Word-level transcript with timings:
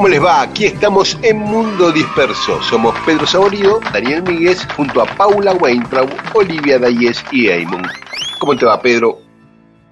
¿Cómo 0.00 0.08
les 0.08 0.24
va? 0.24 0.40
Aquí 0.40 0.64
estamos 0.64 1.18
en 1.20 1.36
Mundo 1.40 1.92
Disperso. 1.92 2.62
Somos 2.62 2.98
Pedro 3.00 3.26
Saborido, 3.26 3.80
Daniel 3.92 4.22
Míguez, 4.22 4.66
junto 4.74 5.02
a 5.02 5.04
Paula 5.04 5.52
Weintraub, 5.52 6.08
Olivia 6.32 6.78
Dayes 6.78 7.22
y 7.30 7.48
Eamon. 7.48 7.82
¿Cómo 8.38 8.56
te 8.56 8.64
va, 8.64 8.80
Pedro? 8.80 9.20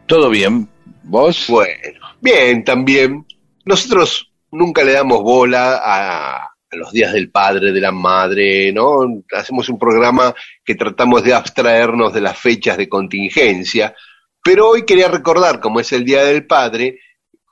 Todo 0.07 0.31
bien. 0.31 0.67
¿Vos? 1.03 1.45
Bueno, 1.51 2.01
bien, 2.23 2.65
también. 2.65 3.27
Nosotros 3.67 4.33
nunca 4.51 4.83
le 4.83 4.93
damos 4.93 5.23
bola 5.23 5.77
a, 5.77 6.37
a 6.39 6.77
los 6.77 6.91
días 6.91 7.13
del 7.13 7.31
padre, 7.31 7.71
de 7.71 7.81
la 7.83 7.93
madre, 7.93 8.73
¿no? 8.73 9.01
Hacemos 9.37 9.69
un 9.69 9.79
programa 9.79 10.35
que 10.65 10.75
tratamos 10.75 11.23
de 11.23 11.35
abstraernos 11.35 12.15
de 12.15 12.23
las 12.23 12.39
fechas 12.39 12.79
de 12.79 12.89
contingencia, 12.89 13.95
pero 14.43 14.71
hoy 14.71 14.87
quería 14.87 15.09
recordar, 15.09 15.61
como 15.61 15.81
es 15.81 15.93
el 15.93 16.07
Día 16.07 16.25
del 16.25 16.47
Padre, 16.47 16.99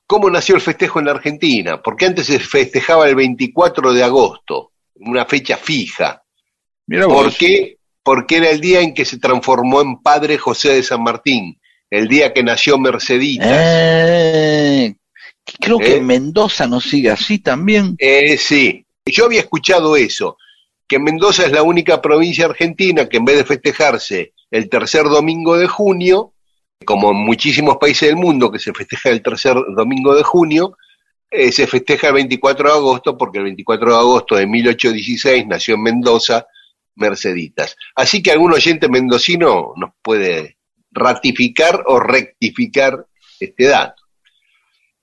cómo 0.07 0.31
nació 0.31 0.55
el 0.55 0.61
festejo 0.61 0.99
en 0.99 1.07
la 1.07 1.13
Argentina, 1.13 1.83
porque 1.83 2.07
antes 2.07 2.27
se 2.27 2.39
festejaba 2.39 3.09
el 3.09 3.17
24 3.17 3.93
de 3.93 4.05
agosto, 4.05 4.73
una 4.95 5.25
fecha 5.25 5.57
fija. 5.57 6.23
Mira 6.87 7.07
¿Por 7.07 7.35
qué? 7.35 7.79
Porque 8.03 8.37
era 8.37 8.51
el 8.51 8.61
día 8.61 8.81
en 8.81 8.95
que 8.95 9.05
se 9.05 9.19
transformó 9.19 9.81
en 9.81 10.01
padre 10.01 10.39
José 10.39 10.75
de 10.75 10.83
San 10.83 11.03
Martín, 11.03 11.59
el 11.91 12.07
día 12.09 12.33
que 12.33 12.45
nació 12.45 12.79
Merceditas. 12.79 13.49
Eh, 13.51 14.95
creo 15.61 15.79
que 15.79 15.95
¿Eh? 15.95 15.97
en 15.97 16.07
Mendoza 16.07 16.67
no 16.67 16.81
sigue 16.81 17.11
así 17.11 17.41
también. 17.41 17.97
Eh, 17.99 18.39
sí, 18.39 18.87
yo 19.05 19.25
había 19.25 19.41
escuchado 19.41 19.97
eso, 19.97 20.37
que 20.87 21.01
Mendoza 21.01 21.45
es 21.45 21.53
la 21.53 21.63
única 21.63 22.01
provincia 22.01 22.47
argentina 22.47 23.09
que 23.09 23.17
en 23.17 23.25
vez 23.25 23.39
de 23.39 23.45
festejarse 23.45 24.33
el 24.53 24.69
tercer 24.69 25.05
domingo 25.05 25.57
de 25.57 25.67
junio, 25.67 26.33
como 26.85 27.11
en 27.11 27.17
muchísimos 27.17 27.79
países 27.79 28.09
del 28.09 28.17
mundo 28.17 28.51
que 28.51 28.59
se 28.59 28.73
festeja 28.73 29.11
el 29.11 29.23
tercer 29.23 29.57
domingo 29.75 30.15
de 30.15 30.23
junio, 30.23 30.77
eh, 31.31 31.51
se 31.51 31.67
festeja 31.67 32.09
el 32.09 32.15
24 32.15 32.69
de 32.69 32.75
agosto 32.75 33.17
porque 33.17 33.39
el 33.39 33.45
24 33.45 33.91
de 33.91 33.99
agosto 33.99 34.37
de 34.37 34.47
1816 34.47 35.47
nació 35.47 35.75
en 35.75 35.83
Mendoza 35.83 36.47
Merceditas. 36.95 37.77
Así 37.95 38.23
que 38.23 38.31
algún 38.31 38.53
oyente 38.53 38.89
mendocino 38.89 39.73
nos 39.77 39.91
puede 40.03 40.59
ratificar 40.91 41.83
o 41.87 42.01
rectificar 42.01 43.07
este 43.41 43.65
dato. 43.65 44.03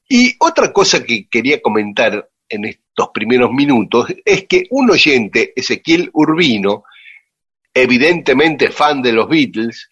Y 0.09 0.35
otra 0.39 0.71
cosa 0.71 1.03
que 1.03 1.27
quería 1.27 1.61
comentar 1.61 2.29
en 2.49 2.65
estos 2.65 3.09
primeros 3.13 3.51
minutos 3.51 4.07
es 4.25 4.45
que 4.47 4.67
un 4.69 4.91
oyente, 4.91 5.53
Ezequiel 5.55 6.09
Urbino, 6.13 6.83
evidentemente 7.73 8.69
fan 8.69 9.01
de 9.01 9.11
los 9.11 9.27
Beatles, 9.27 9.87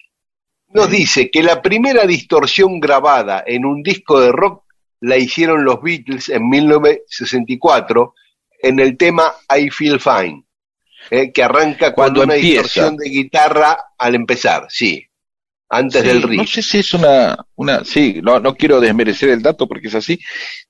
nos 0.74 0.90
dice 0.90 1.30
que 1.30 1.42
la 1.42 1.60
primera 1.62 2.06
distorsión 2.06 2.80
grabada 2.80 3.42
en 3.46 3.64
un 3.64 3.82
disco 3.82 4.20
de 4.20 4.32
rock 4.32 4.64
la 5.00 5.16
hicieron 5.16 5.64
los 5.64 5.82
Beatles 5.82 6.28
en 6.28 6.48
1964 6.48 8.14
en 8.62 8.78
el 8.80 8.96
tema 8.96 9.32
I 9.56 9.70
Feel 9.70 9.98
Fine, 10.00 10.44
eh, 11.10 11.32
que 11.32 11.42
arranca 11.42 11.92
Cuando 11.92 12.20
con 12.20 12.28
una 12.28 12.36
empieza. 12.36 12.62
distorsión 12.62 12.96
de 12.96 13.08
guitarra 13.08 13.76
al 13.98 14.14
empezar, 14.14 14.66
sí, 14.68 15.04
antes 15.68 16.02
Sí, 16.02 16.08
del 16.08 16.22
riff. 16.22 16.38
No 16.40 16.46
sé 16.46 16.62
si 16.62 16.78
es 16.78 16.94
una, 16.94 17.36
una, 17.56 17.84
sí, 17.84 18.20
no, 18.22 18.38
no 18.38 18.54
quiero 18.54 18.80
desmerecer 18.80 19.30
el 19.30 19.42
dato 19.42 19.66
porque 19.66 19.88
es 19.88 19.94
así. 19.94 20.18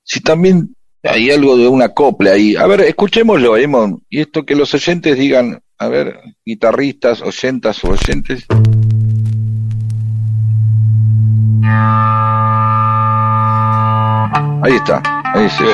Si 0.01 0.21
también 0.21 0.75
hay 1.03 1.29
algo 1.29 1.57
de 1.57 1.67
una 1.67 1.89
copla 1.89 2.31
ahí. 2.31 2.55
A 2.55 2.65
ver, 2.65 2.81
escuchémoslo, 2.81 3.57
Emon. 3.57 4.01
Y 4.09 4.21
esto 4.21 4.45
que 4.45 4.55
los 4.55 4.73
oyentes 4.73 5.17
digan, 5.17 5.61
a 5.77 5.87
ver, 5.89 6.19
guitarristas, 6.45 7.21
oyentas 7.21 7.83
o 7.83 7.89
oyentes. 7.89 8.45
Ahí 14.63 14.73
está, 14.75 15.01
ahí 15.33 15.49
sí. 15.49 15.65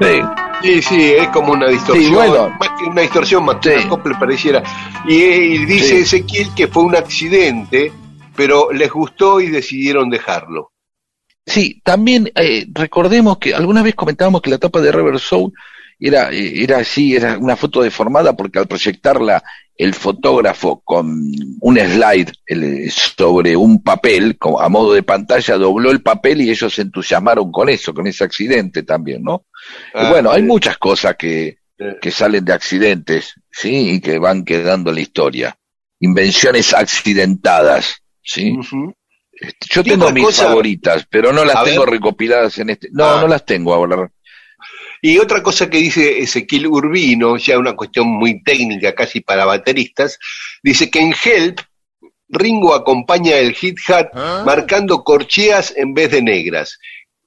Sí, 0.00 0.20
Sí, 0.60 0.82
sí, 0.82 1.12
es 1.12 1.28
como 1.28 1.52
una 1.52 1.68
distorsión, 1.68 2.04
Sí, 2.08 2.12
bueno. 2.12 2.48
más 2.58 2.68
que 2.76 2.84
una 2.86 3.02
distorsión, 3.02 3.44
más 3.44 3.56
que 3.56 3.70
Sí. 3.70 3.76
una 3.78 3.88
copla 3.90 4.18
pareciera. 4.18 4.62
Y, 5.06 5.14
eh, 5.22 5.44
y 5.54 5.64
dice 5.66 5.88
Sí. 5.88 5.96
Ezequiel 6.18 6.48
que 6.54 6.66
fue 6.66 6.82
un 6.82 6.96
accidente, 6.96 7.92
pero 8.34 8.72
les 8.72 8.90
gustó 8.90 9.40
y 9.40 9.50
decidieron 9.50 10.10
dejarlo. 10.10 10.72
Sí, 11.46 11.80
también 11.84 12.30
eh, 12.34 12.66
recordemos 12.72 13.38
que 13.38 13.54
alguna 13.54 13.82
vez 13.84 13.94
comentábamos 13.94 14.42
que 14.42 14.50
la 14.50 14.58
tapa 14.58 14.80
de 14.80 14.90
Rever 14.90 15.20
Soul 15.20 15.52
era, 16.00 16.30
eh, 16.32 16.64
era 16.64 16.78
así, 16.78 17.14
era 17.14 17.38
una 17.38 17.54
foto 17.54 17.80
deformada 17.80 18.32
porque 18.34 18.58
al 18.58 18.66
proyectarla 18.66 19.40
el 19.78 19.94
fotógrafo 19.94 20.80
con 20.84 21.06
un 21.60 21.78
slide 21.78 22.32
el- 22.46 22.90
sobre 22.90 23.56
un 23.56 23.82
papel, 23.82 24.36
como 24.36 24.60
a 24.60 24.68
modo 24.68 24.92
de 24.92 25.02
pantalla, 25.04 25.56
dobló 25.56 25.90
el 25.92 26.02
papel 26.02 26.42
y 26.42 26.50
ellos 26.50 26.74
se 26.74 26.82
entusiasmaron 26.82 27.50
con 27.52 27.68
eso, 27.68 27.94
con 27.94 28.06
ese 28.08 28.24
accidente 28.24 28.82
también, 28.82 29.22
¿no? 29.22 29.46
Y 29.94 29.98
Ah, 29.98 30.10
bueno, 30.10 30.30
hay 30.32 30.42
muchas 30.42 30.76
cosas 30.78 31.14
que, 31.16 31.58
que 32.02 32.10
salen 32.10 32.44
de 32.44 32.52
accidentes, 32.52 33.34
¿sí? 33.50 33.92
Y 33.92 34.00
que 34.00 34.18
van 34.18 34.44
quedando 34.44 34.90
en 34.90 34.96
la 34.96 35.00
historia. 35.02 35.56
Invenciones 36.00 36.74
accidentadas, 36.74 38.02
¿sí? 38.22 38.58
Este, 39.32 39.66
Yo 39.70 39.84
tengo 39.84 40.10
mis 40.10 40.24
cosa- 40.24 40.46
favoritas, 40.48 41.06
pero 41.08 41.32
no 41.32 41.44
las 41.44 41.54
A 41.56 41.62
tengo 41.64 41.82
ver. 41.82 41.90
recopiladas 41.90 42.58
en 42.58 42.70
este. 42.70 42.88
No, 42.90 43.04
Ah. 43.04 43.20
no 43.20 43.28
las 43.28 43.44
tengo 43.44 43.72
ahora. 43.72 44.10
Y 45.00 45.18
otra 45.18 45.42
cosa 45.42 45.70
que 45.70 45.78
dice 45.78 46.18
Ezequiel 46.18 46.66
Urbino, 46.66 47.36
ya 47.36 47.58
una 47.58 47.74
cuestión 47.74 48.08
muy 48.08 48.42
técnica 48.42 48.94
casi 48.94 49.20
para 49.20 49.44
bateristas, 49.44 50.18
dice 50.62 50.90
que 50.90 51.00
en 51.00 51.14
Help 51.24 51.60
Ringo 52.28 52.74
acompaña 52.74 53.36
el 53.36 53.54
hit 53.54 53.78
hat 53.88 54.12
marcando 54.44 55.02
corcheas 55.02 55.72
en 55.76 55.94
vez 55.94 56.10
de 56.10 56.22
negras, 56.22 56.78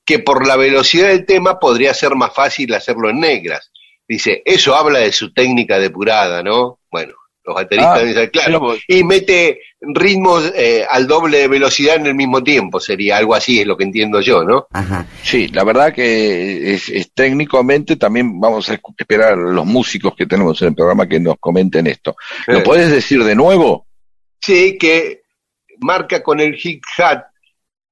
que 0.06 0.20
por 0.20 0.46
la 0.46 0.58
velocidad 0.58 1.08
del 1.08 1.26
tema 1.26 1.60
podría 1.60 1.94
ser 1.94 2.16
más 2.16 2.34
fácil 2.34 2.74
hacerlo 2.74 3.10
en 3.10 3.20
negras. 3.20 3.72
Dice, 4.08 4.42
eso 4.46 4.76
habla 4.76 5.00
de 5.00 5.12
su 5.12 5.34
técnica 5.34 5.80
depurada, 5.80 6.44
¿no? 6.44 6.80
Bueno, 6.92 7.14
los 7.44 7.56
bateristas 7.56 8.00
Ah, 8.00 8.04
dicen, 8.04 8.30
claro, 8.32 8.60
vos. 8.60 8.80
y 8.88 9.04
mete 9.04 9.60
ritmos 9.82 10.52
eh, 10.56 10.86
al 10.90 11.08
doble 11.08 11.40
de 11.40 11.48
velocidad 11.48 11.96
en 11.96 12.06
el 12.06 12.14
mismo 12.16 12.44
tiempo, 12.44 12.80
sería 12.80 13.18
algo 13.18 13.34
así, 13.34 13.60
es 13.62 13.66
lo 13.68 13.76
que 13.76 13.84
entiendo 13.84 14.22
yo, 14.22 14.44
¿no? 14.44 14.68
Ajá. 14.72 15.06
Sí, 15.24 15.48
la 15.48 15.64
verdad 15.64 15.94
que 15.94 16.74
es, 16.74 16.88
es 16.90 17.12
técnicamente 17.14 17.96
también 17.96 18.40
vamos 18.40 18.70
a 18.70 18.80
esperar 18.98 19.34
a 19.34 19.36
los 19.36 19.66
músicos 19.66 20.14
que 20.16 20.28
tenemos 20.28 20.62
en 20.62 20.70
el 20.70 20.76
programa 20.76 21.08
que 21.10 21.20
nos 21.20 21.36
comenten 21.40 21.88
esto. 21.88 22.16
Eh. 22.48 22.54
¿Lo 22.54 22.64
podés 22.64 22.92
decir 22.92 23.24
de 23.24 23.34
nuevo? 23.36 23.88
Sí, 24.40 24.78
que 24.78 25.22
marca 25.80 26.22
con 26.22 26.40
el 26.40 26.54
hit 26.56 26.82
hat 27.00 27.24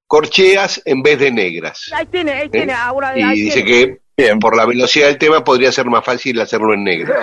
corcheas 0.08 0.82
en 0.86 1.02
vez 1.04 1.20
de 1.20 1.32
negras. 1.32 1.90
Ahí 1.94 2.06
tiene, 2.08 2.32
ahí 2.32 2.46
¿eh? 2.48 2.50
tiene, 2.50 2.74
ahora 2.74 3.18
Y 3.18 3.22
ahí 3.22 3.40
dice 3.42 3.62
tiene. 3.62 3.70
que 3.88 3.98
Bien. 4.24 4.40
por 4.40 4.56
la 4.56 4.66
velocidad 4.66 5.08
del 5.08 5.18
tema 5.18 5.44
podría 5.44 5.72
ser 5.72 5.86
más 5.88 6.04
fácil 6.04 6.40
hacerlo 6.42 6.74
en 6.74 6.84
negro. 6.84 7.14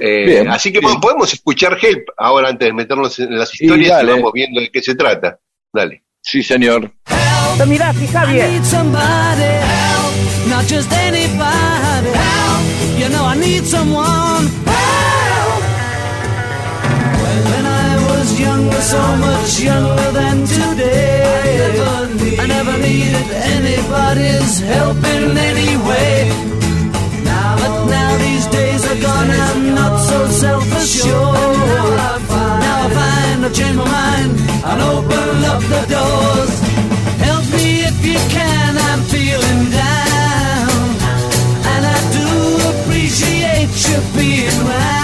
Eh, 0.00 0.24
Bien, 0.26 0.48
así 0.50 0.72
que 0.72 0.78
bien. 0.80 0.84
bueno, 0.92 1.00
podemos 1.00 1.32
escuchar 1.32 1.76
Help 1.80 2.08
ahora 2.16 2.48
antes 2.48 2.66
de 2.68 2.72
meternos 2.72 3.18
en 3.18 3.38
las 3.38 3.52
historias 3.54 3.88
y, 3.88 3.92
dale. 3.92 4.12
vamos 4.12 4.32
viendo 4.32 4.60
de 4.60 4.70
qué 4.70 4.80
se 4.82 4.94
trata. 4.94 5.38
Dale. 5.72 6.02
Sí, 6.22 6.42
señor. 6.42 6.90
Help, 7.06 7.66
Mira, 7.68 7.92
Javier. 7.92 8.48
I 8.48 8.52
need 8.52 8.64
somebody 8.64 9.42
help, 9.42 10.48
not 10.48 10.64
just 10.66 10.90
anybody 10.92 12.10
help. 12.10 12.98
You 12.98 13.08
know 13.10 13.24
I 13.26 13.36
need 13.36 13.64
someone 13.64 14.46
help. 14.66 15.62
When 17.50 17.66
I 17.66 17.96
was 18.08 18.38
younger, 18.40 18.80
so 18.80 18.98
much 19.18 19.60
younger 19.60 20.12
than 20.12 20.44
today, 20.46 20.73
needed 22.94 23.30
anybody's 23.56 24.60
help 24.60 24.96
in 25.14 25.36
any 25.50 25.72
way. 25.88 26.14
Now, 27.24 27.56
but 27.60 27.74
now 27.96 28.10
these 28.18 28.46
days 28.58 28.82
are 28.90 29.00
gone, 29.08 29.30
I'm 29.30 29.74
not 29.74 29.94
so 30.10 30.18
self-assured. 30.42 31.56
Now 31.70 32.14
I 32.14 32.18
find, 32.30 32.60
now 32.64 32.86
I 32.86 32.88
find 32.98 33.38
I've 33.46 33.54
changed 33.54 33.78
my 33.78 33.88
mind 33.98 34.30
and 34.68 34.80
open 34.94 35.34
up 35.52 35.62
the 35.74 35.82
doors 35.94 36.54
Help 37.28 37.44
me 37.56 37.68
if 37.90 37.98
you 38.10 38.20
can, 38.36 38.70
I'm 38.88 39.02
feeling 39.14 39.62
down. 39.82 40.84
And 41.72 41.82
I 41.96 41.98
do 42.18 42.28
appreciate 42.72 43.72
you 43.86 43.98
being 44.16 44.58
round. 44.68 45.03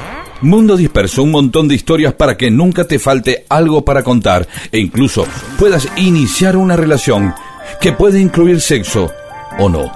Mundo 0.41 0.75
disperso, 0.75 1.21
un 1.21 1.31
montón 1.31 1.67
de 1.67 1.75
historias 1.75 2.13
para 2.13 2.35
que 2.35 2.49
nunca 2.49 2.85
te 2.85 2.97
falte 2.97 3.45
algo 3.47 3.85
para 3.85 4.01
contar 4.01 4.47
e 4.71 4.79
incluso 4.79 5.27
puedas 5.59 5.87
iniciar 5.97 6.57
una 6.57 6.75
relación 6.75 7.35
que 7.79 7.93
puede 7.93 8.19
incluir 8.19 8.59
sexo 8.59 9.11
o 9.59 9.69
no. 9.69 9.91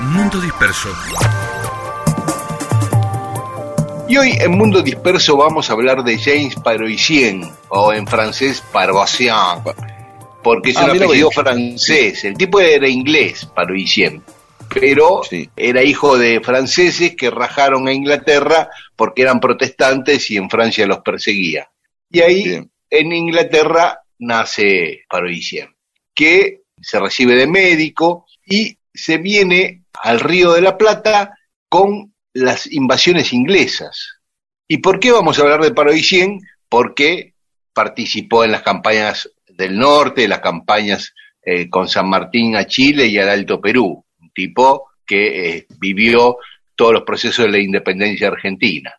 Mundo 0.00 0.40
disperso. 0.40 0.88
Y 4.08 4.16
hoy 4.16 4.32
en 4.38 4.58
Mundo 4.58 4.82
Disperso 4.82 5.36
vamos 5.36 5.70
a 5.70 5.72
hablar 5.72 6.04
de 6.04 6.18
James 6.18 6.56
Paroissien, 6.56 7.50
o 7.68 7.92
en 7.92 8.06
francés 8.06 8.62
Paroissien, 8.72 9.34
porque 10.42 10.70
es 10.70 10.76
ah, 10.76 10.84
un 10.84 10.90
apellido 10.90 11.30
francés. 11.30 12.24
El 12.24 12.36
tipo 12.36 12.60
era 12.60 12.86
inglés, 12.86 13.46
Paroissien, 13.46 14.22
pero 14.74 15.22
era 15.56 15.82
hijo 15.82 16.18
de 16.18 16.40
franceses 16.40 17.14
que 17.16 17.30
rajaron 17.30 17.88
a 17.88 17.92
Inglaterra 17.92 18.68
porque 18.96 19.22
eran 19.22 19.40
protestantes 19.40 20.30
y 20.30 20.36
en 20.36 20.50
Francia 20.50 20.86
los 20.86 20.98
perseguía. 20.98 21.70
Y 22.10 22.20
ahí 22.20 22.68
en 22.90 23.12
Inglaterra 23.12 24.00
nace 24.18 25.04
Paroissien, 25.08 25.74
que 26.14 26.62
se 26.80 27.00
recibe 27.00 27.34
de 27.34 27.46
médico 27.46 28.26
y 28.46 28.76
se 28.92 29.18
viene 29.18 29.84
al 30.02 30.20
Río 30.20 30.52
de 30.52 30.60
la 30.60 30.76
Plata 30.76 31.36
con 31.68 32.14
las 32.32 32.70
invasiones 32.70 33.32
inglesas. 33.32 34.20
¿Y 34.68 34.78
por 34.78 34.98
qué 34.98 35.12
vamos 35.12 35.38
a 35.38 35.42
hablar 35.42 35.62
de 35.62 35.74
Paroissien? 35.74 36.40
Porque 36.68 37.34
participó 37.72 38.44
en 38.44 38.52
las 38.52 38.62
campañas 38.62 39.30
del 39.48 39.78
norte, 39.78 40.28
las 40.28 40.40
campañas 40.40 41.14
eh, 41.42 41.68
con 41.68 41.88
San 41.88 42.08
Martín 42.08 42.56
a 42.56 42.66
Chile 42.66 43.06
y 43.06 43.18
al 43.18 43.28
Alto 43.28 43.60
Perú, 43.60 44.03
tipo 44.34 44.90
que 45.06 45.56
eh, 45.56 45.66
vivió 45.78 46.38
todos 46.74 46.92
los 46.92 47.02
procesos 47.02 47.46
de 47.46 47.52
la 47.52 47.58
independencia 47.58 48.28
argentina. 48.28 48.92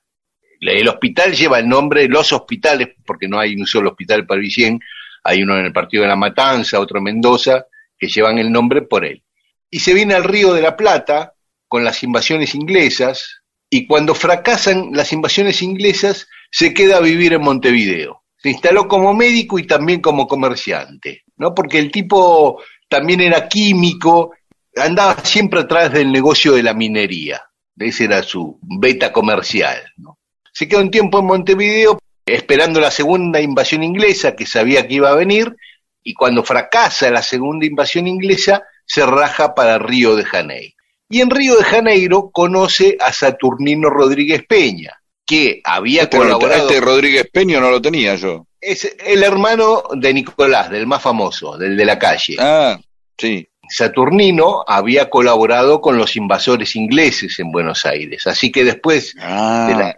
El 0.62 0.88
hospital 0.88 1.34
lleva 1.34 1.60
el 1.60 1.68
nombre, 1.68 2.08
los 2.08 2.32
hospitales, 2.34 2.90
porque 3.06 3.28
no 3.28 3.40
hay 3.40 3.56
un 3.56 3.68
solo 3.68 3.92
hospital 3.92 4.26
Paroissien, 4.26 4.80
hay 5.24 5.44
uno 5.44 5.58
en 5.58 5.66
el 5.66 5.74
Partido 5.74 6.04
de 6.04 6.10
la 6.10 6.16
Matanza, 6.16 6.80
otro 6.80 6.98
en 6.98 7.04
Mendoza, 7.04 7.66
que 7.98 8.08
llevan 8.08 8.38
el 8.38 8.52
nombre 8.52 8.82
por 8.82 9.06
él. 9.06 9.22
Y 9.70 9.80
se 9.80 9.94
viene 9.94 10.16
al 10.16 10.24
Río 10.24 10.54
de 10.54 10.62
la 10.62 10.76
Plata, 10.78 11.36
con 11.68 11.84
las 11.84 12.04
invasiones 12.04 12.56
inglesas 12.56 13.42
y 13.70 13.88
cuando 13.88 14.16
fracasan 14.16 14.92
las 14.94 15.12
invasiones 15.12 15.62
inglesas 15.62 16.28
se 16.52 16.74
queda 16.74 16.98
a 16.98 17.02
vivir 17.02 17.34
en 17.34 17.42
Montevideo. 17.42 18.24
Se 18.38 18.50
instaló 18.50 18.88
como 18.88 19.14
médico 19.14 19.58
y 19.60 19.68
también 19.68 20.02
como 20.02 20.28
comerciante, 20.28 21.24
¿no? 21.38 21.54
Porque 21.54 21.80
el 21.80 21.92
tipo 21.92 22.62
también 22.88 23.22
era 23.22 23.48
químico, 23.48 24.32
andaba 24.76 25.18
siempre 25.24 25.62
atrás 25.62 25.92
del 25.94 26.12
negocio 26.12 26.54
de 26.54 26.64
la 26.64 26.74
minería. 26.74 27.42
Ese 27.78 28.06
era 28.06 28.24
su 28.24 28.58
beta 28.62 29.12
comercial, 29.12 29.82
¿no? 29.98 30.20
Se 30.54 30.68
quedó 30.68 30.82
un 30.82 30.92
tiempo 30.92 31.20
en 31.20 31.26
Montevideo 31.26 32.00
esperando 32.26 32.80
la 32.80 32.92
segunda 32.92 33.42
invasión 33.42 33.84
inglesa 33.84 34.36
que 34.36 34.46
sabía 34.46 34.88
que 34.88 34.96
iba 34.96 35.10
a 35.10 35.16
venir 35.16 35.56
y 36.04 36.14
cuando 36.14 36.44
fracasa 36.44 37.12
la 37.12 37.22
segunda 37.22 37.66
invasión 37.66 38.08
inglesa 38.08 38.64
se 38.86 39.06
raja 39.06 39.54
para 39.54 39.80
Río 39.80 40.16
de 40.16 40.24
Janeiro. 40.24 40.76
Y 41.10 41.22
en 41.22 41.30
Río 41.30 41.58
de 41.58 41.64
Janeiro 41.64 42.30
conoce 42.32 42.98
a 43.00 43.12
Saturnino 43.12 43.90
Rodríguez 43.90 44.44
Peña, 44.48 45.00
que 45.26 45.62
había 45.64 46.04
este 46.04 46.18
colaborado. 46.18 46.70
Este 46.70 46.82
Rodríguez 46.82 47.28
Peña 47.32 47.60
no 47.60 47.70
lo 47.70 47.82
tenía 47.82 48.16
yo. 48.16 48.48
Es 48.62 48.96
el 49.06 49.24
hermano 49.24 49.84
de 49.94 50.14
Nicolás, 50.14 50.70
del 50.70 50.88
más 50.88 51.02
famoso, 51.02 51.58
del 51.58 51.78
de 51.78 51.86
la 51.86 52.00
calle. 52.00 52.36
Ah, 52.40 52.80
sí. 53.18 53.48
Saturnino 53.70 54.64
había 54.68 55.10
colaborado 55.10 55.82
con 55.82 55.98
los 55.98 56.16
invasores 56.16 56.76
ingleses 56.76 57.40
en 57.40 57.52
Buenos 57.52 57.86
Aires, 57.86 58.26
así 58.28 58.52
que 58.52 58.64
después, 58.64 59.16
ah. 59.20 59.94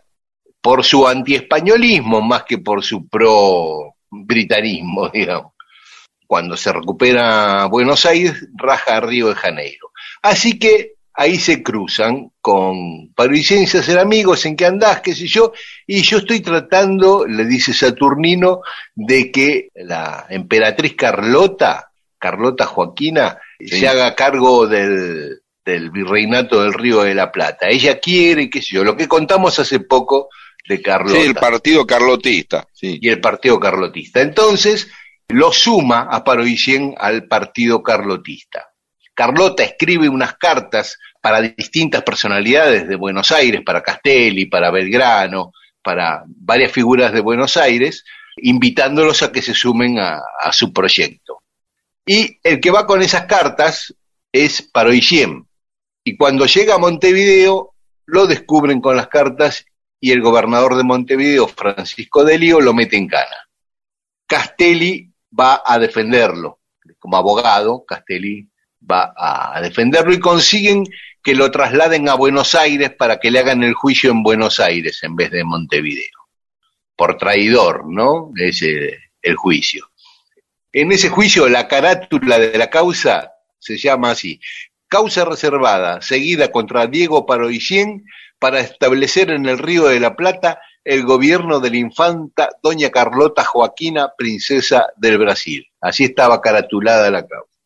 por 0.62 0.84
su 0.84 1.08
antiespañolismo 1.08 2.22
más 2.22 2.44
que 2.44 2.58
por 2.58 2.84
su 2.84 3.08
pro-britanismo, 3.08 5.10
digamos, 5.14 5.54
cuando 6.28 6.58
se 6.58 6.74
recupera 6.74 7.66
Buenos 7.66 8.06
Aires, 8.06 8.48
raja 8.56 8.98
a 8.98 9.00
Río 9.00 9.30
de 9.30 9.36
Janeiro. 9.36 9.92
Así 10.22 10.60
que 10.60 10.96
ahí 11.14 11.38
se 11.38 11.64
cruzan 11.64 12.32
con 12.42 13.14
parisienses, 13.14 13.86
ser 13.86 13.98
amigos, 13.98 14.46
en 14.46 14.56
qué 14.56 14.66
andás, 14.66 15.02
qué 15.02 15.16
sé 15.16 15.26
yo, 15.26 15.54
y 15.88 16.04
yo 16.04 16.20
estoy 16.20 16.42
tratando, 16.42 17.26
le 17.26 17.46
dice 17.46 17.74
Saturnino, 17.74 18.62
de 18.94 19.32
que 19.32 19.70
la 19.74 20.28
emperatriz 20.30 20.96
Carlota, 20.96 21.92
Carlota 22.20 22.66
Joaquina, 22.66 23.40
se 23.60 23.88
haga 23.88 24.16
cargo 24.16 24.68
del, 24.68 25.42
del 25.66 25.92
virreinato 25.92 26.64
del 26.64 26.74
Río 26.74 27.04
de 27.04 27.14
la 27.16 27.32
Plata. 27.32 27.68
Ella 27.70 28.00
quiere, 28.00 28.50
qué 28.50 28.62
sé 28.62 28.76
yo, 28.76 28.84
lo 28.84 28.96
que 28.96 29.08
contamos 29.08 29.60
hace 29.60 29.80
poco 29.80 30.30
de 30.68 30.82
Carlota. 30.82 31.20
Sí, 31.20 31.26
el 31.26 31.36
partido 31.36 31.86
carlotista. 31.86 32.68
Sí. 32.74 33.00
Y 33.02 33.10
el 33.10 33.20
partido 33.20 33.60
carlotista. 33.60 34.22
Entonces, 34.22 34.90
lo 35.30 35.52
suma 35.52 36.08
a 36.10 36.24
Paroicien 36.24 36.96
al 36.98 37.28
partido 37.28 37.84
carlotista. 37.84 38.70
Carlota 39.14 39.64
escribe 39.64 40.08
unas 40.08 40.36
cartas 40.36 40.98
para 41.22 41.42
distintas 41.42 42.04
personalidades 42.04 42.88
de 42.88 42.96
Buenos 42.96 43.32
Aires, 43.32 43.62
para 43.66 43.82
Castelli, 43.82 44.46
para 44.46 44.72
Belgrano, 44.72 45.52
para 45.82 46.24
varias 46.28 46.72
figuras 46.72 47.12
de 47.12 47.22
Buenos 47.22 47.58
Aires, 47.58 48.04
invitándolos 48.38 49.24
a 49.24 49.32
que 49.32 49.42
se 49.42 49.54
sumen 49.54 50.00
a, 50.00 50.22
a 50.40 50.52
su 50.54 50.72
proyecto. 50.72 51.37
Y 52.08 52.40
el 52.42 52.62
que 52.62 52.72
va 52.72 52.88
con 52.88 53.02
esas 53.02 53.26
cartas 53.26 53.94
es 54.32 54.62
Paroicien. 54.62 55.46
Y 56.06 56.16
cuando 56.16 56.46
llega 56.46 56.76
a 56.76 56.80
Montevideo, 56.80 57.76
lo 58.06 58.26
descubren 58.26 58.80
con 58.80 58.96
las 58.96 59.10
cartas 59.10 59.66
y 60.00 60.12
el 60.12 60.22
gobernador 60.22 60.78
de 60.78 60.86
Montevideo, 60.86 61.50
Francisco 61.50 62.24
de 62.24 62.40
Lío, 62.40 62.62
lo 62.62 62.74
mete 62.74 62.96
en 62.96 63.10
cana. 63.10 63.50
Castelli 64.26 65.12
va 65.38 65.62
a 65.66 65.78
defenderlo. 65.80 66.62
Como 66.98 67.18
abogado, 67.18 67.84
Castelli 67.86 68.48
va 68.90 69.14
a 69.18 69.60
defenderlo 69.60 70.14
y 70.14 70.20
consiguen 70.20 70.86
que 71.22 71.36
lo 71.36 71.52
trasladen 71.52 72.08
a 72.08 72.14
Buenos 72.14 72.56
Aires 72.56 72.92
para 72.92 73.20
que 73.20 73.32
le 73.32 73.40
hagan 73.40 73.64
el 73.64 73.74
juicio 73.74 74.12
en 74.12 74.24
Buenos 74.24 74.62
Aires 74.62 75.04
en 75.04 75.18
vez 75.18 75.30
de 75.30 75.44
Montevideo. 75.44 76.30
Por 76.96 77.18
traidor, 77.18 77.84
¿no? 77.86 78.32
Ese 78.38 78.98
el 79.22 79.36
juicio. 79.36 79.90
En 80.80 80.92
ese 80.92 81.10
juicio 81.10 81.50
la 81.50 81.68
carátula 81.68 82.38
de 82.38 82.56
la 82.56 82.70
causa 82.70 83.34
se 83.58 83.80
llama 83.80 84.12
así, 84.12 84.40
causa 84.88 85.26
reservada, 85.26 86.04
seguida 86.04 86.52
contra 86.52 86.86
Diego 86.86 87.26
Paroicien 87.26 88.06
para 88.38 88.60
establecer 88.60 89.32
en 89.32 89.48
el 89.48 89.58
Río 89.58 89.88
de 89.88 90.00
la 90.00 90.16
Plata 90.16 90.62
el 90.84 91.04
gobierno 91.04 91.60
de 91.60 91.72
la 91.72 91.78
infanta 91.78 92.50
doña 92.62 92.92
Carlota 92.92 93.44
Joaquina, 93.44 94.12
princesa 94.16 94.90
del 94.98 95.18
Brasil. 95.18 95.66
Así 95.82 96.04
estaba 96.04 96.40
caratulada 96.42 97.10
la 97.10 97.26
causa. 97.26 97.58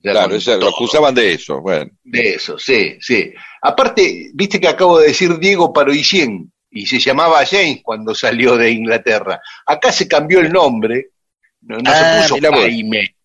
Claro, 0.00 0.36
lo 0.60 0.68
acusaban 0.68 1.12
de 1.12 1.32
eso, 1.32 1.60
bueno. 1.60 1.90
De 2.04 2.34
eso, 2.34 2.56
sí, 2.56 2.98
sí. 3.00 3.32
Aparte, 3.62 4.30
viste 4.32 4.60
que 4.60 4.68
acabo 4.68 5.00
de 5.00 5.08
decir 5.08 5.40
Diego 5.40 5.72
Paroicien, 5.72 6.52
y 6.70 6.86
se 6.86 7.00
llamaba 7.00 7.44
James 7.44 7.80
cuando 7.82 8.14
salió 8.14 8.56
de 8.56 8.70
Inglaterra. 8.70 9.40
Acá 9.66 9.90
se 9.90 10.06
cambió 10.06 10.38
el 10.38 10.52
nombre, 10.52 11.13
no, 11.66 11.76
no 11.78 11.90
Ah, 11.90 12.22
se 12.28 12.34
mirá 12.34 12.50
puso. 12.50 12.62
Jaime, 12.62 13.16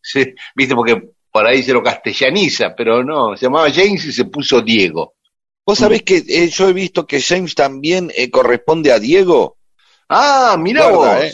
viste, 0.55 0.75
porque 0.75 1.01
por 1.31 1.45
ahí 1.45 1.61
se 1.63 1.73
lo 1.73 1.83
castellaniza, 1.83 2.75
pero 2.75 3.03
no, 3.03 3.35
se 3.37 3.45
llamaba 3.45 3.71
James 3.71 4.05
y 4.05 4.11
se 4.11 4.25
puso 4.25 4.61
Diego. 4.61 5.15
Vos 5.65 5.77
sabés 5.77 6.01
que 6.01 6.23
eh, 6.27 6.47
yo 6.49 6.67
he 6.67 6.73
visto 6.73 7.05
que 7.05 7.21
James 7.21 7.53
también 7.53 8.11
eh, 8.15 8.29
corresponde 8.31 8.91
a 8.91 8.99
Diego. 8.99 9.57
Ah, 10.09 10.55
mira 10.59 10.89
vos. 10.89 11.07
eh. 11.23 11.33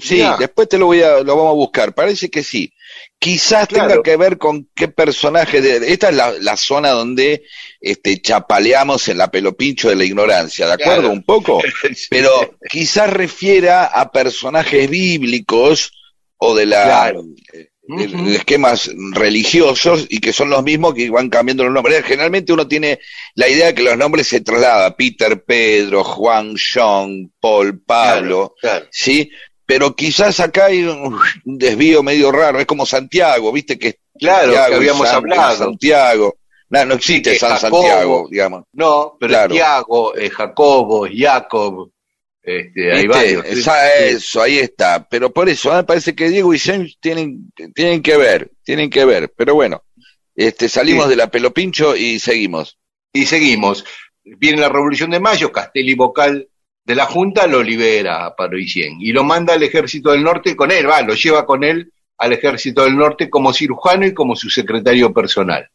Sí, 0.00 0.14
Mirá. 0.16 0.36
después 0.38 0.68
te 0.68 0.78
lo 0.78 0.86
voy 0.86 1.02
a, 1.02 1.18
lo 1.20 1.36
vamos 1.36 1.50
a 1.50 1.54
buscar. 1.54 1.94
Parece 1.94 2.28
que 2.30 2.42
sí. 2.42 2.72
Quizás 3.18 3.68
Claro. 3.68 3.88
tenga 3.88 4.02
que 4.02 4.16
ver 4.16 4.38
con 4.38 4.68
qué 4.74 4.88
personaje 4.88 5.60
de, 5.60 5.92
esta 5.92 6.08
es 6.08 6.16
la, 6.16 6.32
la 6.40 6.56
zona 6.56 6.90
donde 6.90 7.44
este 7.80 8.20
chapaleamos 8.20 9.08
en 9.08 9.18
la 9.18 9.30
pelopincho 9.30 9.88
de 9.88 9.96
la 9.96 10.04
ignorancia, 10.04 10.66
¿de 10.66 10.72
acuerdo? 10.74 11.00
Claro. 11.02 11.12
Un 11.12 11.22
poco. 11.24 11.60
Pero 12.10 12.30
quizás 12.70 13.10
refiera 13.12 13.84
a 13.86 14.10
personajes 14.10 14.88
bíblicos 14.88 15.92
o 16.38 16.54
de 16.54 16.66
la 16.66 16.84
Claro. 16.84 17.24
de 17.88 18.34
esquemas 18.36 18.90
religiosos 19.12 20.06
y 20.10 20.18
que 20.20 20.32
son 20.32 20.50
los 20.50 20.62
mismos 20.62 20.94
que 20.94 21.08
van 21.10 21.28
cambiando 21.30 21.64
los 21.64 21.72
nombres. 21.72 22.04
Generalmente 22.04 22.52
uno 22.52 22.68
tiene 22.68 23.00
la 23.34 23.48
idea 23.48 23.68
de 23.68 23.74
que 23.74 23.82
los 23.82 23.96
nombres 23.96 24.26
se 24.28 24.40
trasladan, 24.42 24.94
Peter, 24.96 25.42
Pedro, 25.42 26.04
Juan, 26.04 26.54
John, 26.56 27.32
Paul, 27.40 27.80
Pablo. 27.80 28.54
¿sí? 28.90 29.30
Pero 29.70 29.94
quizás 29.94 30.40
acá 30.40 30.64
hay 30.66 30.82
un, 30.84 31.18
un 31.44 31.58
desvío 31.58 32.02
medio 32.02 32.32
raro, 32.32 32.58
es 32.58 32.64
como 32.64 32.86
Santiago, 32.86 33.52
¿viste? 33.52 33.78
Que 33.78 33.98
Claro, 34.18 34.46
Santiago 34.46 34.68
que 34.70 34.74
habíamos 34.76 35.06
San- 35.06 35.16
hablado. 35.16 35.56
Santiago. 35.58 36.36
No, 36.70 36.84
no 36.86 36.94
existe 36.94 37.38
San 37.38 37.50
Jacobo- 37.58 37.82
Santiago, 37.82 38.28
digamos. 38.30 38.64
No, 38.72 39.16
pero 39.20 39.28
Claro. 39.30 39.54
Tiago, 39.54 40.16
eh, 40.16 40.30
Jacobo, 40.30 41.06
Jacob, 41.14 41.90
este, 42.42 42.92
hay 42.92 43.06
varios. 43.06 43.44
Esa- 43.44 43.94
eso, 43.98 44.40
ahí 44.40 44.58
está. 44.58 45.06
Pero 45.06 45.30
por 45.34 45.50
eso, 45.50 45.70
me 45.74 45.84
parece 45.84 46.14
que 46.14 46.30
Diego 46.30 46.54
y 46.54 46.58
James 46.58 46.96
tienen, 46.98 47.52
tienen 47.74 48.02
que 48.02 48.16
ver, 48.16 48.50
tienen 48.64 48.88
que 48.88 49.04
ver. 49.04 49.30
Pero 49.36 49.54
bueno, 49.54 49.84
este, 50.34 50.68
salimos 50.70 51.04
Sí. 51.04 51.10
de 51.10 51.16
la 51.16 51.30
pelopincho 51.30 51.94
y 51.94 52.18
seguimos. 52.18 52.78
Y 53.12 53.26
seguimos. 53.26 53.84
Viene 54.24 54.60
la 54.62 54.70
Revolución 54.70 55.10
de 55.10 55.20
Mayo, 55.20 55.52
Castelli 55.52 55.92
vocal 55.94 56.48
de 56.88 56.94
la 56.94 57.04
Junta 57.04 57.46
lo 57.46 57.62
libera 57.62 58.24
a 58.24 58.34
Paroicien 58.34 58.96
y 58.98 59.12
lo 59.12 59.22
manda 59.22 59.52
al 59.52 59.62
Ejército 59.62 60.10
del 60.10 60.24
Norte 60.24 60.56
con 60.56 60.70
él, 60.72 60.88
va, 60.88 61.02
lo 61.02 61.12
lleva 61.12 61.44
con 61.44 61.62
él 61.62 61.92
al 62.16 62.32
Ejército 62.32 62.82
del 62.82 62.96
Norte 62.96 63.28
como 63.28 63.52
cirujano 63.52 64.06
y 64.06 64.14
como 64.14 64.34
su 64.34 64.48
secretario 64.48 65.12
personal. 65.12 65.68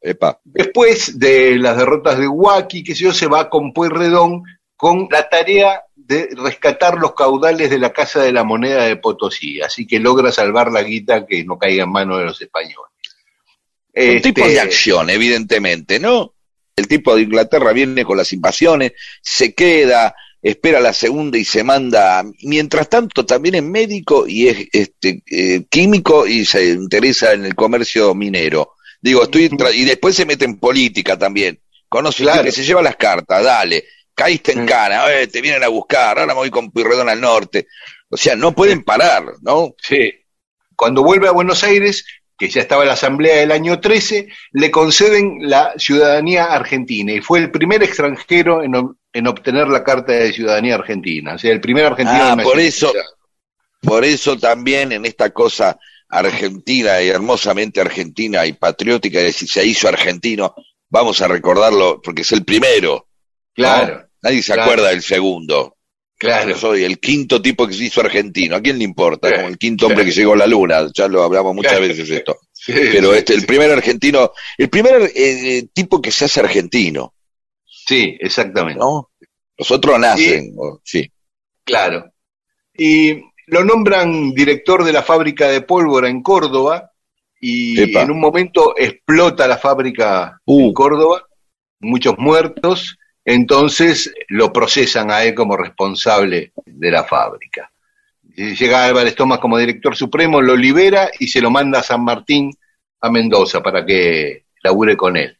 Epa. 0.00 0.40
Después 0.44 1.18
de 1.18 1.56
las 1.56 1.76
derrotas 1.76 2.18
de 2.18 2.26
Huaki, 2.26 2.82
que 2.82 2.94
sé 2.94 3.04
yo, 3.04 3.12
se 3.12 3.26
va 3.26 3.50
con 3.50 3.74
Pueyrredón 3.74 4.44
con 4.76 5.08
la 5.10 5.28
tarea 5.28 5.82
de 5.94 6.30
rescatar 6.34 6.96
los 6.96 7.14
caudales 7.14 7.68
de 7.68 7.78
la 7.78 7.92
Casa 7.92 8.22
de 8.22 8.32
la 8.32 8.42
Moneda 8.42 8.84
de 8.84 8.96
Potosí, 8.96 9.60
así 9.60 9.86
que 9.86 10.00
logra 10.00 10.32
salvar 10.32 10.72
la 10.72 10.82
guita 10.82 11.26
que 11.26 11.44
no 11.44 11.58
caiga 11.58 11.84
en 11.84 11.92
manos 11.92 12.18
de 12.18 12.24
los 12.24 12.40
españoles. 12.40 12.78
Un 12.78 13.92
Este, 13.92 14.32
tipo 14.32 14.48
de 14.48 14.60
acción, 14.60 15.10
evidentemente, 15.10 16.00
¿no? 16.00 16.32
El 16.74 16.88
tipo 16.88 17.14
de 17.14 17.22
Inglaterra 17.22 17.72
viene 17.72 18.06
con 18.06 18.16
las 18.16 18.32
invasiones, 18.32 18.92
se 19.20 19.54
queda, 19.54 20.14
espera 20.50 20.80
la 20.80 20.92
segunda 20.92 21.36
y 21.38 21.44
se 21.44 21.64
manda. 21.64 22.24
Mientras 22.42 22.88
tanto, 22.88 23.26
también 23.26 23.56
es 23.56 23.62
médico 23.64 24.26
y 24.28 24.48
es 24.48 24.68
este, 24.72 25.22
eh, 25.26 25.64
químico 25.68 26.26
y 26.26 26.44
se 26.44 26.68
interesa 26.70 27.32
en 27.32 27.44
el 27.46 27.54
comercio 27.54 28.14
minero. 28.14 28.74
Digo, 29.00 29.24
estoy 29.24 29.50
y 29.74 29.84
después 29.84 30.14
se 30.14 30.24
mete 30.24 30.44
en 30.44 30.58
política 30.58 31.18
también. 31.18 31.58
Conoce 31.88 32.22
Claro. 32.22 32.44
que 32.44 32.52
se 32.52 32.64
lleva 32.64 32.80
las 32.80 32.96
cartas, 32.96 33.42
dale, 33.42 33.84
caíste 34.14 34.52
en 34.52 34.62
Mm. 34.64 34.66
cana, 34.66 35.12
eh, 35.12 35.26
te 35.26 35.40
vienen 35.40 35.64
a 35.64 35.68
buscar, 35.68 36.18
ahora 36.18 36.26
me 36.26 36.34
voy 36.34 36.50
con 36.50 36.70
Pueyrredón 36.70 37.08
al 37.08 37.20
norte. 37.20 37.66
O 38.08 38.16
sea, 38.16 38.36
no 38.36 38.52
pueden 38.52 38.84
parar, 38.84 39.24
¿no? 39.42 39.74
Sí. 39.82 40.12
Cuando 40.76 41.02
vuelve 41.02 41.26
a 41.28 41.32
Buenos 41.32 41.64
Aires, 41.64 42.04
que 42.38 42.48
ya 42.48 42.60
estaba 42.60 42.82
en 42.82 42.88
la 42.88 42.94
Asamblea 42.94 43.36
del 43.36 43.52
año 43.52 43.80
13, 43.80 44.28
le 44.52 44.70
conceden 44.70 45.38
la 45.40 45.72
ciudadanía 45.78 46.44
argentina 46.46 47.12
y 47.12 47.20
fue 47.20 47.38
el 47.38 47.50
primer 47.50 47.82
extranjero 47.82 48.62
en, 48.62 48.74
en 49.12 49.26
obtener 49.26 49.68
la 49.68 49.82
carta 49.82 50.12
de 50.12 50.32
ciudadanía 50.32 50.74
argentina. 50.74 51.34
O 51.34 51.38
sea, 51.38 51.52
el 51.52 51.60
primer 51.60 51.86
argentino 51.86 52.18
Ah, 52.20 52.36
por 52.42 52.60
eso-. 52.60 52.92
Por 53.80 54.04
eso 54.04 54.36
también 54.36 54.92
en 54.92 55.06
esta 55.06 55.30
cosa 55.30 55.78
argentina 56.08 57.00
y 57.00 57.08
hermosamente 57.08 57.80
argentina 57.80 58.44
y 58.46 58.52
patriótica, 58.52 59.20
de 59.20 59.32
si 59.32 59.46
se 59.46 59.64
hizo 59.64 59.88
argentino, 59.88 60.54
vamos 60.88 61.20
a 61.20 61.28
recordarlo 61.28 62.00
porque 62.02 62.22
es 62.22 62.32
el 62.32 62.44
primero. 62.44 63.08
Claro, 63.54 64.00
¿no? 64.00 64.06
Nadie 64.22 64.42
se 64.42 64.52
claro. 64.52 64.62
acuerda 64.62 64.88
del 64.88 65.02
segundo. 65.02 65.75
Claro. 66.18 66.50
Yo 66.50 66.56
soy 66.56 66.84
el 66.84 66.98
quinto 66.98 67.40
tipo 67.42 67.66
que 67.66 67.74
se 67.74 67.84
hizo 67.84 68.00
argentino. 68.00 68.56
¿A 68.56 68.60
quién 68.60 68.78
le 68.78 68.84
importa? 68.84 69.34
Como 69.34 69.48
el 69.48 69.58
quinto 69.58 69.86
hombre 69.86 70.04
que 70.04 70.12
llegó 70.12 70.32
a 70.34 70.36
la 70.36 70.46
luna. 70.46 70.86
Ya 70.94 71.08
lo 71.08 71.22
hablamos 71.22 71.54
muchas 71.54 71.80
veces 71.80 72.08
esto. 72.10 72.36
Sí, 72.58 72.72
Pero 72.72 73.14
este, 73.14 73.34
el 73.34 73.46
primer 73.46 73.70
argentino, 73.70 74.32
el 74.58 74.68
primer 74.68 75.12
eh, 75.14 75.68
tipo 75.72 76.02
que 76.02 76.10
se 76.10 76.24
hace 76.24 76.40
argentino, 76.40 77.14
Sí, 77.64 78.16
exactamente. 78.18 78.80
¿no? 78.80 79.10
Los 79.56 79.70
otros 79.70 80.00
nacen, 80.00 80.52
o- 80.56 80.80
sí. 80.82 81.08
Claro. 81.62 82.10
Y 82.76 83.20
lo 83.46 83.62
nombran 83.64 84.32
director 84.32 84.82
de 84.82 84.92
la 84.92 85.02
fábrica 85.04 85.48
de 85.48 85.60
pólvora 85.60 86.08
en 86.08 86.22
Córdoba 86.22 86.90
y 87.40 87.80
Epa. 87.80 88.02
en 88.02 88.10
un 88.10 88.18
momento 88.18 88.74
explota 88.76 89.46
la 89.46 89.58
fábrica 89.58 90.40
Uh. 90.46 90.68
en 90.68 90.72
Córdoba, 90.72 91.22
muchos 91.78 92.16
muertos, 92.18 92.96
entonces 93.26 94.14
lo 94.28 94.52
procesan 94.52 95.10
a 95.10 95.24
él 95.24 95.34
como 95.34 95.56
responsable 95.56 96.52
de 96.64 96.90
la 96.92 97.04
fábrica. 97.04 97.70
Llega 98.36 98.84
Álvarez 98.84 99.14
Tomás 99.16 99.40
como 99.40 99.58
director 99.58 99.96
supremo, 99.96 100.40
lo 100.40 100.56
libera 100.56 101.10
y 101.18 101.26
se 101.26 101.40
lo 101.40 101.50
manda 101.50 101.80
a 101.80 101.82
San 101.82 102.04
Martín, 102.04 102.52
a 103.00 103.10
Mendoza, 103.10 103.62
para 103.62 103.84
que 103.84 104.44
labure 104.62 104.96
con 104.96 105.16
él. 105.16 105.36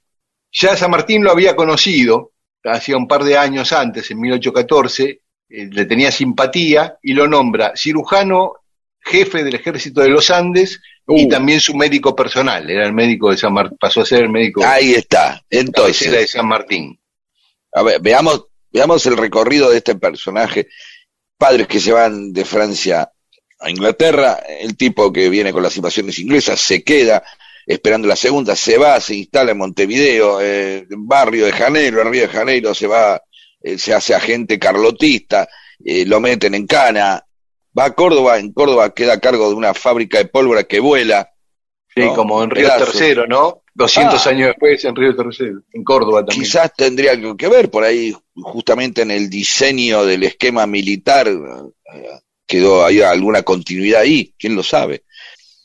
Ya 0.52 0.76
San 0.76 0.90
Martín 0.90 1.22
lo 1.22 1.30
había 1.30 1.54
conocido, 1.54 2.32
hacía 2.64 2.96
un 2.96 3.06
par 3.06 3.22
de 3.22 3.36
años 3.38 3.72
antes, 3.72 4.10
en 4.10 4.20
1814, 4.20 5.20
eh, 5.48 5.68
le 5.70 5.84
tenía 5.84 6.10
simpatía 6.10 6.96
y 7.02 7.12
lo 7.12 7.28
nombra 7.28 7.72
cirujano, 7.76 8.54
jefe 9.00 9.44
del 9.44 9.54
ejército 9.54 10.00
de 10.00 10.08
los 10.08 10.30
Andes 10.30 10.80
y 11.06 11.26
Uh. 11.26 11.28
también 11.28 11.60
su 11.60 11.76
médico 11.76 12.16
personal. 12.16 12.68
Era 12.68 12.84
el 12.84 12.92
médico 12.92 13.30
de 13.30 13.36
San 13.36 13.52
Martín, 13.52 13.78
pasó 13.78 14.00
a 14.00 14.06
ser 14.06 14.22
el 14.24 14.28
médico 14.30 14.64
Ahí 14.64 14.94
está. 14.94 15.40
cabecera 15.48 15.60
de 15.60 15.60
Entonces, 15.60 16.30
San 16.32 16.48
Martín. 16.48 16.98
A 17.76 17.82
ver, 17.82 18.00
veamos, 18.00 18.46
veamos 18.72 19.04
el 19.04 19.18
recorrido 19.18 19.70
de 19.70 19.76
este 19.76 19.96
personaje. 19.96 20.68
Padres 21.36 21.66
que 21.66 21.78
se 21.78 21.92
van 21.92 22.32
de 22.32 22.46
Francia 22.46 23.12
a 23.60 23.70
Inglaterra, 23.70 24.42
el 24.60 24.78
tipo 24.78 25.12
que 25.12 25.28
viene 25.28 25.52
con 25.52 25.62
las 25.62 25.76
invasiones 25.76 26.18
inglesas 26.18 26.58
se 26.58 26.82
queda 26.82 27.22
esperando 27.66 28.08
la 28.08 28.16
segunda, 28.16 28.56
se 28.56 28.78
va, 28.78 28.98
se 28.98 29.16
instala 29.16 29.50
en 29.50 29.58
Montevideo, 29.58 30.40
eh, 30.40 30.86
en 30.88 31.06
barrio 31.06 31.44
de 31.44 31.52
Janeiro, 31.52 32.00
en 32.00 32.10
Río 32.10 32.22
de 32.22 32.28
Janeiro, 32.28 32.72
se 32.72 32.86
va, 32.86 33.22
eh, 33.60 33.76
se 33.76 33.92
hace 33.92 34.14
agente 34.14 34.58
carlotista, 34.58 35.46
eh, 35.84 36.06
lo 36.06 36.18
meten 36.18 36.54
en 36.54 36.66
cana, 36.66 37.26
va 37.78 37.84
a 37.84 37.94
Córdoba, 37.94 38.38
en 38.38 38.54
Córdoba 38.54 38.94
queda 38.94 39.14
a 39.14 39.20
cargo 39.20 39.50
de 39.50 39.54
una 39.54 39.74
fábrica 39.74 40.16
de 40.16 40.26
pólvora 40.26 40.64
que 40.64 40.80
vuela, 40.80 41.30
Sí, 41.94 42.00
¿no? 42.00 42.14
como 42.14 42.42
en 42.42 42.50
Río. 42.50 42.68
Tercero, 42.68 43.26
¿no? 43.26 43.62
200 43.76 44.26
Ah. 44.26 44.30
años 44.30 44.48
después 44.48 44.82
en 44.84 44.96
Río 44.96 45.14
Tercero, 45.14 45.60
en 45.72 45.84
Córdoba 45.84 46.20
también. 46.24 46.42
Quizás 46.42 46.72
tendría 46.74 47.12
algo 47.12 47.36
que 47.36 47.46
ver 47.48 47.70
por 47.70 47.84
ahí, 47.84 48.14
justamente 48.34 49.02
en 49.02 49.10
el 49.10 49.28
diseño 49.28 50.04
del 50.06 50.22
esquema 50.24 50.66
militar, 50.66 51.28
eh, 51.28 52.10
quedó 52.46 52.84
ahí 52.84 53.00
alguna 53.02 53.42
continuidad 53.42 54.00
ahí, 54.00 54.32
quién 54.38 54.54
lo 54.56 54.62
sabe. 54.62 55.02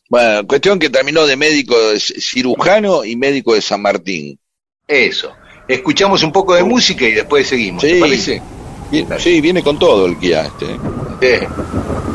Bueno, 0.09 0.45
cuestión 0.45 0.77
que 0.77 0.89
terminó 0.89 1.25
de 1.25 1.37
médico 1.37 1.73
de 1.91 1.99
cirujano 2.01 3.05
y 3.05 3.15
médico 3.15 3.53
de 3.55 3.61
San 3.61 3.81
Martín. 3.81 4.37
Eso. 4.85 5.31
Escuchamos 5.67 6.21
un 6.23 6.33
poco 6.33 6.53
de 6.53 6.63
música 6.63 7.05
y 7.07 7.13
después 7.13 7.47
seguimos, 7.47 7.81
¿te 7.81 7.93
Sí. 7.93 7.99
parece? 8.01 8.41
Bien, 8.91 9.07
sí, 9.19 9.39
viene 9.39 9.63
con 9.63 9.79
todo 9.79 10.05
el 10.05 10.19
guía 10.19 10.41
este. 10.47 10.65
¿eh? 10.65 10.77
Sí. 11.39 12.10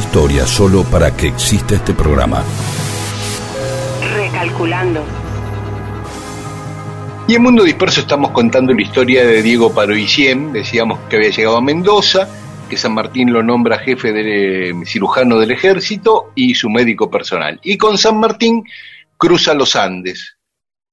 Historia 0.00 0.46
solo 0.46 0.82
para 0.82 1.14
que 1.14 1.28
exista 1.28 1.74
este 1.74 1.92
programa. 1.92 2.42
Recalculando. 4.14 5.04
Y 7.28 7.34
en 7.34 7.42
Mundo 7.42 7.62
Disperso 7.62 8.00
estamos 8.00 8.30
contando 8.30 8.72
la 8.72 8.82
historia 8.82 9.24
de 9.24 9.42
Diego 9.42 9.72
Paroicien, 9.72 10.52
decíamos 10.52 10.98
que 11.08 11.16
había 11.16 11.30
llegado 11.30 11.58
a 11.58 11.60
Mendoza, 11.60 12.28
que 12.68 12.76
San 12.76 12.94
Martín 12.94 13.32
lo 13.32 13.42
nombra 13.42 13.78
jefe 13.78 14.12
de 14.12 14.74
cirujano 14.86 15.38
del 15.38 15.50
ejército 15.50 16.32
y 16.34 16.54
su 16.54 16.70
médico 16.70 17.10
personal. 17.10 17.60
Y 17.62 17.76
con 17.76 17.98
San 17.98 18.18
Martín 18.18 18.64
cruza 19.16 19.52
los 19.54 19.76
Andes 19.76 20.38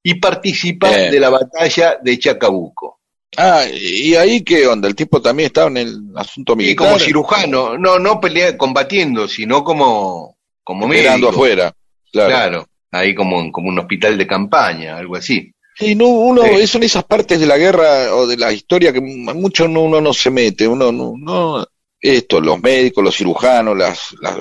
y 0.04 0.16
participa 0.16 0.90
de 0.90 1.20
la 1.20 1.30
batalla 1.30 1.98
de 2.04 2.20
Chacabuco. 2.20 3.00
Ah, 3.36 3.66
¿y 3.72 4.16
ahí 4.16 4.44
qué 4.44 4.68
onda? 4.68 4.88
¿El 4.88 4.96
tipo 4.96 5.22
también 5.22 5.48
estaba 5.48 5.68
en 5.68 5.78
el 5.78 6.07
asunto 6.28 6.54
Y 6.54 6.58
militar? 6.58 6.88
como 6.88 7.00
cirujano, 7.00 7.78
no, 7.78 8.00
no 8.00 8.20
pelea 8.20 8.58
combatiendo, 8.58 9.28
sino 9.28 9.64
como, 9.64 10.38
como 10.64 10.88
Mirando 10.88 11.30
afuera. 11.30 11.74
Claro. 12.12 12.30
Claro, 12.30 12.68
ahí 12.92 13.14
como, 13.16 13.52
como 13.52 13.70
un 13.70 13.80
hospital 13.80 14.18
de 14.18 14.28
campaña, 14.28 14.98
algo 14.98 15.16
así. 15.16 15.52
Sí, 15.76 15.94
no, 15.94 16.08
uno, 16.08 16.42
Sí. 16.44 16.66
son 16.68 16.84
esas 16.84 17.04
partes 17.04 17.40
de 17.40 17.46
la 17.46 17.58
guerra 17.58 18.16
o 18.16 18.26
de 18.26 18.36
la 18.38 18.52
historia 18.52 18.92
que 18.92 19.00
mucho 19.02 19.68
no, 19.68 19.82
uno 19.82 20.02
no 20.02 20.12
se 20.14 20.32
mete, 20.32 20.68
uno 20.68 20.92
no, 20.92 21.14
no, 21.18 21.66
esto, 22.02 22.42
los 22.42 22.60
médicos, 22.62 23.04
los 23.04 23.16
cirujanos, 23.16 23.78
las, 23.78 24.16
las, 24.22 24.38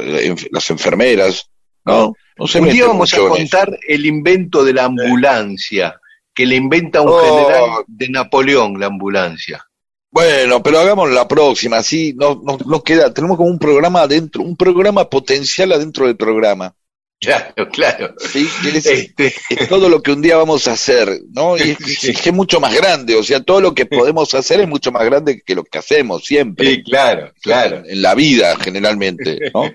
las 0.51 0.71
enfermeras, 0.71 1.51
no, 1.85 2.15
no 2.39 2.47
se 2.47 2.59
un 2.59 2.65
mete 2.65 2.77
día 2.77 2.87
vamos 2.87 3.13
a 3.13 3.17
eso. 3.17 3.29
contar 3.29 3.79
el 3.87 4.07
invento 4.07 4.65
de 4.65 4.73
la 4.73 4.85
ambulancia, 4.85 6.01
que 6.35 6.47
le 6.47 6.57
inventa 6.57 7.03
un 7.03 7.09
Oh. 7.11 7.21
general 7.21 7.71
de 7.87 8.09
Napoleón 8.09 8.79
la 8.81 8.87
ambulancia. 8.87 9.66
Bueno, 10.11 10.63
pero 10.63 10.79
hagamos 10.79 11.11
la 11.11 11.29
próxima, 11.29 11.79
así 11.79 12.15
no, 12.15 12.41
no, 12.43 12.59
no 12.65 12.83
queda, 12.83 13.13
tenemos 13.13 13.37
como 13.37 13.51
un 13.51 13.59
programa 13.59 14.03
adentro, 14.03 14.43
un 14.43 14.57
programa 14.57 15.09
potencial 15.11 15.73
adentro 15.73 16.07
del 16.07 16.17
programa. 16.17 16.75
Claro, 17.19 17.69
claro. 17.73 18.15
¿sí? 18.19 18.47
Es, 18.75 18.85
Este, 18.85 19.35
es 19.49 19.69
todo 19.71 19.89
lo 19.89 20.03
que 20.03 20.13
un 20.13 20.21
día 20.21 20.37
vamos 20.37 20.69
a 20.69 20.73
hacer, 20.73 21.09
¿no? 21.33 21.57
Y 21.57 21.71
es, 21.71 21.79
Sí. 21.99 22.11
es 22.11 22.33
mucho 22.33 22.61
más 22.61 22.75
grande, 22.75 23.17
o 23.17 23.23
sea, 23.23 23.41
todo 23.41 23.63
lo 23.63 23.75
que 23.75 23.87
podemos 23.87 24.35
hacer 24.35 24.61
es 24.61 24.69
mucho 24.69 24.93
más 24.93 25.03
grande 25.03 25.41
que 25.45 25.55
lo 25.55 25.65
que 25.65 25.79
hacemos 25.79 26.25
siempre. 26.25 26.71
sí, 26.71 26.83
claro, 26.83 27.33
claro. 27.41 27.83
en 27.87 28.03
la 28.03 28.15
vida 28.15 28.55
generalmente, 28.57 29.39
¿no? 29.55 29.73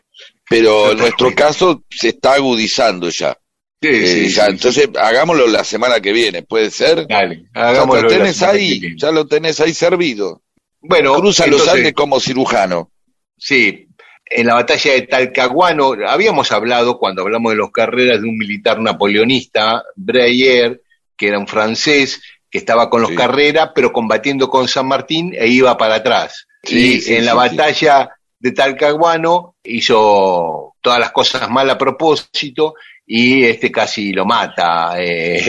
Pero 0.47 0.91
en 0.91 0.99
nuestro 0.99 1.33
caso 1.33 1.83
se 1.89 2.09
está 2.09 2.33
agudizando 2.33 3.09
ya. 3.09 3.35
Sí, 3.81 3.87
Eh, 3.89 4.07
sí, 4.07 4.29
ya, 4.29 4.45
sí. 4.45 4.51
Entonces 4.51 4.89
hagámoslo 4.99 5.47
la 5.47 5.63
semana 5.63 5.99
que 5.99 6.11
viene, 6.11 6.43
¿puede 6.43 6.69
ser? 6.69 7.07
Dale, 7.07 7.45
Ya 7.55 7.69
hagámoslo 7.69 8.03
lo 8.03 8.09
la 8.09 8.17
tenés 8.17 8.41
ahí, 8.43 8.95
ya 8.97 9.11
lo 9.11 9.25
tenés 9.27 9.59
ahí 9.59 9.73
servido. 9.73 10.41
Bueno, 10.81 11.15
Cruza 11.15 11.47
los 11.47 11.67
Andes 11.67 11.93
como 11.93 12.19
cirujano. 12.19 12.91
Sí, 13.37 13.87
en 14.25 14.47
la 14.47 14.53
batalla 14.55 14.93
de 14.93 15.01
Talcahuano, 15.01 15.93
habíamos 16.07 16.51
hablado 16.51 16.97
cuando 16.99 17.23
hablamos 17.23 17.51
de 17.51 17.57
los 17.57 17.71
carreras 17.71 18.21
de 18.21 18.27
un 18.29 18.37
militar 18.37 18.79
napoleonista, 18.79 19.83
Breyer, 19.95 20.81
que 21.17 21.27
era 21.27 21.39
un 21.39 21.47
francés, 21.47 22.21
que 22.49 22.57
estaba 22.59 22.89
con 22.89 23.01
los 23.01 23.11
Sí. 23.11 23.15
Carrera, 23.17 23.73
pero 23.73 23.91
combatiendo 23.91 24.49
con 24.49 24.67
San 24.67 24.87
Martín 24.87 25.33
e 25.37 25.47
iba 25.47 25.75
para 25.77 25.95
atrás. 25.95 26.47
Sí, 26.63 26.93
y 26.95 27.01
sí, 27.01 27.15
en 27.15 27.25
la 27.25 27.33
batalla 27.33 28.09
de 28.39 28.51
Talcahuano 28.51 29.55
hizo 29.63 30.75
todas 30.81 30.99
las 30.99 31.11
cosas 31.11 31.49
mal 31.49 31.69
a 31.69 31.77
propósito 31.77 32.73
y 33.05 33.43
este 33.43 33.71
casi 33.71 34.13
lo 34.13 34.25
mata, 34.25 34.93
eh, 34.97 35.41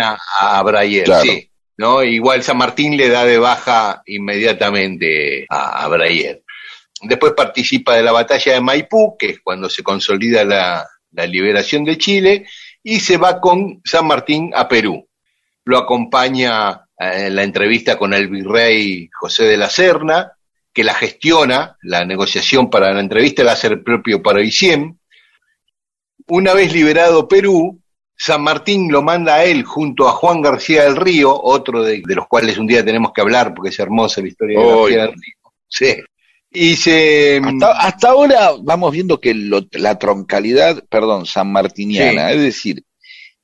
a, 0.00 0.62
Claro. 1.04 1.22
sí. 1.22 1.50
¿no? 1.76 2.02
Igual 2.02 2.42
San 2.42 2.58
Martín 2.58 2.96
le 2.96 3.08
da 3.08 3.24
de 3.24 3.38
baja 3.38 4.02
inmediatamente 4.06 5.46
a, 5.48 5.84
a. 5.84 5.88
Después 7.02 7.32
participa 7.32 7.96
de 7.96 8.02
la 8.02 8.12
batalla 8.12 8.52
de 8.52 8.60
Maipú, 8.60 9.16
que 9.18 9.30
es 9.30 9.40
cuando 9.40 9.70
se 9.70 9.82
consolida 9.82 10.44
la, 10.44 10.86
la 11.12 11.26
liberación 11.26 11.84
de 11.84 11.96
Chile, 11.96 12.46
y 12.82 13.00
se 13.00 13.16
va 13.16 13.40
con 13.40 13.80
San 13.84 14.06
Martín 14.06 14.52
a 14.54 14.68
Perú. 14.68 15.08
lo 15.64 15.78
acompaña 15.78 16.84
eh, 16.98 17.26
en 17.26 17.36
la 17.36 17.42
entrevista 17.42 17.96
con 17.96 18.12
el 18.12 18.28
virrey 18.28 19.08
José 19.18 19.44
de 19.44 19.56
la 19.56 19.70
Serna, 19.70 20.32
que 20.72 20.84
la 20.84 20.94
gestiona, 20.94 21.76
la 21.82 22.04
negociación 22.04 22.70
para 22.70 22.92
la 22.92 23.00
entrevista 23.00 23.42
la 23.42 23.52
hace 23.52 23.68
el 23.68 23.82
propio 23.82 24.22
Paravicien. 24.22 24.99
Una 26.30 26.54
vez 26.54 26.72
liberado 26.72 27.28
Perú, 27.28 27.80
San 28.16 28.42
Martín 28.42 28.90
lo 28.90 29.02
manda 29.02 29.36
a 29.36 29.44
él 29.44 29.64
junto 29.64 30.08
a 30.08 30.12
Juan 30.12 30.40
García 30.42 30.84
del 30.84 30.96
Río, 30.96 31.34
otro 31.40 31.82
de, 31.82 32.02
de 32.06 32.14
los 32.14 32.26
cuales 32.28 32.58
un 32.58 32.66
día 32.66 32.84
tenemos 32.84 33.12
que 33.12 33.20
hablar 33.20 33.52
porque 33.54 33.70
es 33.70 33.78
hermosa 33.78 34.20
la 34.20 34.28
historia 34.28 34.58
de. 34.60 34.64
García 34.66 35.02
del 35.02 35.12
Río. 35.12 35.52
Sí. 35.68 35.94
Y 36.52 36.74
se... 36.76 37.40
Hasta, 37.44 37.70
hasta 37.80 38.08
ahora 38.10 38.50
vamos 38.60 38.92
viendo 38.92 39.20
que 39.20 39.34
lo- 39.34 39.66
la 39.72 39.98
troncalidad, 39.98 40.82
perdón, 40.88 41.24
sanmartiniana, 41.24 42.32
es 42.32 42.40
decir, 42.42 42.84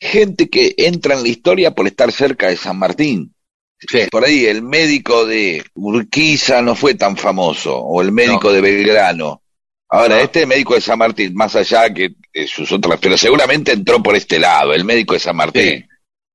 gente 0.00 0.48
que 0.50 0.74
entra 0.76 1.14
en 1.14 1.22
la 1.22 1.28
historia 1.28 1.70
por 1.72 1.86
estar 1.86 2.10
cerca 2.10 2.48
de 2.48 2.56
San 2.56 2.78
Martín. 2.78 3.32
sí. 3.78 4.00
Por 4.10 4.24
ahí 4.24 4.46
el 4.46 4.62
médico 4.62 5.24
de 5.24 5.64
Urquiza 5.74 6.62
no 6.62 6.74
fue 6.74 6.94
tan 6.94 7.16
famoso, 7.16 7.78
o 7.78 8.02
el 8.02 8.10
médico 8.12 8.48
No. 8.48 8.52
de 8.52 8.60
Belgrano. 8.60 9.42
Ahora, 9.88 10.16
No. 10.16 10.22
este 10.22 10.46
médico 10.46 10.74
de 10.74 10.80
San 10.80 10.98
Martín, 10.98 11.34
más 11.34 11.54
allá 11.56 11.92
que 11.92 12.10
de 12.34 12.46
sus 12.46 12.70
otras, 12.72 12.98
pero 13.00 13.16
seguramente 13.16 13.72
entró 13.72 14.02
por 14.02 14.16
este 14.16 14.38
lado, 14.38 14.72
el 14.74 14.84
médico 14.84 15.14
de 15.14 15.20
San 15.20 15.36
Martín. 15.36 15.62
Sí, 15.62 15.84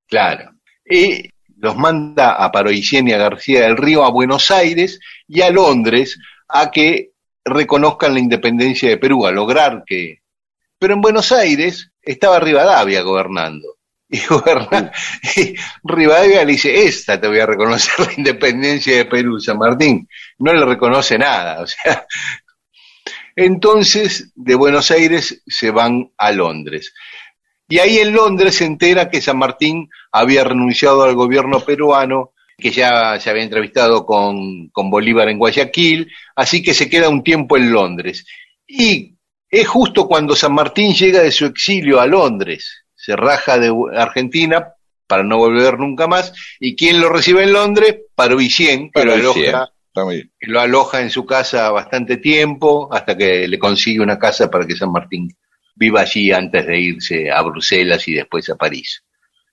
claro. 0.07 0.51
Y 0.89 1.29
los 1.57 1.75
manda 1.77 2.33
a 2.33 2.51
Paroicien 2.51 3.07
y 3.07 3.13
a 3.13 3.17
García 3.17 3.61
del 3.63 3.77
Río 3.77 4.03
a 4.03 4.09
Buenos 4.11 4.49
Aires 4.51 4.99
y 5.27 5.41
a 5.41 5.49
Londres 5.51 6.17
a 6.47 6.71
que 6.71 7.11
reconozcan 7.45 8.13
la 8.13 8.19
independencia 8.19 8.89
de 8.89 8.97
Perú, 8.97 9.25
a 9.25 9.31
lograr 9.31 9.83
que... 9.85 10.19
Pero 10.79 10.93
en 10.95 11.01
Buenos 11.01 11.31
Aires 11.31 11.91
estaba 12.01 12.39
Rivadavia 12.39 13.01
gobernando. 13.01 13.75
Y, 14.09 14.19
goberna- 14.21 14.91
y 15.37 15.55
Rivadavia 15.83 16.43
le 16.43 16.51
dice, 16.53 16.83
esta 16.85 17.21
te 17.21 17.27
voy 17.27 17.39
a 17.39 17.45
reconocer 17.45 18.07
la 18.07 18.13
independencia 18.17 18.95
de 18.97 19.05
Perú, 19.05 19.39
San 19.39 19.57
Martín. 19.57 20.07
No 20.39 20.53
le 20.53 20.65
reconoce 20.65 21.17
nada. 21.17 21.61
O 21.61 21.67
sea, 21.67 22.05
entonces 23.35 24.31
de 24.35 24.55
Buenos 24.55 24.91
Aires 24.91 25.41
se 25.47 25.71
van 25.71 26.11
a 26.17 26.31
Londres. 26.31 26.93
Y 27.67 27.79
ahí 27.79 27.99
en 27.99 28.13
Londres 28.13 28.55
se 28.55 28.65
entera 28.65 29.09
que 29.09 29.21
San 29.21 29.37
Martín 29.37 29.89
había 30.11 30.43
renunciado 30.43 31.03
al 31.03 31.15
gobierno 31.15 31.61
peruano, 31.61 32.33
que 32.57 32.71
ya 32.71 33.19
se 33.19 33.29
había 33.29 33.43
entrevistado 33.43 34.05
con, 34.05 34.67
con 34.69 34.89
Bolívar 34.89 35.29
en 35.29 35.39
Guayaquil, 35.39 36.11
así 36.35 36.61
que 36.61 36.73
se 36.73 36.89
queda 36.89 37.09
un 37.09 37.23
tiempo 37.23 37.57
en 37.57 37.71
Londres. 37.71 38.25
Y 38.67 39.15
es 39.49 39.67
justo 39.67 40.07
cuando 40.07 40.35
San 40.35 40.53
Martín 40.53 40.93
llega 40.93 41.21
de 41.21 41.31
su 41.31 41.45
exilio 41.45 41.99
a 41.99 42.07
Londres, 42.07 42.85
se 42.93 43.15
raja 43.15 43.57
de 43.57 43.73
Argentina 43.95 44.73
para 45.07 45.23
no 45.23 45.37
volver 45.37 45.79
nunca 45.79 46.07
más, 46.07 46.33
y 46.59 46.75
¿quién 46.75 47.01
lo 47.01 47.09
recibe 47.09 47.43
en 47.43 47.53
Londres? 47.53 47.95
Parovicien, 48.15 48.91
que 48.91 49.05
lo 49.05 49.13
aloja 49.13 49.71
Lo 49.93 50.61
aloja 50.61 51.01
en 51.01 51.09
su 51.09 51.25
casa 51.25 51.69
bastante 51.71 52.17
tiempo, 52.17 52.87
hasta 52.93 53.17
que 53.17 53.47
le 53.47 53.59
consigue 53.59 53.99
una 53.99 54.17
casa 54.17 54.49
para 54.49 54.65
que 54.65 54.75
San 54.75 54.91
Martín 54.91 55.29
viva 55.75 56.01
allí 56.01 56.31
antes 56.31 56.65
de 56.65 56.79
irse 56.79 57.29
a 57.29 57.41
Bruselas 57.41 58.07
y 58.07 58.13
después 58.13 58.49
a 58.49 58.55
París. 58.55 59.03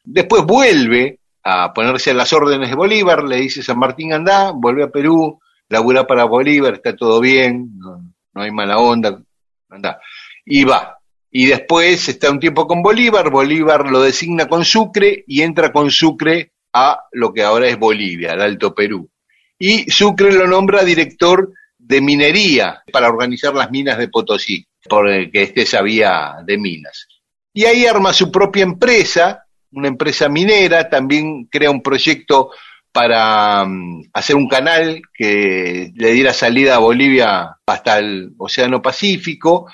Después 0.05 0.45
vuelve 0.45 1.19
a 1.43 1.73
ponerse 1.73 2.11
a 2.11 2.15
las 2.15 2.33
órdenes 2.33 2.71
de 2.71 2.77
Bolívar, 2.77 3.25
le 3.25 3.37
dice 3.37 3.63
San 3.63 3.79
Martín 3.79 4.13
anda, 4.13 4.53
vuelve 4.53 4.85
a 4.85 4.91
Perú, 4.91 5.41
labura 5.69 6.07
para 6.07 6.25
Bolívar, 6.25 6.75
está 6.75 6.95
todo 6.95 7.21
bien, 7.21 7.73
no, 7.77 8.01
no 8.33 8.43
hay 8.43 8.53
mala 8.53 8.79
onda, 8.79 9.21
anda. 9.69 10.01
Y 10.45 10.65
va. 10.65 10.99
Y 11.31 11.47
después 11.47 12.09
está 12.09 12.31
un 12.31 12.41
tiempo 12.41 12.67
con 12.67 12.81
Bolívar, 12.81 13.31
Bolívar 13.31 13.91
lo 13.91 14.03
designa 14.03 14.49
con 14.49 14.65
Sucre 14.65 15.25
y 15.27 15.43
entra 15.43 15.73
con 15.73 15.91
Sucre 15.91 16.53
a 16.73 17.01
lo 17.13 17.33
que 17.33 17.43
ahora 17.43 17.67
es 17.67 17.79
Bolivia, 17.79 18.33
al 18.33 18.43
Alto 18.43 18.75
Perú 18.75 19.11
y 19.59 19.91
Sucre 19.91 20.33
lo 20.33 20.47
nombra 20.47 20.85
director 20.85 21.53
de 21.79 22.01
minería 22.01 22.83
para 22.93 23.09
organizar 23.09 23.55
las 23.55 23.71
minas 23.71 23.99
de 23.99 24.09
Potosí, 24.09 24.67
porque 24.89 25.31
este 25.33 25.67
sabía 25.67 26.37
de 26.45 26.59
minas. 26.59 27.09
Y 27.53 27.65
ahí 27.65 27.87
arma 27.87 28.13
su 28.13 28.31
propia 28.31 28.63
empresa, 28.63 29.45
una 29.73 29.89
empresa 29.89 30.29
minera, 30.29 30.89
también 30.89 31.47
crea 31.47 31.71
un 31.71 31.83
proyecto 31.83 32.51
para 32.93 33.65
um, 33.65 34.03
hacer 34.13 34.37
un 34.37 34.49
canal 34.49 35.03
que 35.15 35.93
le 35.95 36.13
diera 36.13 36.33
salida 36.33 36.77
a 36.77 36.81
Bolivia 36.81 37.57
hasta 37.67 37.99
el 37.99 38.33
Océano 38.39 38.83
Pacífico, 38.83 39.71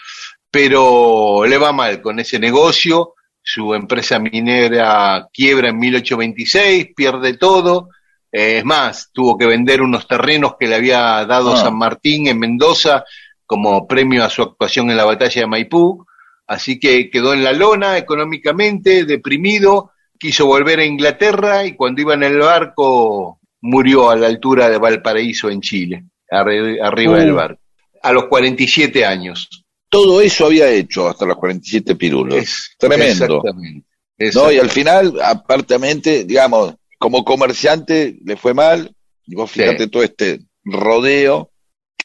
pero 0.50 1.44
le 1.46 1.58
va 1.58 1.72
mal 1.72 2.00
con 2.00 2.20
ese 2.20 2.38
negocio, 2.38 3.14
su 3.42 3.74
empresa 3.74 4.18
minera 4.18 5.28
quiebra 5.32 5.68
en 5.68 5.78
1826, 5.78 6.88
pierde 6.94 7.36
todo, 7.36 7.90
eh, 8.34 8.58
es 8.58 8.64
más, 8.64 9.10
tuvo 9.12 9.38
que 9.38 9.46
vender 9.46 9.80
unos 9.80 10.08
terrenos 10.08 10.56
que 10.58 10.66
le 10.66 10.74
había 10.74 11.24
dado 11.24 11.52
Ah. 11.54 11.56
San 11.56 11.76
Martín 11.78 12.26
en 12.26 12.38
Mendoza 12.38 13.04
como 13.46 13.86
premio 13.86 14.24
a 14.24 14.30
su 14.30 14.42
actuación 14.42 14.90
en 14.90 14.96
la 14.96 15.04
batalla 15.04 15.42
de 15.42 15.46
Maipú. 15.46 16.04
Así 16.46 16.78
que 16.80 17.10
quedó 17.10 17.32
en 17.32 17.44
la 17.44 17.52
lona 17.52 17.96
económicamente, 17.96 19.04
deprimido, 19.04 19.92
quiso 20.18 20.46
volver 20.46 20.80
a 20.80 20.84
Inglaterra 20.84 21.64
y 21.64 21.74
cuando 21.76 22.02
iba 22.02 22.14
en 22.14 22.22
el 22.24 22.38
barco 22.38 23.38
murió 23.62 24.10
a 24.10 24.16
la 24.16 24.26
altura 24.26 24.68
de 24.68 24.78
Valparaíso 24.78 25.48
en 25.48 25.60
Chile, 25.60 26.04
arri- 26.30 26.78
arriba 26.82 27.12
Uh. 27.14 27.16
del 27.16 27.32
barco, 27.32 27.60
a 28.02 28.12
los 28.12 28.24
47 28.26 29.06
años. 29.06 29.48
Todo 29.88 30.20
eso 30.20 30.46
había 30.46 30.68
hecho 30.68 31.08
hasta 31.08 31.24
los 31.24 31.36
47 31.38 31.94
pirulos. 31.94 32.34
Es- 32.36 32.74
Tremendo. 32.78 33.24
Exactamente. 33.36 33.86
No, 34.34 34.50
y 34.52 34.58
al 34.58 34.70
final, 34.70 35.14
apartamente, 35.22 36.24
digamos, 36.24 36.74
como 37.04 37.22
comerciante 37.22 38.16
le 38.24 38.34
fue 38.38 38.54
mal, 38.54 38.90
y 39.26 39.34
vos 39.34 39.50
Sí. 39.50 39.60
fíjate 39.60 39.88
todo 39.88 40.02
este 40.02 40.40
rodeo, 40.64 41.50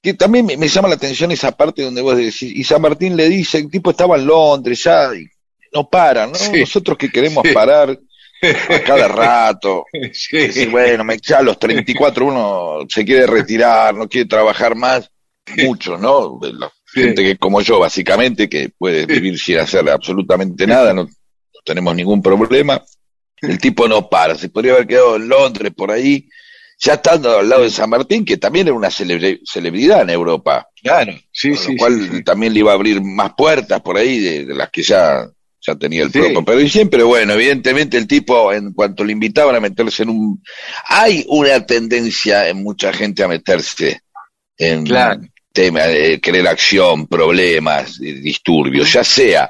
que 0.02 0.14
también 0.14 0.46
me, 0.46 0.58
me 0.58 0.68
llama 0.68 0.90
la 0.90 0.96
atención 0.96 1.32
esa 1.32 1.54
parte 1.56 1.84
donde 1.84 2.02
vos 2.02 2.18
decís, 2.18 2.42
y 2.44 2.62
San 2.66 2.82
Martín 2.82 3.16
le 3.16 3.30
dice, 3.30 3.60
el 3.60 3.72
tipo 3.72 3.92
estaba 3.92 4.18
en 4.18 4.28
Londres 4.28 4.84
ya, 4.84 5.16
y 5.16 5.26
no 5.74 5.90
para, 5.90 6.28
¿no? 6.28 6.36
Sí. 6.36 6.60
Nosotros 6.60 6.98
que 6.98 7.10
queremos 7.10 7.44
Sí. 7.48 7.54
parar 7.54 7.98
a 8.42 8.80
cada 8.86 9.08
rato, 9.08 9.86
decir, 9.94 10.70
bueno, 10.70 11.06
me, 11.06 11.18
ya 11.18 11.38
a 11.38 11.44
los 11.44 11.58
34 11.58 12.26
uno 12.26 12.80
se 12.90 13.06
quiere 13.06 13.26
retirar, 13.26 13.96
no 13.96 14.10
quiere 14.10 14.28
trabajar 14.28 14.76
más, 14.76 15.10
muchos, 15.64 15.98
¿no? 15.98 16.40
La 16.42 16.70
gente 16.94 17.24
que 17.24 17.38
como 17.38 17.62
yo, 17.62 17.80
básicamente, 17.80 18.50
que 18.50 18.70
puede 18.78 19.06
vivir 19.06 19.40
sin 19.40 19.60
hacer 19.60 19.90
absolutamente 19.90 20.68
nada, 20.68 20.94
no, 20.94 21.04
no 21.06 21.10
tenemos 21.64 21.96
ningún 21.96 22.22
problema. 22.22 22.84
El 23.42 23.58
tipo 23.60 23.88
no 23.88 24.10
para, 24.10 24.36
se 24.36 24.50
podría 24.50 24.74
haber 24.74 24.88
quedado 24.88 25.16
en 25.16 25.28
Londres 25.30 25.72
por 25.76 25.92
ahí, 25.92 26.28
ya 26.82 26.94
estando 26.94 27.40
al 27.40 27.50
lado 27.50 27.64
de 27.64 27.70
San 27.70 27.90
Martín, 27.90 28.24
que 28.24 28.38
también 28.38 28.68
era 28.68 28.76
una 28.76 28.90
celebridad 28.92 30.02
en 30.02 30.10
Europa, 30.10 30.68
Claro, 30.82 31.14
sí, 31.32 31.50
con 31.50 31.58
sí. 31.58 31.72
lo 31.74 31.78
cual 31.78 32.10
sí, 32.12 32.24
también 32.24 32.54
le 32.54 32.60
iba 32.60 32.72
a 32.72 32.76
abrir 32.76 33.02
más 33.02 33.34
puertas 33.38 33.82
por 33.82 33.98
ahí 33.98 34.20
de, 34.20 34.46
de 34.46 34.56
las 34.56 34.70
que 34.70 34.82
ya, 34.82 35.28
ya 35.60 35.76
tenía 35.76 36.04
el 36.04 36.12
Sí. 36.12 36.20
propio 36.20 36.46
Pero 36.46 36.68
siempre, 36.70 37.04
bueno, 37.04 37.34
evidentemente 37.34 37.98
el 37.98 38.08
tipo, 38.08 38.54
en 38.54 38.72
cuanto 38.74 39.04
le 39.04 39.12
invitaban 39.12 39.56
a 39.56 39.60
meterse 39.60 40.04
en 40.04 40.10
un... 40.10 40.42
Hay 40.88 41.26
una 41.28 41.66
tendencia 41.66 42.48
en 42.48 42.64
mucha 42.64 42.94
gente 42.94 43.24
a 43.24 43.28
meterse 43.28 44.02
en 44.58 44.86
Claro. 44.86 45.22
tema 45.52 45.82
de 45.84 46.22
querer 46.22 46.48
acción, 46.48 47.08
problemas, 47.08 48.00
disturbios, 48.00 48.94
ya 48.94 49.04
sea 49.04 49.50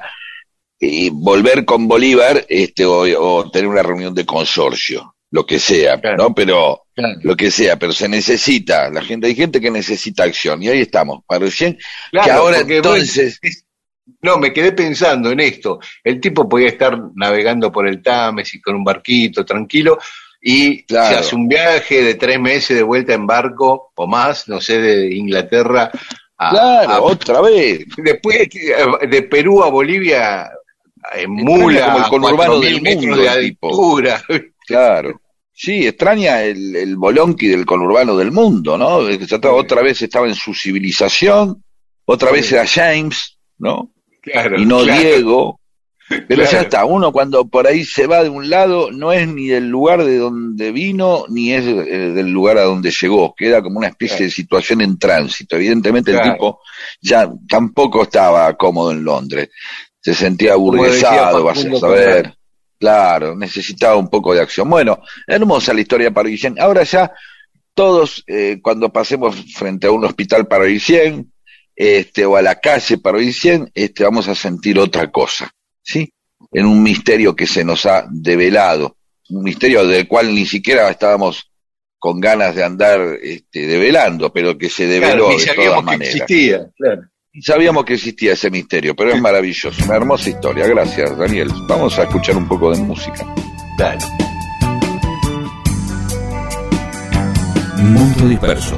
y 0.80 1.10
volver 1.10 1.64
con 1.66 1.86
Bolívar 1.86 2.44
este 2.48 2.84
o, 2.86 3.00
o 3.22 3.50
tener 3.50 3.68
una 3.68 3.82
reunión 3.82 4.14
de 4.14 4.24
consorcio, 4.24 5.14
lo 5.30 5.44
que 5.44 5.58
sea, 5.58 6.00
Claro. 6.00 6.16
¿no? 6.16 6.34
Pero 6.34 6.82
Claro. 6.94 7.18
lo 7.22 7.36
que 7.36 7.50
sea, 7.50 7.78
pero 7.78 7.92
se 7.92 8.08
necesita, 8.08 8.90
la 8.90 9.02
gente, 9.02 9.26
hay 9.26 9.34
gente 9.34 9.60
que 9.60 9.70
necesita 9.70 10.24
acción, 10.24 10.62
y 10.62 10.68
ahí 10.68 10.80
estamos, 10.80 11.20
para 11.26 11.44
recién, 11.44 11.74
que 11.74 11.80
Claro, 12.12 12.32
ahora 12.42 12.58
porque, 12.58 12.76
entonces, 12.78 13.38
No, 14.22 14.38
me 14.38 14.52
quedé 14.52 14.72
pensando 14.72 15.30
en 15.30 15.38
esto. 15.40 15.78
El 16.02 16.20
tipo 16.20 16.48
podía 16.48 16.68
estar 16.68 16.98
navegando 17.14 17.70
por 17.70 17.86
el 17.86 18.02
Támesis 18.02 18.60
con 18.62 18.74
un 18.74 18.84
barquito 18.84 19.44
tranquilo 19.44 19.98
y 20.42 20.82
Claro. 20.84 21.08
se 21.08 21.20
hace 21.20 21.36
un 21.36 21.46
viaje 21.48 22.02
de 22.02 22.14
tres 22.16 22.40
meses 22.40 22.76
de 22.76 22.82
vuelta 22.82 23.14
en 23.14 23.26
barco 23.26 23.92
o 23.94 24.06
más, 24.06 24.48
no 24.48 24.60
sé, 24.60 24.80
de 24.80 25.14
Inglaterra 25.14 25.90
a, 26.36 26.50
claro, 26.50 26.90
a- 26.90 27.00
otra 27.02 27.40
vez, 27.40 27.84
después 27.98 28.36
eh, 28.40 29.06
de 29.08 29.22
Perú 29.22 29.62
a 29.62 29.68
Bolivia 29.70 30.50
en 31.14 31.30
mula, 31.32 31.92
como 31.92 31.98
el 31.98 32.10
conurbano 32.10 32.54
4.000 32.60 32.82
del 32.82 32.96
mundo, 32.96 33.16
de 33.16 33.28
altura. 33.28 34.22
claro. 34.66 35.20
Sí, 35.52 35.86
extraña 35.86 36.42
el, 36.42 36.74
el 36.74 36.96
bolonqui 36.96 37.48
del 37.48 37.66
conurbano 37.66 38.16
del 38.16 38.32
mundo, 38.32 38.78
¿no? 38.78 39.06
Estaba- 39.08 39.54
otra 39.54 39.82
vez 39.82 40.00
estaba 40.00 40.26
en 40.26 40.34
su 40.34 40.54
civilización, 40.54 41.62
otra 42.06 42.30
vez 42.30 42.50
era 42.50 42.66
James, 42.66 43.38
¿no? 43.58 43.92
Claro, 44.22 44.58
y 44.58 44.64
no 44.64 44.80
claro. 44.82 45.00
Diego. 45.00 45.60
Pero 46.28 46.44
ya 46.44 46.62
está, 46.62 46.84
uno 46.84 47.12
cuando 47.12 47.44
por 47.46 47.66
ahí 47.68 47.84
se 47.84 48.06
va 48.06 48.22
de 48.22 48.28
un 48.28 48.50
lado, 48.50 48.90
no 48.90 49.12
es 49.12 49.28
ni 49.28 49.46
del 49.46 49.68
lugar 49.68 50.02
de 50.02 50.18
donde 50.18 50.72
vino, 50.72 51.24
ni 51.28 51.52
es 51.52 51.64
eh, 51.64 52.10
del 52.12 52.30
lugar 52.30 52.58
a 52.58 52.62
donde 52.62 52.90
llegó, 52.90 53.32
queda 53.36 53.62
como 53.62 53.78
una 53.78 53.88
especie 53.88 54.24
de 54.26 54.30
situación 54.30 54.80
en 54.80 54.98
tránsito. 54.98 55.54
Evidentemente 55.56 56.10
el 56.10 56.20
tipo 56.20 56.60
ya 57.00 57.30
tampoco 57.48 58.02
estaba 58.02 58.52
cómodo 58.56 58.90
en 58.90 59.04
Londres, 59.04 59.50
se 60.00 60.14
sentía 60.14 60.54
aburguesado, 60.54 61.44
vas 61.44 61.64
a 61.64 61.78
saber. 61.78 62.34
Claro, 62.78 63.36
necesitaba 63.36 63.96
un 63.96 64.08
poco 64.08 64.32
de 64.32 64.40
acción. 64.40 64.68
Bueno, 64.70 65.00
hermosa 65.26 65.74
la 65.74 65.82
historia 65.82 66.10
parisien. 66.10 66.58
Ahora 66.58 66.82
ya 66.82 67.12
todos, 67.74 68.24
eh, 68.26 68.58
cuando 68.62 68.90
pasemos 68.90 69.36
frente 69.54 69.86
a 69.86 69.90
un 69.90 70.04
hospital 70.04 70.46
parisien, 70.48 71.30
este, 71.76 72.24
o 72.24 72.36
a 72.36 72.42
la 72.42 72.56
calle 72.58 72.98
parisien, 72.98 73.70
este, 73.74 74.04
vamos 74.04 74.28
a 74.28 74.34
sentir 74.34 74.78
otra 74.78 75.10
cosa, 75.10 75.50
¿sí? 75.82 76.12
En 76.52 76.66
un 76.66 76.82
misterio 76.82 77.36
que 77.36 77.46
se 77.46 77.64
nos 77.64 77.84
ha 77.86 78.06
develado, 78.10 78.96
un 79.28 79.44
misterio 79.44 79.86
del 79.86 80.08
cual 80.08 80.34
ni 80.34 80.46
siquiera 80.46 80.90
estábamos 80.90 81.50
con 81.98 82.18
ganas 82.18 82.54
de 82.54 82.64
andar 82.64 83.18
este, 83.22 83.66
develando, 83.66 84.32
pero 84.32 84.56
que 84.56 84.70
se 84.70 84.86
develó 84.86 85.28
Claro, 85.28 85.38
de 85.38 85.64
todas 85.66 85.84
maneras. 85.84 86.14
existía. 86.14 86.70
Claro. 86.76 87.02
Sabíamos 87.38 87.84
que 87.84 87.94
existía 87.94 88.32
ese 88.32 88.50
misterio, 88.50 88.96
pero 88.96 89.12
es 89.12 89.20
maravilloso, 89.20 89.84
una 89.84 89.94
hermosa 89.96 90.30
historia. 90.30 90.66
Gracias, 90.66 91.16
Daniel. 91.16 91.48
Vamos 91.68 91.96
a 91.98 92.02
escuchar 92.02 92.36
un 92.36 92.48
poco 92.48 92.72
de 92.72 92.82
música. 92.82 93.24
Claro. 93.76 94.00
Mundo 97.78 98.28
disperso. 98.28 98.76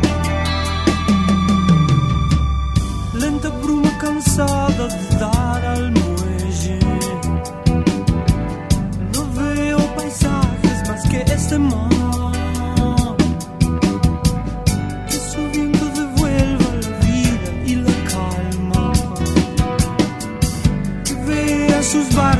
Vea 21.92 22.02
sus 22.04 22.31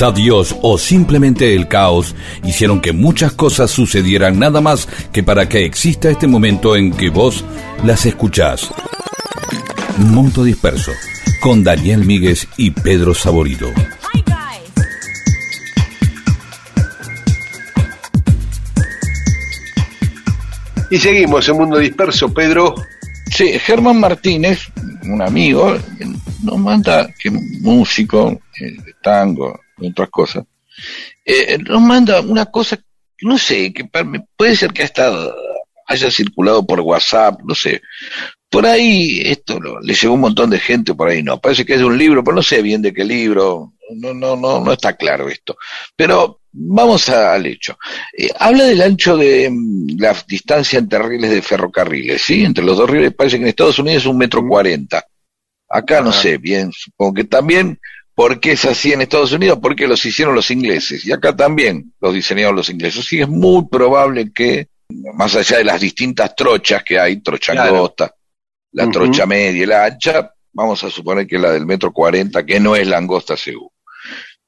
Quizá 0.00 0.12
Dios 0.12 0.56
o 0.62 0.78
simplemente 0.78 1.54
el 1.54 1.68
caos 1.68 2.14
hicieron 2.42 2.80
que 2.80 2.94
muchas 2.94 3.32
cosas 3.32 3.70
sucedieran 3.70 4.38
nada 4.38 4.62
más 4.62 4.88
que 5.12 5.22
para 5.22 5.46
que 5.46 5.66
exista 5.66 6.08
este 6.08 6.26
momento 6.26 6.74
en 6.74 6.90
que 6.90 7.10
vos 7.10 7.44
las 7.84 8.06
escuchás. 8.06 8.70
Mundo 9.98 10.42
disperso 10.42 10.90
con 11.42 11.62
Daniel 11.62 12.06
Míguez 12.06 12.48
y 12.56 12.70
Pedro 12.70 13.14
Saborido. 13.14 13.68
Y 20.90 20.96
seguimos 20.96 21.46
en 21.46 21.56
Mundo 21.58 21.76
Disperso, 21.76 22.32
Pedro. 22.32 22.74
Sí, 23.30 23.58
Germán 23.58 24.00
Martínez, 24.00 24.60
un 25.02 25.20
amigo, 25.20 25.76
nos 26.42 26.58
manda, 26.58 27.06
que 27.18 27.30
músico 27.30 28.40
eh, 28.58 28.82
de 28.82 28.94
tango, 29.02 29.60
y 29.80 29.88
otras 29.90 30.10
cosas, 30.10 30.44
eh, 31.24 31.58
nos 31.58 31.80
manda 31.80 32.20
una 32.20 32.46
cosa, 32.46 32.78
no 33.22 33.38
sé, 33.38 33.72
que 33.72 33.88
puede 34.36 34.56
ser 34.56 34.72
que 34.72 34.82
hasta 34.82 35.12
haya 35.86 36.10
circulado 36.10 36.64
por 36.66 36.80
WhatsApp, 36.80 37.40
no 37.44 37.54
sé. 37.54 37.82
Por 38.48 38.66
ahí 38.66 39.20
esto 39.24 39.60
lo- 39.60 39.80
le 39.80 39.94
llegó 39.94 40.14
un 40.14 40.20
montón 40.20 40.50
de 40.50 40.58
gente, 40.58 40.94
por 40.94 41.08
ahí 41.08 41.22
no. 41.22 41.40
Parece 41.40 41.64
que 41.64 41.74
es 41.74 41.78
de 41.80 41.84
un 41.84 41.96
libro, 41.98 42.22
pero 42.24 42.34
no 42.36 42.42
sé 42.42 42.62
bien 42.62 42.82
de 42.82 42.92
qué 42.92 43.04
libro. 43.04 43.74
No, 43.96 44.14
no, 44.14 44.36
no, 44.36 44.60
no 44.64 44.72
está 44.72 44.96
claro 44.96 45.28
esto. 45.28 45.56
Pero 45.96 46.40
vamos 46.52 47.08
a- 47.08 47.32
al 47.34 47.46
hecho. 47.46 47.76
Eh, 48.16 48.28
habla 48.38 48.64
del 48.64 48.82
ancho 48.82 49.16
de 49.16 49.48
mm, 49.50 50.00
la 50.00 50.16
distancia 50.26 50.78
entre 50.80 50.98
rieles 51.00 51.30
de 51.30 51.42
ferrocarriles, 51.42 52.22
¿sí? 52.22 52.44
Entre 52.44 52.64
los 52.64 52.76
dos 52.76 52.88
rieles 52.90 53.14
parece 53.14 53.36
que 53.36 53.42
en 53.42 53.48
Estados 53.48 53.78
Unidos 53.78 54.02
es 54.02 54.06
un 54.08 54.18
metro 54.18 54.46
cuarenta. 54.46 55.04
Acá 55.68 56.00
no 56.00 56.10
sé 56.12 56.38
bien, 56.38 56.72
supongo 56.72 57.14
que 57.14 57.24
también, 57.24 57.78
¿por 58.20 58.38
qué 58.38 58.52
es 58.52 58.66
así 58.66 58.92
en 58.92 59.00
Estados 59.00 59.32
Unidos? 59.32 59.58
Porque 59.62 59.86
los 59.88 60.04
hicieron 60.04 60.34
los 60.34 60.50
ingleses. 60.50 61.06
Y 61.06 61.10
acá 61.12 61.34
también 61.34 61.94
los 62.02 62.12
diseñaron 62.12 62.54
los 62.54 62.68
ingleses. 62.68 63.06
Sí, 63.06 63.18
es 63.18 63.28
muy 63.28 63.66
probable 63.70 64.30
que, 64.34 64.68
más 65.14 65.34
allá 65.36 65.56
de 65.56 65.64
las 65.64 65.80
distintas 65.80 66.36
trochas 66.36 66.84
que 66.84 67.00
hay, 67.00 67.22
trocha 67.22 67.52
Claro. 67.52 67.76
angosta, 67.76 68.14
la 68.72 68.90
trocha 68.90 69.24
media 69.24 69.62
y 69.62 69.66
la 69.66 69.86
ancha, 69.86 70.32
vamos 70.52 70.84
a 70.84 70.90
suponer 70.90 71.26
que 71.26 71.38
la 71.38 71.52
del 71.52 71.64
metro 71.64 71.92
cuarenta, 71.94 72.44
que 72.44 72.60
no 72.60 72.76
es 72.76 72.86
la 72.86 72.98
angosta 72.98 73.38
seguro. 73.38 73.72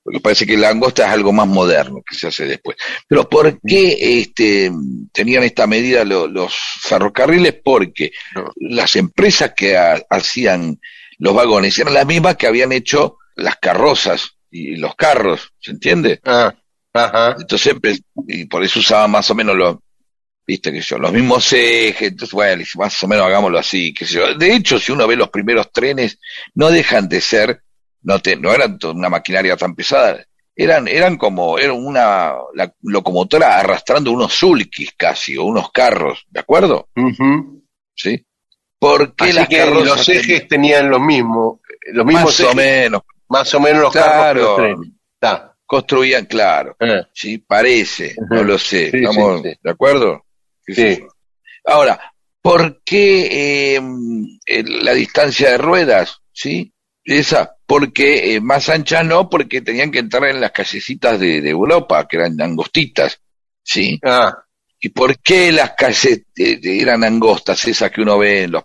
Porque 0.04 0.20
parece 0.20 0.44
que 0.46 0.58
la 0.58 0.68
angosta 0.68 1.06
es 1.06 1.12
algo 1.12 1.32
más 1.32 1.46
moderno 1.48 2.02
que 2.06 2.14
se 2.14 2.26
hace 2.26 2.44
después. 2.44 2.76
Pero 3.08 3.26
¿por 3.26 3.58
qué 3.66 4.20
este, 4.20 4.70
tenían 5.12 5.44
esta 5.44 5.66
medida 5.66 6.04
lo- 6.04 6.26
los 6.26 6.52
ferrocarriles? 6.80 7.54
Porque 7.64 8.10
No. 8.34 8.52
las 8.56 8.96
empresas 8.96 9.52
que 9.56 9.78
ha- 9.78 10.02
hacían 10.10 10.78
los 11.18 11.34
vagones 11.34 11.78
eran 11.78 11.94
las 11.94 12.04
mismas 12.04 12.36
que 12.36 12.48
habían 12.48 12.72
hecho 12.72 13.16
las 13.36 13.56
carrozas 13.56 14.36
y 14.50 14.76
los 14.76 14.94
carros, 14.94 15.52
¿se 15.58 15.70
entiende? 15.72 16.20
Ah, 16.24 16.54
ajá. 16.92 17.36
Entonces, 17.38 17.74
y 18.28 18.44
por 18.46 18.62
eso 18.64 18.80
usaban 18.80 19.10
más 19.10 19.30
o 19.30 19.34
menos 19.34 19.56
los, 19.56 19.76
viste 20.46 20.72
que 20.72 20.80
yo, 20.80 20.98
los 20.98 21.12
mismos 21.12 21.52
ejes, 21.52 22.08
entonces, 22.08 22.34
bueno, 22.34 22.62
más 22.76 23.02
o 23.02 23.08
menos 23.08 23.26
hagámoslo 23.26 23.58
así, 23.58 23.94
sé 23.98 24.04
yo. 24.06 24.34
De 24.34 24.54
hecho, 24.54 24.78
si 24.78 24.92
uno 24.92 25.06
ve 25.06 25.16
los 25.16 25.30
primeros 25.30 25.70
trenes, 25.72 26.18
no 26.54 26.70
dejan 26.70 27.08
de 27.08 27.20
ser, 27.20 27.62
no 28.02 28.18
te, 28.18 28.36
no 28.36 28.52
eran 28.52 28.78
to- 28.78 28.90
una 28.92 29.08
maquinaria 29.08 29.56
tan 29.56 29.74
pesada, 29.74 30.24
eran, 30.54 30.86
eran 30.86 31.16
como, 31.16 31.58
era 31.58 31.72
una 31.72 32.34
la 32.54 32.70
locomotora 32.82 33.58
arrastrando 33.58 34.10
unos 34.12 34.34
sulkis 34.34 34.92
casi, 34.96 35.36
o 35.38 35.44
unos 35.44 35.70
carros, 35.72 36.26
¿de 36.28 36.40
acuerdo? 36.40 36.88
Ujú. 36.94 37.64
¿Sí? 37.94 38.26
¿Por 38.78 39.14
qué 39.14 39.24
Así 39.26 39.32
las 39.32 39.48
que 39.48 39.64
los 39.64 40.08
ejes 40.08 40.48
tenían 40.48 40.90
los 40.90 41.00
mismos, 41.00 41.60
los 41.92 42.04
mismos 42.04 42.24
más 42.24 42.40
o 42.40 42.42
ejes, 42.42 42.56
menos 42.56 43.02
más 43.32 43.54
o 43.54 43.60
menos 43.60 43.82
los 43.82 43.92
Claro. 43.92 44.56
carros 44.56 44.80
que 45.20 45.28
construían, 45.64 46.26
claro, 46.26 46.76
Eh, 46.78 47.02
sí, 47.14 47.38
parece, 47.38 48.14
no 48.30 48.42
lo 48.44 48.58
sé, 48.58 48.90
Sí, 48.90 48.98
¿estamos 48.98 49.40
sí, 49.42 49.48
sí. 49.50 49.58
de 49.62 49.70
acuerdo? 49.70 50.24
¿Qué 50.66 50.74
sé 50.74 50.96
Sí. 50.96 51.02
Ahora, 51.64 51.98
¿por 52.42 52.82
qué 52.84 53.76
eh, 53.76 53.80
el- 54.46 54.84
la 54.84 54.92
distancia 54.92 55.50
de 55.52 55.58
ruedas, 55.58 56.18
sí? 56.32 56.72
Esa, 57.04 57.56
porque 57.66 58.34
eh, 58.34 58.40
más 58.40 58.68
anchas 58.68 59.04
no, 59.04 59.28
porque 59.30 59.60
tenían 59.62 59.90
que 59.90 60.00
entrar 60.00 60.24
en 60.26 60.40
las 60.40 60.52
callecitas 60.52 61.18
de, 61.18 61.40
de 61.40 61.50
Europa, 61.50 62.06
que 62.06 62.16
eran 62.18 62.40
angostitas, 62.40 63.18
¿sí? 63.62 63.98
Ah, 64.04 64.36
¿Y 64.78 64.90
por 64.90 65.18
qué 65.20 65.50
las 65.52 65.70
calles 65.72 66.22
eh, 66.36 66.60
eran 66.62 67.02
angostas, 67.04 67.66
esas 67.66 67.90
que 67.90 68.02
uno 68.02 68.18
ve 68.18 68.42
en 68.44 68.52
los 68.52 68.64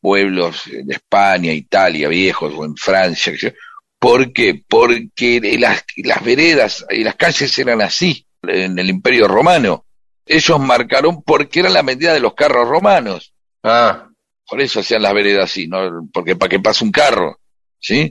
pueblos 0.00 0.62
de 0.66 0.92
España, 0.94 1.52
Italia, 1.52 2.08
viejos, 2.08 2.52
o 2.56 2.64
en 2.64 2.74
Francia? 2.76 3.32
yo? 3.38 3.50
¿Por 4.00 4.32
qué? 4.32 4.64
Porque 4.66 5.40
las, 5.60 5.84
las 5.98 6.24
veredas 6.24 6.86
y 6.90 7.04
las 7.04 7.14
calles 7.16 7.56
eran 7.58 7.82
así 7.82 8.26
en 8.42 8.78
el 8.78 8.88
Imperio 8.88 9.28
Romano. 9.28 9.84
Ellos 10.24 10.58
marcaron 10.58 11.22
porque 11.22 11.60
era 11.60 11.68
la 11.68 11.82
medida 11.82 12.14
de 12.14 12.20
los 12.20 12.34
carros 12.34 12.66
romanos. 12.68 13.34
ah, 13.62 14.08
Por 14.48 14.60
eso 14.60 14.80
hacían 14.80 15.02
las 15.02 15.12
veredas 15.12 15.44
así, 15.44 15.68
¿no? 15.68 16.08
Porque 16.12 16.34
para 16.34 16.48
que 16.48 16.60
pase 16.60 16.82
un 16.84 16.92
carro, 16.92 17.38
¿sí? 17.78 18.10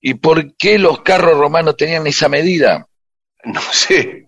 ¿Y 0.00 0.14
por 0.14 0.56
qué 0.56 0.78
los 0.78 1.02
carros 1.02 1.36
romanos 1.38 1.76
tenían 1.76 2.06
esa 2.06 2.28
medida? 2.28 2.86
no 3.44 3.60
sé. 3.72 4.26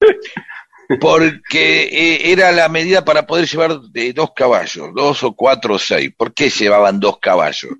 Porque 1.00 1.84
eh, 1.84 2.32
era 2.32 2.50
la 2.52 2.68
medida 2.68 3.04
para 3.04 3.26
poder 3.26 3.46
llevar 3.46 3.80
de 3.80 4.12
dos 4.12 4.30
caballos, 4.34 4.88
dos 4.94 5.22
o 5.22 5.32
cuatro 5.34 5.74
o 5.74 5.78
seis. 5.78 6.12
¿Por 6.16 6.34
qué 6.34 6.50
llevaban 6.50 6.98
dos 6.98 7.18
caballos? 7.20 7.70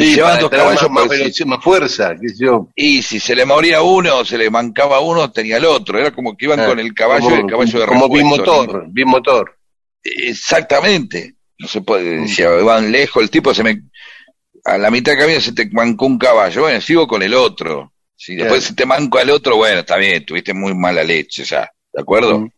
Y 0.00 0.04
Sí, 0.10 0.14
llevaban 0.14 0.40
dos 0.40 0.50
caballos 0.50 0.90
más, 0.90 1.08
velocidad, 1.08 1.46
más 1.46 1.64
fuerza, 1.64 2.14
yo. 2.38 2.68
y 2.76 3.02
si 3.02 3.18
se 3.18 3.34
le 3.34 3.44
moría 3.44 3.82
uno, 3.82 4.24
se 4.24 4.38
le 4.38 4.48
mancaba 4.48 5.00
uno, 5.00 5.30
tenía 5.32 5.56
el 5.56 5.64
otro. 5.64 5.98
Era 5.98 6.12
como 6.12 6.36
que 6.36 6.44
iban 6.44 6.60
Ah, 6.60 6.66
con 6.66 6.78
el 6.78 6.94
caballo 6.94 7.24
como, 7.24 7.36
y 7.36 7.40
el 7.40 7.46
caballo 7.46 7.80
de 7.80 7.86
como 7.86 8.08
bimotor, 8.08 8.84
bimotor. 8.90 9.56
Exactamente. 10.04 11.34
No 11.58 11.66
se 11.66 11.80
puede, 11.80 12.20
Mm. 12.20 12.28
si 12.28 12.42
van 12.44 12.92
lejos, 12.92 13.22
el 13.22 13.30
tipo 13.30 13.52
se 13.52 13.64
me, 13.64 13.82
a 14.64 14.78
la 14.78 14.90
mitad 14.90 15.12
del 15.12 15.20
camino 15.20 15.40
se 15.40 15.52
te 15.52 15.68
mancó 15.72 16.06
un 16.06 16.18
caballo, 16.18 16.60
bueno, 16.62 16.80
sigo 16.80 17.06
con 17.08 17.22
el 17.22 17.34
otro. 17.34 17.92
Si 18.14 18.34
después 18.36 18.60
Claro. 18.60 18.68
se 18.68 18.74
te 18.74 18.86
manco 18.86 19.18
al 19.18 19.30
otro, 19.30 19.56
bueno, 19.56 19.80
está 19.80 19.96
bien, 19.96 20.24
tuviste 20.24 20.54
muy 20.54 20.74
mala 20.74 21.02
leche 21.02 21.42
ya, 21.44 21.68
¿de 21.92 22.00
acuerdo? 22.02 22.40
Mm. 22.40 22.50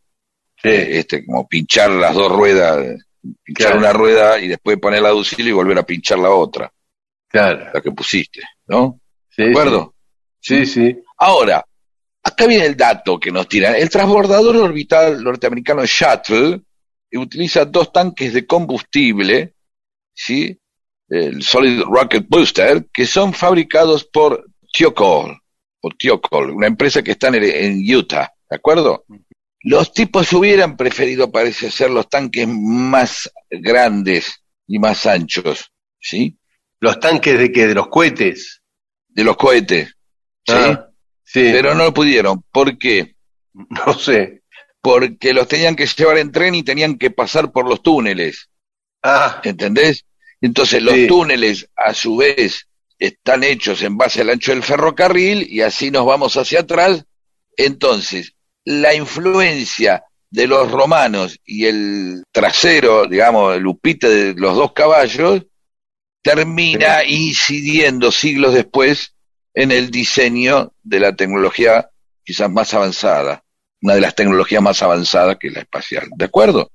Sí, 0.63 0.69
Eh, 0.69 0.99
este, 0.99 1.25
como 1.25 1.49
pinchar 1.49 1.89
las 1.91 2.15
dos 2.15 2.31
ruedas, 2.31 2.99
pinchar 3.43 3.69
Claro. 3.73 3.79
una 3.79 3.93
rueda 3.95 4.39
y 4.39 4.49
después 4.49 4.77
poner 4.79 5.01
la 5.01 5.11
y 5.39 5.53
volver 5.53 5.79
a 5.79 5.83
pinchar 5.85 6.19
la 6.19 6.31
otra, 6.31 6.71
claro. 7.31 7.71
la 7.73 7.81
que 7.81 7.93
pusiste, 7.93 8.43
¿no? 8.67 9.01
Sí, 9.29 9.45
¿De 9.45 9.51
acuerdo? 9.51 9.95
Sí, 10.41 10.67
sí. 10.67 10.97
Ahora, 11.17 11.65
acá 12.23 12.47
viene 12.47 12.67
el 12.67 12.77
dato 12.77 13.19
que 13.19 13.31
nos 13.31 13.49
tiran. 13.49 13.75
El 13.75 13.89
transbordador 13.89 14.57
orbital 14.57 15.23
norteamericano 15.23 15.85
Shuttle 15.87 16.61
utiliza 17.13 17.65
dos 17.65 17.93
tanques 17.93 18.33
de 18.33 18.47
combustible, 18.47 19.55
¿sí? 20.15 20.59
El 21.09 21.43
Solid 21.43 21.83
Rocket 21.83 22.27
Booster, 22.29 22.87
que 22.93 23.07
son 23.07 23.33
fabricados 23.33 24.05
por 24.05 24.47
Thiokol, 24.73 25.41
o 25.81 25.91
Thiokol, 25.91 26.51
una 26.51 26.69
empresa 26.69 27.03
que 27.03 27.13
está 27.13 27.29
en, 27.29 27.43
en 27.43 27.97
Utah, 27.97 28.33
¿de 28.49 28.57
acuerdo? 28.57 29.05
Los 29.63 29.93
tipos 29.93 30.33
hubieran 30.33 30.77
preferido, 30.77 31.31
parece 31.31 31.71
ser, 31.71 31.91
los 31.91 32.09
tanques 32.09 32.47
más 32.49 33.31
grandes 33.51 34.43
y 34.67 34.79
más 34.79 35.05
anchos, 35.05 35.71
¿sí? 35.99 36.39
¿Los 36.81 36.99
tanques 37.01 37.39
de 37.39 37.53
qué? 37.53 37.67
¿De 37.67 37.75
los 37.75 37.89
cohetes? 37.89 38.63
De 39.09 39.25
los 39.25 39.37
cohetes, 39.37 39.89
¿sí? 40.47 40.55
Ah, 40.55 40.89
sí. 41.25 41.41
Pero 41.53 41.75
no 41.75 41.85
lo 41.85 41.95
pudieron. 41.95 42.43
¿Por 42.53 42.79
qué? 42.79 43.15
No 43.87 43.93
sé. 43.95 44.43
porque 44.83 45.35
los 45.35 45.47
tenían 45.49 45.77
que 45.77 45.85
llevar 45.87 46.17
en 46.19 46.33
tren 46.33 46.55
y 46.55 46.63
tenían 46.63 46.97
que 46.97 47.11
pasar 47.11 47.53
por 47.53 47.69
los 47.69 47.83
túneles, 47.83 48.49
Ah, 49.03 49.41
¿entendés? 49.45 50.07
Entonces 50.41 50.83
los 50.83 50.95
Sí. 50.95 51.07
túneles 51.07 51.69
a 51.77 51.93
su 51.93 52.17
vez 52.17 52.67
están 52.99 53.45
hechos 53.45 53.83
en 53.83 53.99
base 53.99 54.23
al 54.23 54.31
ancho 54.31 54.53
del 54.53 54.63
ferrocarril 54.63 55.47
y 55.53 55.61
así 55.61 55.91
nos 55.91 56.07
vamos 56.07 56.37
hacia 56.39 56.61
atrás. 56.61 57.05
Entonces, 57.59 58.33
la 58.65 58.95
influencia 58.95 60.05
de 60.31 60.47
los 60.47 60.71
romanos 60.71 61.39
y 61.45 61.67
el 61.67 62.23
trasero, 62.33 63.07
digamos, 63.07 63.57
el 63.57 63.67
upite 63.67 64.09
de 64.09 64.35
los 64.35 64.55
dos 64.57 64.73
caballos, 64.73 65.43
termina 66.23 67.05
incidiendo 67.05 68.13
siglos 68.13 68.55
después 68.55 69.15
en 69.55 69.73
el 69.73 69.91
diseño 69.91 70.73
de 70.83 71.01
la 71.01 71.17
tecnología 71.17 71.91
quizás 72.25 72.51
más 72.51 72.73
avanzada, 72.75 73.43
una 73.83 73.95
de 73.95 74.01
las 74.01 74.15
tecnologías 74.15 74.63
más 74.63 74.83
avanzadas 74.83 75.37
que 75.39 75.49
es 75.49 75.55
la 75.55 75.61
espacial. 75.61 76.09
¿De 76.17 76.27
acuerdo? 76.27 76.71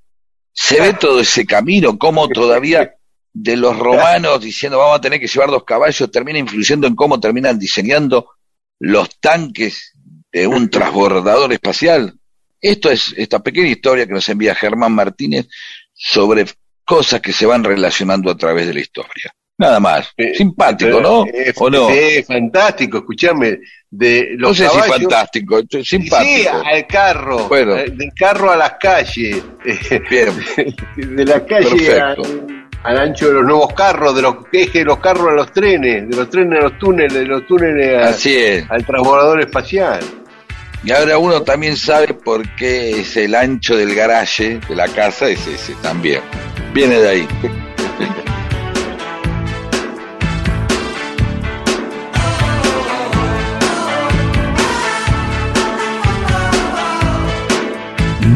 Se 0.52 0.80
ve 0.80 0.94
todo 0.94 1.20
ese 1.20 1.46
camino, 1.46 1.98
cómo 1.98 2.28
todavía 2.28 2.94
de 3.32 3.56
los 3.56 3.78
romanos 3.78 4.40
diciendo 4.40 4.78
vamos 4.78 4.98
a 4.98 5.00
tener 5.00 5.20
que 5.20 5.26
llevar 5.26 5.50
dos 5.50 5.64
caballos, 5.64 6.10
termina 6.10 6.38
influyendo 6.38 6.86
en 6.86 6.96
cómo 6.96 7.20
terminan 7.20 7.58
diseñando 7.58 8.30
los 8.78 9.20
tanques 9.20 9.92
de 10.32 10.46
un 10.46 10.70
transbordador 10.70 11.52
espacial. 11.52 12.18
Esto 12.60 12.90
es 12.90 13.14
esta 13.16 13.40
pequeña 13.40 13.68
historia 13.68 14.06
que 14.06 14.14
nos 14.14 14.28
envía 14.28 14.54
Germán 14.54 14.92
Martínez 14.92 15.48
sobre 15.92 16.46
cosas 16.84 17.20
que 17.20 17.32
se 17.32 17.46
van 17.46 17.62
relacionando 17.62 18.30
a 18.30 18.36
través 18.36 18.66
de 18.66 18.74
la 18.74 18.80
historia. 18.80 19.34
Nada 19.58 19.80
más. 19.80 20.12
Eh, 20.18 20.34
Simpático, 20.34 21.00
¿no? 21.00 21.24
Es, 21.32 21.54
¿O 21.56 21.70
no? 21.70 21.88
es 21.88 22.26
fantástico, 22.26 22.98
escúchame. 22.98 23.58
De 23.90 24.34
No 24.36 24.48
los 24.48 24.56
sé 24.58 24.64
si 24.64 24.68
caballos, 24.74 24.96
fantástico, 24.98 25.60
Sí, 25.70 25.84
simpático. 25.84 26.50
al 26.64 26.86
carro. 26.86 27.48
Bueno. 27.48 27.76
eh, 27.76 27.90
Del 27.90 28.12
carro 28.14 28.50
a 28.50 28.56
las 28.56 28.72
calles. 28.78 29.42
eh, 29.64 30.00
Bien, 30.10 31.16
De 31.16 31.24
la 31.24 31.44
calle 31.46 31.70
Perfecto. 31.70 32.22
al, 32.24 32.68
al 32.84 32.98
ancho 32.98 33.28
de 33.28 33.32
los 33.34 33.44
nuevos 33.44 33.72
carros, 33.72 34.14
de 34.14 34.22
los 34.22 34.36
ejes 34.52 34.74
de 34.74 34.84
los 34.84 34.98
carros 34.98 35.28
a 35.28 35.32
los 35.32 35.50
trenes, 35.52 36.06
de 36.10 36.16
los 36.16 36.28
trenes 36.28 36.58
a 36.58 36.62
los 36.64 36.78
túneles, 36.78 37.14
de 37.14 37.24
los 37.24 37.46
túneles 37.46 37.96
a- 37.96 38.08
así 38.10 38.36
es. 38.36 38.70
al 38.70 38.84
transbordador 38.84 39.40
espacial. 39.40 40.00
Y 40.84 40.92
ahora 40.92 41.16
uno 41.16 41.42
también 41.42 41.76
sabe 41.78 42.12
por 42.12 42.46
qué 42.56 42.90
es 43.00 43.16
el 43.16 43.34
ancho 43.34 43.74
del 43.74 43.94
garaje 43.94 44.60
de 44.68 44.76
la 44.76 44.86
casa, 44.88 45.28
es 45.30 45.46
ese 45.46 45.72
también. 45.82 46.20
Viene 46.74 46.96
de 47.00 47.08
ahí. 47.08 47.28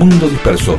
Mundo 0.00 0.30
Disperso. 0.30 0.78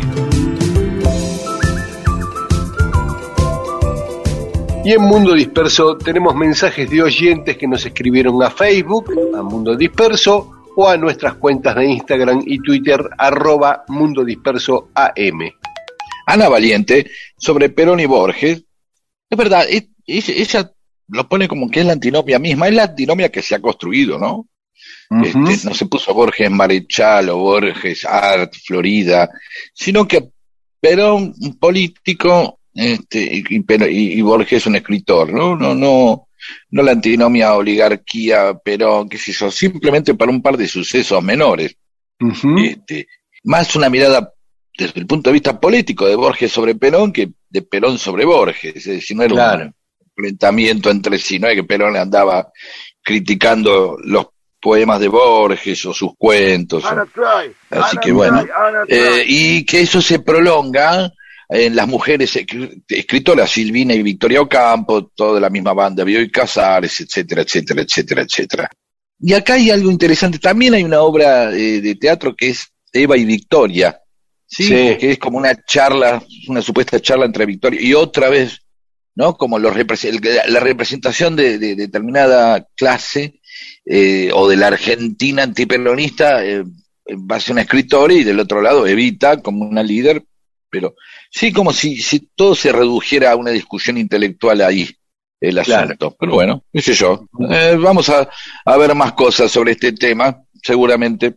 Y 4.83 4.93
en 4.93 5.01
Mundo 5.01 5.33
Disperso 5.33 5.97
tenemos 5.97 6.35
mensajes 6.35 6.89
de 6.89 7.03
oyentes 7.03 7.55
que 7.57 7.67
nos 7.67 7.85
escribieron 7.85 8.41
a 8.41 8.49
Facebook, 8.49 9.11
a 9.37 9.43
Mundo 9.43 9.75
Disperso, 9.75 10.51
o 10.75 10.87
a 10.87 10.97
nuestras 10.97 11.35
cuentas 11.35 11.75
de 11.75 11.85
Instagram 11.85 12.41
y 12.45 12.57
Twitter, 12.59 12.99
arroba 13.17 13.83
Mundo 13.89 14.23
Disperso 14.23 14.89
AM. 14.95 15.51
Ana 16.25 16.49
Valiente, 16.49 17.11
sobre 17.37 17.69
Perón 17.69 17.99
y 17.99 18.05
Borges. 18.05 18.63
Es 19.29 19.37
verdad, 19.37 19.65
es- 19.69 19.89
es- 20.07 20.29
ella 20.29 20.71
lo 21.09 21.27
pone 21.27 21.47
como 21.47 21.69
que 21.69 21.81
es 21.81 21.85
la 21.85 21.93
antinomia 21.93 22.39
misma, 22.39 22.67
es 22.69 22.73
la 22.75 22.83
antinomia 22.83 23.29
que 23.29 23.41
se 23.41 23.55
ha 23.55 23.59
construido, 23.61 24.17
¿no? 24.17 24.47
Este, 25.23 25.67
no 25.67 25.73
se 25.75 25.85
puso 25.87 26.13
Borges 26.13 26.49
Marechal 26.49 27.29
o 27.29 27.37
Borges 27.37 28.05
Art, 28.05 28.53
Florida, 28.65 29.29
sino 29.73 30.07
que 30.07 30.29
Perón, 30.79 31.33
un 31.39 31.59
político, 31.59 32.59
este, 32.73 33.19
y, 33.23 33.43
y 33.49 33.59
Pero- 33.61 33.87
y- 33.87 34.13
y 34.13 34.21
Borges 34.21 34.65
un 34.65 34.75
escritor, 34.75 35.31
¿no? 35.33 35.55
No, 35.55 35.73
no, 35.75 36.27
no 36.71 36.83
la 36.83 36.91
antinomia 36.93 37.53
oligarquía, 37.53 38.53
Perón, 38.55 39.07
qué 39.09 39.17
sé 39.17 39.31
yo, 39.31 39.51
simplemente 39.51 40.13
para 40.15 40.31
un 40.31 40.41
par 40.41 40.57
de 40.57 40.67
sucesos 40.67 41.21
menores. 41.23 41.75
Este, 42.63 43.07
más 43.43 43.75
una 43.75 43.89
mirada 43.89 44.31
desde 44.77 44.99
el 44.99 45.07
punto 45.07 45.29
de 45.29 45.33
vista 45.33 45.59
político 45.59 46.05
de 46.07 46.15
Borges 46.15 46.51
sobre 46.51 46.75
Perón 46.75 47.11
que 47.11 47.29
de 47.49 47.61
Perón 47.61 47.97
sobre 47.97 48.25
Borges, 48.25 48.75
es 48.77 48.85
decir, 48.85 49.17
no 49.17 49.23
era 49.23 49.33
Claro. 49.33 49.63
un 49.65 49.73
enfrentamiento 50.17 50.89
entre 50.89 51.17
sí, 51.17 51.39
no 51.39 51.47
es 51.47 51.55
que 51.55 51.63
Perón 51.63 51.97
andaba 51.97 52.51
criticando 53.03 53.97
los 54.03 54.27
poemas 54.61 54.99
de 54.99 55.07
Borges 55.07 55.85
o 55.87 55.93
sus 55.93 56.11
cuentos. 56.17 56.83
o- 56.85 56.87
así 57.71 57.97
que 57.97 58.11
bueno, 58.11 58.45
Eh, 58.87 59.23
y 59.27 59.65
que 59.65 59.81
eso 59.81 60.01
se 60.01 60.19
prolonga 60.19 61.11
en 61.53 61.75
las 61.75 61.87
mujeres 61.87 62.35
escri- 62.37 62.81
escritoras, 62.87 63.51
Silvina 63.51 63.93
y 63.93 64.01
Victoria 64.01 64.41
Ocampo, 64.41 65.07
toda 65.07 65.39
la 65.39 65.49
misma 65.49 65.73
banda, 65.73 66.03
Bioy 66.05 66.31
Casares, 66.31 67.01
etcétera, 67.01 67.41
etcétera, 67.41 67.81
etcétera, 67.81 68.21
etcétera. 68.21 68.69
Y 69.19 69.33
acá 69.33 69.55
hay 69.55 69.69
algo 69.69 69.91
interesante, 69.91 70.39
también 70.39 70.73
hay 70.73 70.83
una 70.83 71.01
obra 71.01 71.51
eh, 71.53 71.81
de 71.81 71.95
teatro 71.95 72.35
que 72.35 72.49
es 72.49 72.67
Eva 72.93 73.17
y 73.17 73.25
Victoria, 73.25 73.99
¿sí? 74.47 74.63
Sí. 74.63 74.97
que 74.97 75.11
es 75.11 75.19
como 75.19 75.37
una 75.37 75.63
charla, 75.63 76.23
una 76.47 76.61
supuesta 76.61 76.99
charla 77.01 77.25
entre 77.25 77.45
Victoria 77.45 77.81
y 77.81 77.93
otra 77.93 78.29
vez, 78.29 78.61
¿no? 79.15 79.35
Como 79.35 79.59
los 79.59 79.75
la 79.75 80.59
representación 80.61 81.35
de, 81.35 81.59
de 81.59 81.75
determinada 81.75 82.65
clase 82.75 83.41
eh, 83.85 84.31
o 84.33 84.47
de 84.47 84.55
la 84.55 84.67
Argentina 84.67 85.43
antiperonista 85.43 86.45
eh, 86.45 86.63
va 87.29 87.35
a 87.35 87.39
ser 87.41 87.53
una 87.53 87.63
escritora 87.63 88.13
y 88.13 88.23
del 88.23 88.39
otro 88.39 88.61
lado 88.61 88.87
Evita 88.87 89.41
como 89.41 89.65
una 89.65 89.83
líder, 89.83 90.23
pero 90.69 90.95
sí 91.31 91.51
como 91.51 91.71
si, 91.73 91.95
si 91.97 92.19
todo 92.35 92.53
se 92.53 92.71
redujera 92.71 93.31
a 93.31 93.35
una 93.35 93.49
discusión 93.51 93.97
intelectual 93.97 94.61
ahí, 94.61 94.87
el 95.39 95.59
Claro. 95.63 95.85
asunto. 95.85 96.15
Pero 96.19 96.33
bueno, 96.33 96.63
qué 96.71 96.81
sé 96.81 96.93
yo. 96.93 97.25
Eh, 97.49 97.75
vamos 97.79 98.09
a, 98.09 98.29
a 98.65 98.77
ver 98.77 98.93
más 98.93 99.13
cosas 99.13 99.49
sobre 99.51 99.71
este 99.71 99.93
tema, 99.93 100.43
seguramente. 100.61 101.33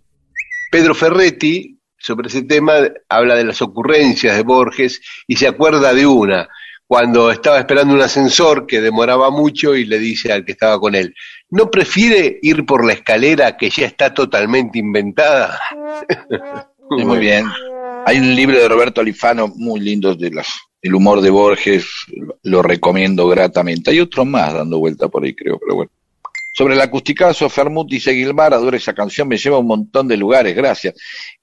Pedro 0.70 0.94
Ferretti, 0.94 1.78
sobre 1.96 2.28
ese 2.28 2.42
tema, 2.42 2.74
habla 3.08 3.36
de 3.36 3.44
las 3.44 3.62
ocurrencias 3.62 4.36
de 4.36 4.42
Borges 4.42 5.00
y 5.26 5.36
se 5.36 5.46
acuerda 5.46 5.94
de 5.94 6.04
una, 6.06 6.48
cuando 6.86 7.30
estaba 7.30 7.58
esperando 7.60 7.94
un 7.94 8.02
ascensor 8.02 8.66
que 8.66 8.80
demoraba 8.80 9.30
mucho 9.30 9.74
y 9.74 9.86
le 9.86 9.98
dice 9.98 10.32
al 10.32 10.44
que 10.44 10.52
estaba 10.52 10.78
con 10.78 10.94
él, 10.94 11.14
¿no 11.48 11.70
prefiere 11.70 12.38
ir 12.42 12.66
por 12.66 12.84
la 12.84 12.92
escalera 12.94 13.56
que 13.56 13.70
ya 13.70 13.86
está 13.86 14.12
totalmente 14.12 14.78
inventada? 14.80 15.58
Muy 16.90 17.18
bien. 17.18 17.46
Hay 18.06 18.18
un 18.18 18.34
libro 18.34 18.58
de 18.58 18.68
Roberto 18.68 19.00
Alifano 19.00 19.48
muy 19.48 19.80
lindo 19.80 20.14
de 20.14 20.30
las, 20.30 20.48
el 20.82 20.94
humor 20.94 21.20
de 21.20 21.30
Borges, 21.30 21.86
lo 22.42 22.62
recomiendo 22.62 23.26
gratamente. 23.28 23.90
Hay 23.90 24.00
otro 24.00 24.24
más 24.24 24.52
dando 24.52 24.78
vuelta 24.78 25.08
por 25.08 25.24
ahí, 25.24 25.34
creo, 25.34 25.58
pero 25.58 25.76
bueno. 25.76 25.90
Sobre 26.56 26.74
el 26.74 26.80
acusticazo, 26.80 27.48
Fermut 27.48 27.90
dice 27.90 28.12
Guilmar, 28.12 28.54
adoro 28.54 28.76
esa 28.76 28.92
canción, 28.92 29.26
me 29.26 29.36
lleva 29.36 29.56
a 29.56 29.60
un 29.60 29.66
montón 29.66 30.06
de 30.06 30.16
lugares, 30.16 30.54
gracias. 30.54 30.94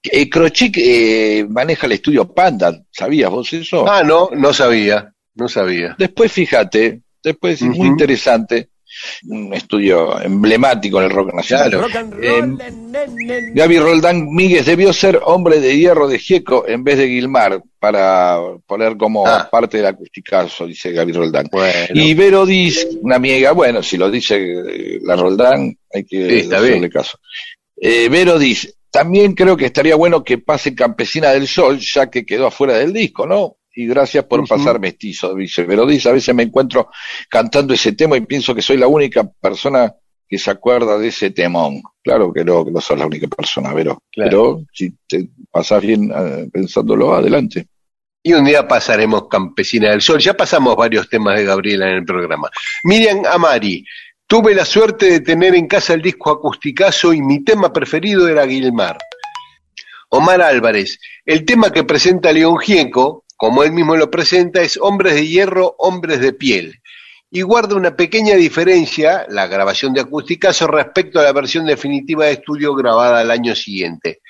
Eh, 0.04 0.30
Crochic 0.30 0.78
eh, 0.78 1.46
maneja 1.50 1.86
el 1.86 1.94
estudio 1.94 2.34
Panda, 2.34 2.82
¿sabías 2.92 3.30
vos 3.30 3.52
eso? 3.52 3.86
Ah, 3.90 4.04
no, 4.04 4.30
no 4.32 4.54
sabía, 4.54 5.14
no 5.36 5.50
sabía. 5.50 5.96
Después 6.00 6.32
fíjate, 6.32 7.02
después 7.22 7.62
es 7.62 7.68
muy 7.68 7.88
interesante, 7.88 8.70
un 9.28 9.54
estudio 9.54 10.20
emblemático 10.22 11.00
en 11.00 11.06
el 11.06 11.12
rock 11.12 11.34
nacional. 11.34 11.74
Eh, 12.22 12.42
Gaby 13.54 13.80
Roldán 13.80 14.28
Míguez 14.34 14.66
debió 14.66 14.94
ser 14.94 15.20
hombre 15.24 15.60
de 15.60 15.78
hierro 15.78 16.08
de 16.08 16.20
Gieco 16.20 16.68
en 16.68 16.84
vez 16.84 16.98
de 16.98 17.08
Guilmar, 17.08 17.62
para 17.80 18.38
poner 18.68 18.98
como 18.98 19.26
Ah. 19.28 19.48
parte 19.52 19.78
del 19.78 19.88
acusticazo, 19.88 20.68
dice 20.68 20.92
Gaby 20.92 21.12
Roldán. 21.14 21.48
Bueno, 21.52 21.74
Y 21.94 22.14
Vero 22.14 22.46
Diz, 22.46 22.88
una 23.02 23.16
amiga, 23.16 23.52
bueno, 23.54 23.82
si 23.82 23.98
lo 23.98 24.10
dice 24.12 24.36
eh, 24.40 25.00
la 25.04 25.16
Roldán, 25.16 25.76
hay 25.94 26.04
que 26.04 26.28
Sí, 26.30 26.36
está 26.42 26.58
hacerle 26.58 26.80
bien. 26.80 26.92
caso. 26.92 27.18
Eh, 27.78 28.08
Vero 28.10 28.38
Diz, 28.38 28.76
también 28.92 29.34
creo 29.34 29.56
que 29.58 29.66
estaría 29.66 29.96
bueno 29.96 30.24
que 30.24 30.38
pase 30.38 30.76
Campesina 30.76 31.30
del 31.32 31.48
Sol, 31.48 31.80
ya 31.80 32.10
que 32.10 32.26
quedó 32.26 32.48
afuera 32.48 32.78
del 32.78 32.94
disco, 32.94 33.26
¿no? 33.26 33.58
Y 33.74 33.88
gracias 33.88 34.26
por 34.26 34.42
Ujú. 34.42 34.50
pasar 34.50 34.80
mestizo, 34.80 35.34
dice 35.34 35.64
Vero 35.64 35.86
Diz. 35.86 36.06
A 36.06 36.12
veces 36.12 36.36
me 36.36 36.44
encuentro 36.44 36.90
cantando 37.30 37.74
ese 37.74 37.94
tema 37.94 38.18
y 38.18 38.22
pienso 38.22 38.54
que 38.54 38.62
soy 38.62 38.78
la 38.78 38.88
única 38.88 39.24
persona 39.24 39.94
que 40.28 40.38
se 40.38 40.52
acuerda 40.52 40.98
de 40.98 41.10
ese 41.10 41.32
temón. 41.32 41.82
Claro 42.04 42.32
que 42.32 42.44
no, 42.44 42.64
que 42.66 42.72
no 42.72 42.82
sos 42.82 42.98
la 42.98 43.06
única 43.06 43.28
persona, 43.28 43.74
Vero. 43.74 44.02
Claro. 44.12 44.30
Pero 44.30 44.62
si 44.74 44.94
te 45.08 45.30
pasás 45.52 45.82
bien 45.82 46.12
eh, 46.16 46.50
pensándolo, 46.52 47.14
adelante. 47.14 47.68
Y 48.24 48.34
un 48.34 48.46
día 48.46 48.68
pasaremos 48.68 49.28
Campesina 49.28 49.90
del 49.90 50.02
Sol. 50.02 50.20
Ya 50.20 50.34
pasamos 50.34 50.76
varios 50.76 51.10
temas 51.10 51.38
de 51.38 51.46
Gabriela 51.46 51.90
en 51.90 51.98
el 51.98 52.06
programa. 52.06 52.50
Miriam 52.84 53.24
Amari, 53.26 53.84
tuve 54.28 54.54
la 54.54 54.64
suerte 54.64 55.08
de 55.08 55.20
tener 55.22 55.56
en 55.56 55.68
casa 55.68 55.94
el 55.94 56.02
disco 56.02 56.30
acusticazo 56.30 57.14
y 57.14 57.22
mi 57.22 57.44
tema 57.44 57.74
preferido 57.74 58.28
era 58.28 58.46
Guilmar. 58.46 58.98
Omar 60.10 60.42
Álvarez, 60.42 61.00
el 61.26 61.46
tema 61.46 61.72
que 61.72 61.84
presenta 61.84 62.32
León 62.32 62.58
Gieco, 62.58 63.26
como 63.42 63.64
él 63.64 63.72
mismo 63.72 63.96
lo 63.96 64.12
presenta, 64.12 64.62
es 64.62 64.78
Hombres 64.80 65.16
de 65.16 65.28
Hierro, 65.28 65.74
Hombres 65.80 66.20
de 66.20 66.32
Piel. 66.32 66.80
Y 67.32 67.42
guarda 67.42 67.76
una 67.76 67.96
pequeña 67.96 68.36
diferencia, 68.36 69.26
la 69.30 69.48
grabación 69.48 69.96
de 69.96 70.02
acusticazo, 70.02 70.68
respecto 70.68 71.20
a 71.20 71.24
la 71.24 71.34
versión 71.34 71.66
definitiva 71.66 72.26
de 72.26 72.34
estudio 72.34 72.76
grabada 72.76 73.20
al 73.20 73.32
año 73.32 73.56
siguiente. 73.56 74.22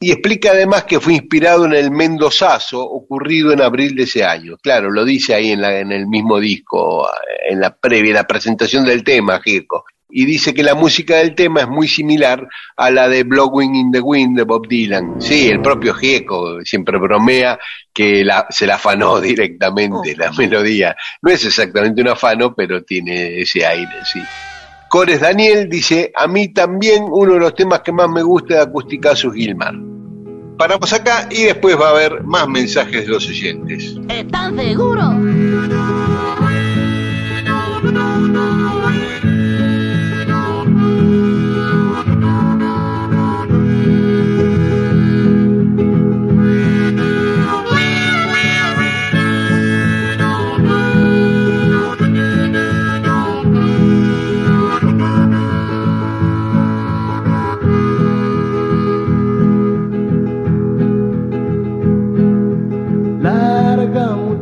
Y 0.00 0.10
explica 0.10 0.52
además 0.52 0.84
que 0.84 1.00
fue 1.00 1.12
inspirado 1.12 1.66
en 1.66 1.74
el 1.74 1.90
Mendozazo 1.90 2.80
ocurrido 2.80 3.52
en 3.52 3.60
abril 3.60 3.94
de 3.94 4.04
ese 4.04 4.24
año. 4.24 4.56
Claro, 4.56 4.90
lo 4.90 5.04
dice 5.04 5.34
ahí 5.34 5.50
en, 5.50 5.92
el 5.92 6.06
mismo 6.06 6.40
disco, 6.40 7.06
en 7.46 7.60
la 7.60 7.76
previa, 7.76 8.08
en 8.08 8.16
la 8.16 8.26
presentación 8.26 8.86
del 8.86 9.04
tema, 9.04 9.38
Gieco. 9.38 9.84
Y 10.18 10.24
dice 10.24 10.54
que 10.54 10.62
la 10.62 10.74
música 10.74 11.16
del 11.16 11.34
tema 11.34 11.60
es 11.60 11.68
muy 11.68 11.86
similar 11.88 12.48
a 12.74 12.90
la 12.90 13.06
de 13.06 13.22
Blowing 13.22 13.74
in 13.74 13.92
the 13.92 14.00
Wind 14.00 14.34
de 14.38 14.44
Bob 14.44 14.66
Dylan. 14.66 15.16
Sí, 15.20 15.48
el 15.50 15.60
propio 15.60 15.92
Gieco 15.92 16.58
siempre 16.64 16.96
bromea 16.98 17.58
que 17.92 18.24
la- 18.24 18.46
se 18.48 18.66
la 18.66 18.76
afanó 18.76 19.20
directamente 19.20 20.16
la 20.16 20.32
melodía. 20.32 20.96
No 21.20 21.30
es 21.30 21.44
exactamente 21.44 22.00
un 22.00 22.08
afano, 22.08 22.54
pero 22.54 22.82
tiene 22.82 23.42
ese 23.42 23.66
aire, 23.66 23.92
sí. 24.10 24.20
Cores 24.88 25.20
Daniel 25.20 25.68
dice, 25.68 26.12
a 26.16 26.26
mí 26.26 26.48
también 26.50 27.04
uno 27.10 27.34
de 27.34 27.40
los 27.40 27.54
temas 27.54 27.80
que 27.80 27.92
más 27.92 28.08
me 28.08 28.22
gusta 28.22 28.54
de 28.54 28.60
Acusticazus 28.62 29.34
Gilmar. 29.34 29.74
Paramos 30.56 30.90
acá 30.94 31.28
y 31.30 31.42
después 31.42 31.78
va 31.78 31.88
a 31.88 31.90
haber 31.90 32.22
más 32.24 32.48
mensajes 32.48 33.02
de 33.04 33.08
los 33.08 33.28
oyentes. 33.28 33.94
¿Están 34.08 34.56
seguros? 34.56 35.14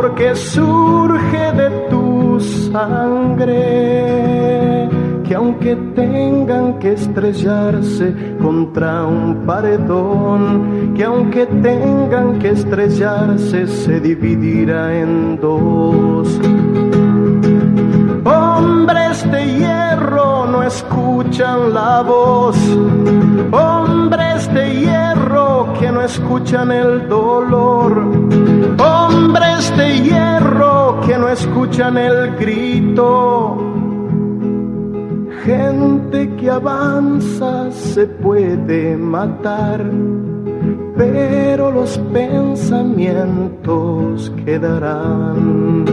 porque 0.00 0.32
surge 0.36 1.52
de 1.54 1.70
tu 1.90 2.38
sangre, 2.72 3.48
que 5.24 5.34
aunque 5.34 5.74
tengan 5.96 6.78
que 6.78 6.92
estrellarse 6.92 8.14
contra 8.40 9.04
un 9.04 9.44
paredón, 9.44 10.94
que 10.94 11.02
aunque 11.02 11.46
tengan 11.46 12.38
que 12.38 12.50
estrellarse 12.50 13.66
se 13.66 13.98
dividirá 13.98 14.96
en 14.96 15.40
dos. 15.40 16.28
Hombres 18.24 19.28
de 19.32 19.42
hierro 19.58 20.46
no 20.46 20.62
escuchan 20.62 21.74
la 21.74 22.02
voz, 22.02 22.56
hombres 23.50 24.54
de 24.54 24.64
hierro 24.78 25.17
que 25.78 25.92
no 25.92 26.02
escuchan 26.02 26.72
el 26.72 27.08
dolor, 27.08 28.02
hombres 28.78 29.76
de 29.76 30.00
hierro 30.00 31.00
que 31.06 31.16
no 31.18 31.28
escuchan 31.28 31.96
el 31.96 32.34
grito. 32.36 33.56
Gente 35.44 36.34
que 36.36 36.50
avanza 36.50 37.70
se 37.70 38.06
puede 38.06 38.96
matar, 38.96 39.84
pero 40.96 41.70
los 41.70 41.96
pensamientos 42.12 44.32
quedarán. 44.44 45.84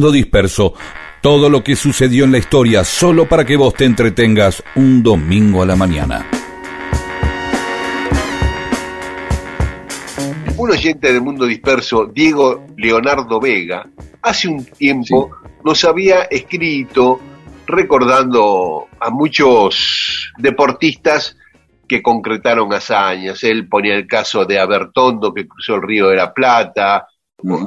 Mundo 0.00 0.12
Disperso, 0.12 0.72
todo 1.20 1.50
lo 1.50 1.62
que 1.62 1.76
sucedió 1.76 2.24
en 2.24 2.32
la 2.32 2.38
historia 2.38 2.84
solo 2.84 3.28
para 3.28 3.44
que 3.44 3.54
vos 3.54 3.74
te 3.74 3.84
entretengas 3.84 4.64
un 4.74 5.02
domingo 5.02 5.62
a 5.62 5.66
la 5.66 5.76
mañana. 5.76 6.26
Un 10.56 10.70
oyente 10.70 11.12
de 11.12 11.20
Mundo 11.20 11.44
Disperso, 11.44 12.06
Diego 12.06 12.64
Leonardo 12.78 13.38
Vega, 13.38 13.86
hace 14.22 14.48
un 14.48 14.64
tiempo 14.64 15.36
nos 15.66 15.84
había 15.84 16.22
escrito 16.22 17.20
recordando 17.66 18.86
a 18.98 19.10
muchos 19.10 20.32
deportistas 20.38 21.36
que 21.86 22.00
concretaron 22.00 22.72
hazañas. 22.72 23.44
Él 23.44 23.68
ponía 23.68 23.96
el 23.96 24.06
caso 24.06 24.46
de 24.46 24.58
Abertondo 24.58 25.34
que 25.34 25.46
cruzó 25.46 25.74
el 25.74 25.82
río 25.82 26.08
de 26.08 26.16
la 26.16 26.32
Plata, 26.32 27.06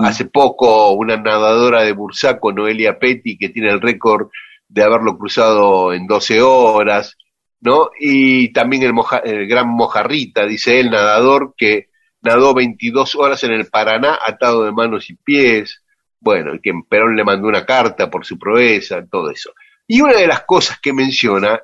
Hace 0.02 0.26
poco 0.26 0.92
una 0.92 1.18
nadadora 1.18 1.84
de 1.84 1.94
Bursaco, 1.94 2.52
Noelia 2.52 3.00
Petty, 3.00 3.38
que 3.38 3.50
tiene 3.50 3.70
el 3.70 3.82
récord 3.82 4.30
de 4.68 4.84
haberlo 4.84 5.18
cruzado 5.18 5.94
en 5.94 6.08
12 6.08 6.42
horas, 6.42 7.18
¿no? 7.62 7.92
Y 8.00 8.52
también 8.52 8.84
el, 8.84 8.94
el 9.24 9.48
gran 9.48 9.70
Mojarrita, 9.70 10.46
dice 10.46 10.80
él, 10.80 10.92
nadador 10.92 11.54
que 11.58 11.90
nadó 12.22 12.54
22 12.54 13.16
horas 13.16 13.44
en 13.44 13.52
el 13.52 13.68
Paraná 13.68 14.18
atado 14.26 14.64
de 14.64 14.72
manos 14.72 15.10
y 15.10 15.16
pies, 15.16 15.84
bueno, 16.20 16.54
que 16.62 16.72
Perón 16.90 17.16
le 17.16 17.24
mandó 17.24 17.48
una 17.48 17.66
carta 17.66 18.10
por 18.10 18.26
su 18.26 18.40
proeza, 18.40 19.06
todo 19.06 19.30
eso. 19.30 19.54
Y 19.86 20.02
una 20.02 20.14
de 20.14 20.28
las 20.28 20.44
cosas 20.44 20.80
que 20.82 20.94
menciona 20.94 21.62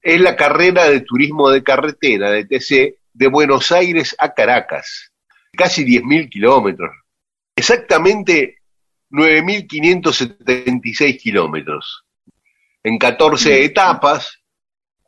es 0.00 0.20
la 0.20 0.36
carrera 0.36 0.88
de 0.88 1.00
turismo 1.00 1.50
de 1.50 1.64
carretera, 1.64 2.30
de 2.30 2.44
TC, 2.44 2.98
de 3.12 3.28
Buenos 3.28 3.72
Aires 3.72 4.14
a 4.18 4.32
Caracas, 4.32 5.12
casi 5.52 5.84
10.000 5.84 6.30
kilómetros, 6.30 6.90
exactamente 7.56 8.58
9.576 9.10 11.20
kilómetros. 11.20 12.04
En 12.84 12.98
14 12.98 13.64
etapas 13.64 14.40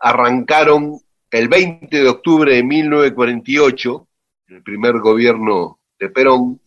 arrancaron 0.00 0.98
el 1.30 1.48
20 1.48 1.96
de 1.96 2.08
octubre 2.08 2.54
de 2.54 2.62
1948, 2.62 4.08
el 4.48 4.62
primer 4.62 4.98
gobierno 4.98 5.78
de 5.98 6.08
Perón, 6.08 6.62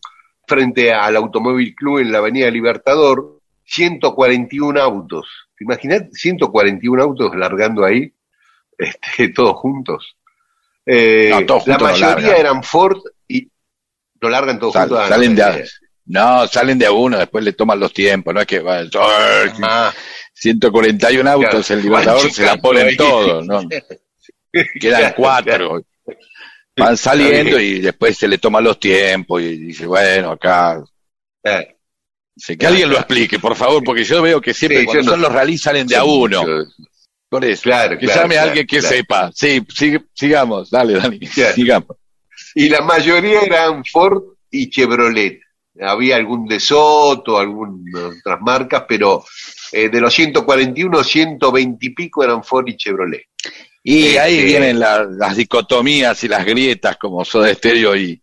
frente 0.46 0.92
al 0.92 1.16
Automóvil 1.16 1.74
Club 1.74 1.98
en 1.98 2.12
la 2.12 2.18
Avenida 2.18 2.48
Libertador, 2.50 3.40
141 3.64 4.80
autos. 4.80 5.26
¿Te 5.56 5.64
imaginas 5.64 6.04
141 6.12 7.02
autos 7.02 7.34
largando 7.34 7.84
ahí, 7.84 8.12
este, 8.78 9.30
todos 9.30 9.56
juntos? 9.56 10.16
Eh, 10.84 11.30
la 11.66 11.78
mayoría 11.78 12.36
eran 12.36 12.62
Ford 12.62 13.00
lo 14.22 14.30
largan 14.30 14.58
todos 14.58 14.74
juntos. 14.74 15.08
Salen 15.08 15.34
de, 15.34 15.68
no, 16.06 16.46
salen 16.46 16.78
de 16.78 16.86
a 16.86 16.92
uno, 16.92 17.18
después 17.18 17.44
le 17.44 17.52
toman 17.52 17.80
los 17.80 17.92
tiempos, 17.92 18.32
no 18.32 18.40
es 18.40 18.46
que 18.46 18.60
va, 18.60 18.82
141 20.34 21.28
ah. 21.28 21.32
autos, 21.32 21.70
el 21.70 21.82
Libertador 21.82 22.30
se 22.30 22.44
la 22.44 22.56
ponen 22.56 22.96
todo, 22.96 23.42
¿no? 23.42 23.62
Quedan 24.80 25.14
cuatro. 25.16 25.82
Van 26.76 26.96
saliendo 26.96 27.60
y 27.60 27.80
después 27.80 28.16
se 28.16 28.28
le 28.28 28.38
toman 28.38 28.64
los 28.64 28.78
tiempos 28.78 29.42
y 29.42 29.56
dice, 29.56 29.86
bueno, 29.86 30.32
acá. 30.32 30.82
que 31.42 32.66
alguien 32.66 32.90
lo 32.90 32.96
explique, 32.96 33.38
por 33.38 33.56
favor, 33.56 33.82
porque 33.84 34.04
yo 34.04 34.22
veo 34.22 34.40
que 34.40 34.54
siempre 34.54 34.84
cuando 34.84 35.10
son 35.10 35.20
los 35.20 35.32
rallies 35.32 35.62
salen 35.62 35.86
de 35.86 35.96
a 35.96 36.04
uno. 36.04 36.44
Por 37.28 37.44
eso, 37.44 37.62
claro, 37.62 37.98
que 37.98 38.06
llame 38.06 38.36
a 38.36 38.42
alguien 38.42 38.66
que 38.66 38.80
sepa. 38.80 39.30
Sí, 39.34 39.64
sigamos, 40.14 40.70
dale, 40.70 40.94
Dani, 40.94 41.20
sigamos. 41.54 41.96
Y 42.54 42.68
la 42.68 42.80
mayoría 42.82 43.40
eran 43.40 43.84
Ford 43.84 44.22
y 44.50 44.68
Chevrolet 44.70 45.40
había 45.80 46.16
algún 46.16 46.46
de 46.46 46.60
Soto, 46.60 47.38
algunas 47.38 48.18
otras 48.18 48.40
marcas, 48.40 48.84
pero 48.86 49.24
eh, 49.72 49.88
de 49.88 50.00
los 50.00 50.12
141, 50.12 51.02
120 51.02 51.86
y 51.86 51.90
pico 51.90 52.22
eran 52.22 52.44
Ford 52.44 52.68
y 52.68 52.76
Chevrolet. 52.76 53.26
Y 53.84 54.16
ahí 54.16 54.34
este, 54.34 54.44
vienen 54.44 54.78
las 54.78 55.36
dicotomías 55.36 56.22
y 56.22 56.28
las 56.28 56.44
grietas 56.44 56.96
como 56.98 57.24
Soda 57.24 57.50
Estéreo 57.50 57.96
y, 57.96 58.22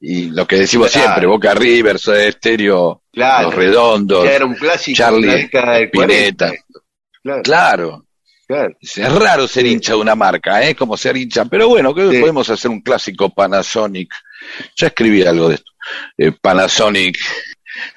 y 0.00 0.26
lo 0.26 0.46
que 0.46 0.56
decimos 0.56 0.92
siempre, 0.92 1.26
Boca 1.26 1.52
River, 1.52 1.98
Soda 1.98 2.24
Estéreo, 2.24 3.02
Los 3.12 3.54
Redondos, 3.54 4.24
era 4.24 4.44
un 4.44 4.54
clásico 4.54 4.96
Charlie 4.96 5.50
Pineta. 5.90 6.52
Claro. 7.42 8.04
Es 8.80 9.14
raro 9.14 9.46
ser 9.46 9.66
hincha 9.66 9.92
de 9.92 10.00
una 10.00 10.14
marca, 10.14 10.66
¿eh? 10.66 10.74
Como 10.74 10.96
ser 10.96 11.16
hincha. 11.16 11.44
Pero 11.44 11.68
bueno, 11.68 11.94
que 11.94 12.02
podemos 12.20 12.48
hacer 12.50 12.70
un 12.70 12.80
clásico 12.80 13.30
Panasonic. 13.30 14.12
Ya 14.76 14.88
escribí 14.88 15.22
algo 15.22 15.48
de 15.48 15.56
esto. 15.56 15.72
Eh, 16.16 16.32
Panasonic, 16.32 17.18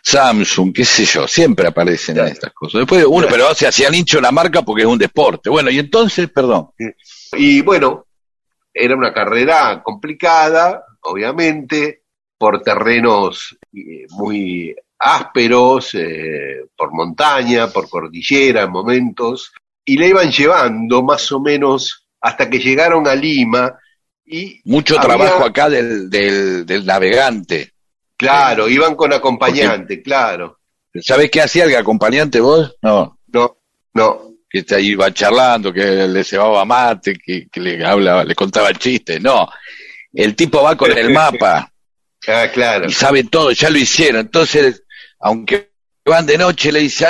Samsung, 0.02 0.74
qué 0.74 0.86
sé 0.86 1.06
yo, 1.06 1.28
siempre 1.28 1.68
aparecen 1.68 2.18
estas 2.20 2.54
cosas. 2.54 2.80
Después 2.80 3.06
uno, 3.08 3.28
pero 3.30 3.54
se 3.56 3.68
hacía 3.68 3.94
hincha 3.94 4.20
una 4.20 4.32
marca 4.32 4.62
porque 4.62 4.84
es 4.84 4.88
un 4.88 4.98
deporte. 4.98 5.50
Bueno, 5.50 5.70
y 5.70 5.80
entonces, 5.80 6.30
perdón. 6.30 6.70
Y 7.34 7.62
bueno, 7.62 8.06
era 8.74 8.96
una 8.96 9.14
carrera 9.14 9.82
complicada, 9.84 10.84
obviamente, 11.02 12.04
por 12.38 12.62
terrenos 12.62 13.58
eh, 13.74 14.06
muy 14.10 14.76
ásperos, 15.00 15.94
eh, 15.96 16.66
por 16.76 16.94
montaña, 16.94 17.68
por 17.68 17.90
cordillera 17.90 18.64
en 18.64 18.72
momentos, 18.72 19.52
y 19.86 19.98
le 19.98 20.08
iban 20.10 20.32
llevando 20.32 21.04
más 21.04 21.32
o 21.32 21.40
menos 21.40 22.06
hasta 22.22 22.50
que 22.50 22.60
llegaron 22.60 23.08
a 23.08 23.16
Lima. 23.16 23.78
Y 24.26 24.62
Mucho 24.66 24.96
trabajo 24.96 25.44
acá 25.44 25.70
del, 25.70 26.10
del, 26.10 26.86
navegante. 26.86 27.74
Claro, 28.16 28.70
iban 28.70 28.96
con 28.96 29.12
acompañante, 29.12 30.02
claro. 30.02 30.60
¿Sabés 31.02 31.30
qué 31.30 31.42
hacía 31.42 31.66
el 31.66 31.76
acompañante 31.76 32.40
vos? 32.40 32.76
No. 32.82 33.20
No, 33.28 33.58
no. 33.94 34.34
Que 34.50 34.64
iba 34.82 35.12
charlando, 35.12 35.74
que 35.74 36.08
le 36.08 36.24
cebaba 36.24 36.64
mate, 36.64 37.16
que, 37.18 37.48
le 37.56 37.84
hablaba, 37.84 38.24
le 38.24 38.36
contaba 38.36 38.72
chistes. 38.74 39.20
No. 39.20 39.50
El 40.14 40.36
tipo 40.36 40.62
va 40.62 40.78
con 40.78 40.96
el 40.96 41.10
mapa. 41.14 41.72
Ah, 42.28 42.48
claro. 42.54 42.86
Y 42.88 42.94
sabe 42.94 43.26
todo, 43.26 43.52
ya 43.52 43.70
lo 43.70 43.80
hicieron. 43.80 44.22
Entonces, 44.22 44.84
aunque 45.20 45.73
van 46.06 46.26
de 46.26 46.38
noche, 46.38 46.72
le 46.72 46.80
dice, 46.80 47.06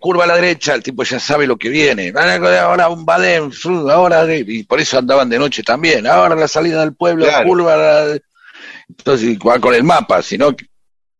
curva 0.00 0.24
a 0.24 0.26
la 0.26 0.34
derecha, 0.34 0.74
el 0.74 0.82
tipo 0.82 1.04
ya 1.04 1.20
sabe 1.20 1.46
lo 1.46 1.56
que 1.56 1.68
viene, 1.68 2.12
ahora 2.14 2.88
un 2.88 3.04
badén, 3.04 3.50
ahora, 3.90 4.26
y 4.34 4.64
por 4.64 4.80
eso 4.80 4.98
andaban 4.98 5.28
de 5.28 5.38
noche 5.38 5.62
también, 5.62 6.06
ahora 6.06 6.34
la 6.34 6.48
salida 6.48 6.80
del 6.80 6.94
pueblo, 6.94 7.26
curva, 7.44 8.16
entonces 8.88 9.38
va 9.38 9.60
con 9.60 9.74
el 9.74 9.84
mapa, 9.84 10.20
sino, 10.22 10.54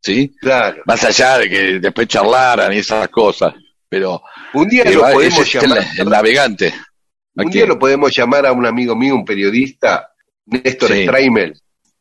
¿sí? 0.01 0.35
Claro. 0.41 0.83
Más 0.87 1.05
allá 1.05 1.39
de 1.39 1.49
que 1.49 1.79
después 1.79 2.09
charlaran 2.09 2.73
y 2.73 2.79
esas 2.79 3.09
cosas, 3.09 3.55
pero... 3.89 4.23
Un 4.55 4.69
día 4.69 4.85
lo 4.85 5.01
podemos 5.01 5.53
llamar... 5.53 5.85
El, 5.99 6.09
navegante. 6.09 6.75
Un 7.35 7.51
día 7.51 7.67
lo 7.67 7.79
podemos 7.79 8.15
llamar 8.15 8.47
a 8.47 8.53
un 8.53 8.67
amigo 8.67 8.97
mío, 8.97 9.15
un 9.15 9.25
periodista, 9.25 10.11
Néstor 10.47 10.91
sí. 10.91 11.07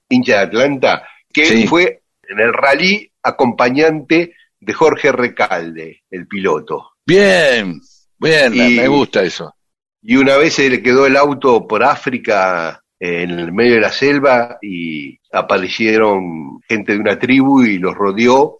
hincha 0.10 0.34
de 0.34 0.40
Atlanta, 0.40 1.08
que 1.32 1.68
fue 1.68 2.02
en 2.28 2.40
el 2.40 2.54
rally 2.54 3.12
acompañante 3.22 4.34
de 4.60 4.74
Jorge 4.74 5.12
Recalde, 5.12 6.04
el 6.10 6.28
piloto. 6.28 6.92
Bien, 7.06 7.80
bien, 8.20 8.56
me 8.76 8.88
gusta 8.88 9.24
eso. 9.24 9.54
Y 10.02 10.16
una 10.16 10.38
vez 10.38 10.54
se 10.54 10.70
le 10.70 10.82
quedó 10.82 11.06
el 11.06 11.18
auto 11.18 11.68
por 11.68 11.84
África 11.84 12.82
en 13.00 13.32
el 13.32 13.52
medio 13.52 13.76
de 13.76 13.82
la 13.82 13.92
selva 13.92 14.58
y 14.62 15.20
aparecieron 15.32 16.60
gente 16.68 16.94
de 16.94 17.00
una 17.00 17.20
tribu 17.20 17.64
y 17.64 17.78
los 17.78 17.96
rodeó. 17.96 18.58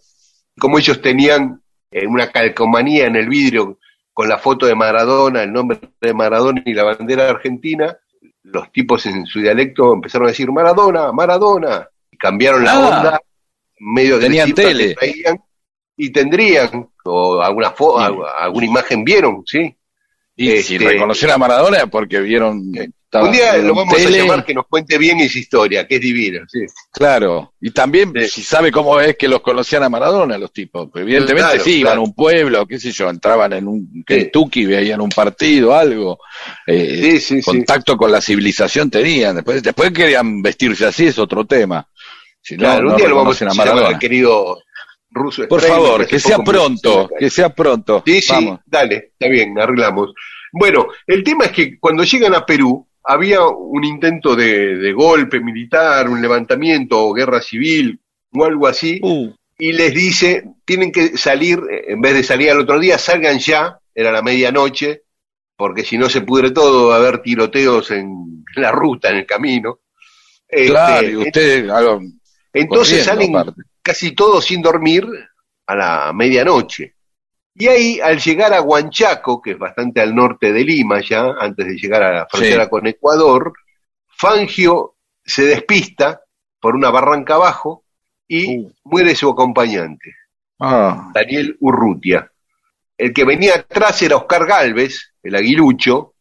Como 0.58 0.78
ellos 0.78 1.00
tenían 1.00 1.62
eh, 1.90 2.06
una 2.06 2.30
calcomanía 2.30 3.06
en 3.06 3.16
el 3.16 3.28
vidrio 3.28 3.78
con 4.12 4.28
la 4.28 4.38
foto 4.38 4.66
de 4.66 4.74
Maradona, 4.74 5.42
el 5.42 5.52
nombre 5.52 5.78
de 6.00 6.12
Maradona 6.14 6.62
y 6.64 6.74
la 6.74 6.82
bandera 6.84 7.30
argentina, 7.30 7.96
los 8.42 8.70
tipos 8.72 9.06
en 9.06 9.24
su 9.26 9.40
dialecto 9.40 9.94
empezaron 9.94 10.26
a 10.26 10.30
decir 10.30 10.50
Maradona, 10.50 11.12
Maradona, 11.12 11.88
y 12.10 12.16
cambiaron 12.16 12.64
la 12.64 12.72
Ah. 12.72 12.78
onda, 12.98 13.20
medio 13.78 14.16
de 14.18 14.22
Tenían 14.26 14.46
cifras 14.48 14.66
que 14.66 14.72
tele. 14.72 14.94
traían, 14.94 15.38
y 15.98 16.10
tendrían, 16.10 16.88
o 17.04 17.42
alguna, 17.42 17.74
fo- 17.74 17.98
alguna 18.38 18.66
imagen 18.66 19.04
vieron, 19.04 19.42
¿sí? 19.44 19.74
Y 20.36 20.62
si 20.62 20.76
Este- 20.76 20.88
reconocieron 20.90 21.34
a 21.34 21.38
Maradona 21.38 21.78
es 21.78 21.90
porque 21.90 22.20
vieron... 22.20 22.62
estaba 23.04 23.24
Un 23.26 23.32
día 23.32 23.56
lo 23.56 23.74
vamos 23.74 23.96
tele, 23.96 24.20
a 24.20 24.22
llamar 24.22 24.44
que 24.44 24.54
nos 24.54 24.66
cuente 24.68 24.96
bien 24.98 25.18
esa 25.18 25.36
historia, 25.38 25.88
que 25.88 25.96
es 25.96 26.00
divina, 26.00 26.46
sí. 26.46 26.60
Claro, 26.92 27.54
y 27.60 27.72
también 27.72 28.12
Sí. 28.20 28.28
si 28.28 28.42
sabe 28.44 28.70
cómo 28.70 29.00
es 29.00 29.16
que 29.16 29.26
los 29.26 29.40
conocían 29.40 29.82
a 29.82 29.88
Maradona 29.88 30.38
los 30.38 30.52
tipos. 30.52 30.90
Evidentemente 30.94 31.48
Claro, 31.54 31.64
sí, 31.64 31.70
iban 31.78 31.82
claro. 31.94 32.00
a 32.00 32.04
un 32.04 32.14
pueblo, 32.14 32.66
qué 32.68 32.78
sé 32.78 32.92
yo, 32.92 33.08
entraban 33.10 33.52
en 33.54 33.66
un 33.66 34.04
Kentucky, 34.06 34.66
veían 34.66 35.00
un 35.00 35.08
partido, 35.10 35.74
algo. 35.74 36.20
eh, 36.68 37.00
Sí, 37.02 37.18
sí, 37.20 37.42
sí. 37.42 37.42
contacto 37.42 37.96
con 37.96 38.12
la 38.12 38.20
civilización 38.20 38.90
tenían. 38.90 39.34
Después, 39.34 39.60
después 39.62 39.90
querían 39.90 40.40
vestirse 40.40 40.86
así, 40.86 41.06
es 41.08 41.18
otro 41.18 41.44
tema. 41.46 41.88
Si 42.40 42.54
no, 42.54 42.60
Claro, 42.60 42.84
no 42.84 42.90
un 42.92 42.96
día 42.96 43.08
lo 43.08 43.16
vamos 43.16 43.42
a 43.42 43.46
llamar 43.46 43.98
querido 43.98 44.58
ruso. 45.18 45.46
Por 45.48 45.60
favor, 45.60 46.06
que 46.06 46.18
sea 46.18 46.38
pronto, 46.38 47.08
que 47.18 47.30
sea 47.30 47.54
pronto. 47.54 48.02
Sí, 48.06 48.20
sí, 48.20 48.32
Vamos. 48.32 48.60
dale, 48.66 49.12
está 49.12 49.28
bien, 49.28 49.58
arreglamos. 49.58 50.14
Bueno, 50.52 50.88
el 51.06 51.22
tema 51.22 51.46
es 51.46 51.52
que 51.52 51.78
cuando 51.78 52.04
llegan 52.04 52.34
a 52.34 52.46
Perú 52.46 52.86
había 53.04 53.46
un 53.46 53.84
intento 53.84 54.34
de, 54.34 54.76
de 54.76 54.92
golpe 54.92 55.40
militar, 55.40 56.08
un 56.08 56.20
levantamiento 56.22 57.06
o 57.06 57.12
guerra 57.12 57.40
civil 57.40 58.00
o 58.32 58.44
algo 58.44 58.66
así, 58.66 59.00
Uh, 59.02 59.30
y 59.58 59.72
les 59.72 59.92
dice, 59.92 60.44
tienen 60.64 60.92
que 60.92 61.18
salir, 61.18 61.60
en 61.88 62.00
vez 62.00 62.14
de 62.14 62.22
salir 62.22 62.50
al 62.50 62.60
otro 62.60 62.78
día, 62.78 62.96
salgan 62.96 63.38
ya, 63.40 63.80
era 63.94 64.12
la 64.12 64.22
medianoche, 64.22 65.02
porque 65.56 65.84
si 65.84 65.98
no 65.98 66.08
se 66.08 66.20
pudre 66.20 66.52
todo, 66.52 66.88
va 66.88 66.94
a 66.94 66.98
haber 66.98 67.20
tiroteos 67.20 67.90
en 67.90 68.44
la 68.54 68.70
ruta, 68.70 69.10
en 69.10 69.16
el 69.16 69.26
camino. 69.26 69.80
Este, 70.48 70.68
claro, 70.68 71.08
y 71.08 71.16
ustedes 71.16 71.70
algo, 71.70 72.00
entonces 72.52 73.04
salen 73.04 73.34
aparte. 73.36 73.62
Casi 73.88 74.12
todos 74.14 74.44
sin 74.44 74.60
dormir 74.60 75.06
a 75.66 75.74
la 75.74 76.12
medianoche. 76.12 76.94
Y 77.54 77.66
ahí, 77.68 78.00
al 78.00 78.18
llegar 78.20 78.52
a 78.52 78.60
Huanchaco, 78.60 79.40
que 79.40 79.52
es 79.52 79.58
bastante 79.58 80.02
al 80.02 80.14
norte 80.14 80.52
de 80.52 80.62
Lima 80.62 81.00
ya, 81.00 81.32
antes 81.40 81.66
de 81.66 81.74
llegar 81.74 82.02
a 82.02 82.12
la 82.12 82.26
frontera 82.26 82.64
Sí. 82.64 82.70
con 82.70 82.86
Ecuador, 82.86 83.52
Fangio 84.06 84.96
se 85.24 85.44
despista 85.44 86.20
por 86.60 86.76
una 86.76 86.90
barranca 86.90 87.36
abajo 87.36 87.84
y 88.28 88.58
Uh. 88.58 88.72
muere 88.84 89.14
su 89.14 89.30
acompañante, 89.30 90.14
ah, 90.60 91.10
Daniel 91.14 91.56
Urrutia. 91.60 92.30
El 92.98 93.14
que 93.14 93.24
venía 93.24 93.54
atrás 93.54 94.02
era 94.02 94.16
Oscar 94.16 94.44
Galvez, 94.46 95.14
el 95.22 95.34
aguilucho, 95.34 96.14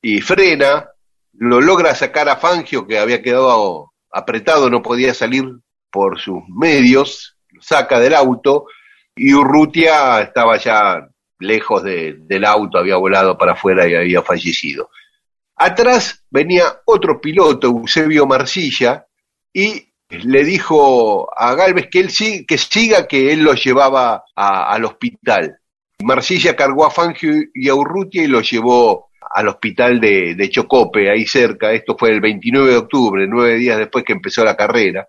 y 0.00 0.20
frena, 0.22 0.88
lo 1.34 1.60
logra 1.60 1.94
sacar 1.94 2.28
a 2.30 2.36
Fangio, 2.36 2.86
que 2.86 2.98
había 2.98 3.20
quedado 3.22 3.92
apretado, 4.10 4.70
no 4.70 4.80
podía 4.82 5.12
salir 5.14 5.44
por 5.92 6.18
sus 6.18 6.42
medios, 6.48 7.36
saca 7.60 8.00
del 8.00 8.14
auto, 8.14 8.66
y 9.14 9.32
Urrutia 9.34 10.20
estaba 10.22 10.56
ya 10.56 11.06
lejos 11.38 11.82
de- 11.82 12.14
del 12.18 12.44
auto, 12.44 12.78
había 12.78 12.96
volado 12.96 13.36
para 13.36 13.52
afuera 13.52 13.86
y 13.86 13.94
había 13.94 14.22
fallecido. 14.22 14.88
Atrás 15.56 16.24
venía 16.30 16.64
otro 16.86 17.20
piloto, 17.20 17.66
Eusebio 17.68 18.26
Marcilla, 18.26 19.06
y 19.52 19.88
le 20.08 20.44
dijo 20.44 21.28
a 21.36 21.54
Galvez 21.54 21.88
que 21.90 22.00
él 22.00 22.08
que 22.46 22.58
siga, 22.58 23.06
que 23.06 23.32
él 23.32 23.42
lo 23.42 23.54
llevaba 23.54 24.24
a- 24.34 24.72
al 24.72 24.84
hospital. 24.84 25.58
Marcilla 26.02 26.56
cargó 26.56 26.84
a 26.86 26.90
Fangio 26.90 27.32
y 27.54 27.68
a 27.68 27.74
Urrutia 27.74 28.22
y 28.24 28.26
lo 28.26 28.40
llevó 28.40 29.08
al 29.34 29.48
hospital 29.48 30.00
de, 30.00 30.34
de 30.34 30.50
Chocope, 30.50 31.10
ahí 31.10 31.24
cerca. 31.26 31.72
Esto 31.72 31.96
fue 31.98 32.10
el 32.10 32.20
29 32.20 32.70
de 32.70 32.76
octubre, 32.76 33.26
nueve 33.28 33.54
días 33.56 33.78
después 33.78 34.04
que 34.04 34.12
empezó 34.12 34.44
la 34.44 34.56
carrera. 34.56 35.06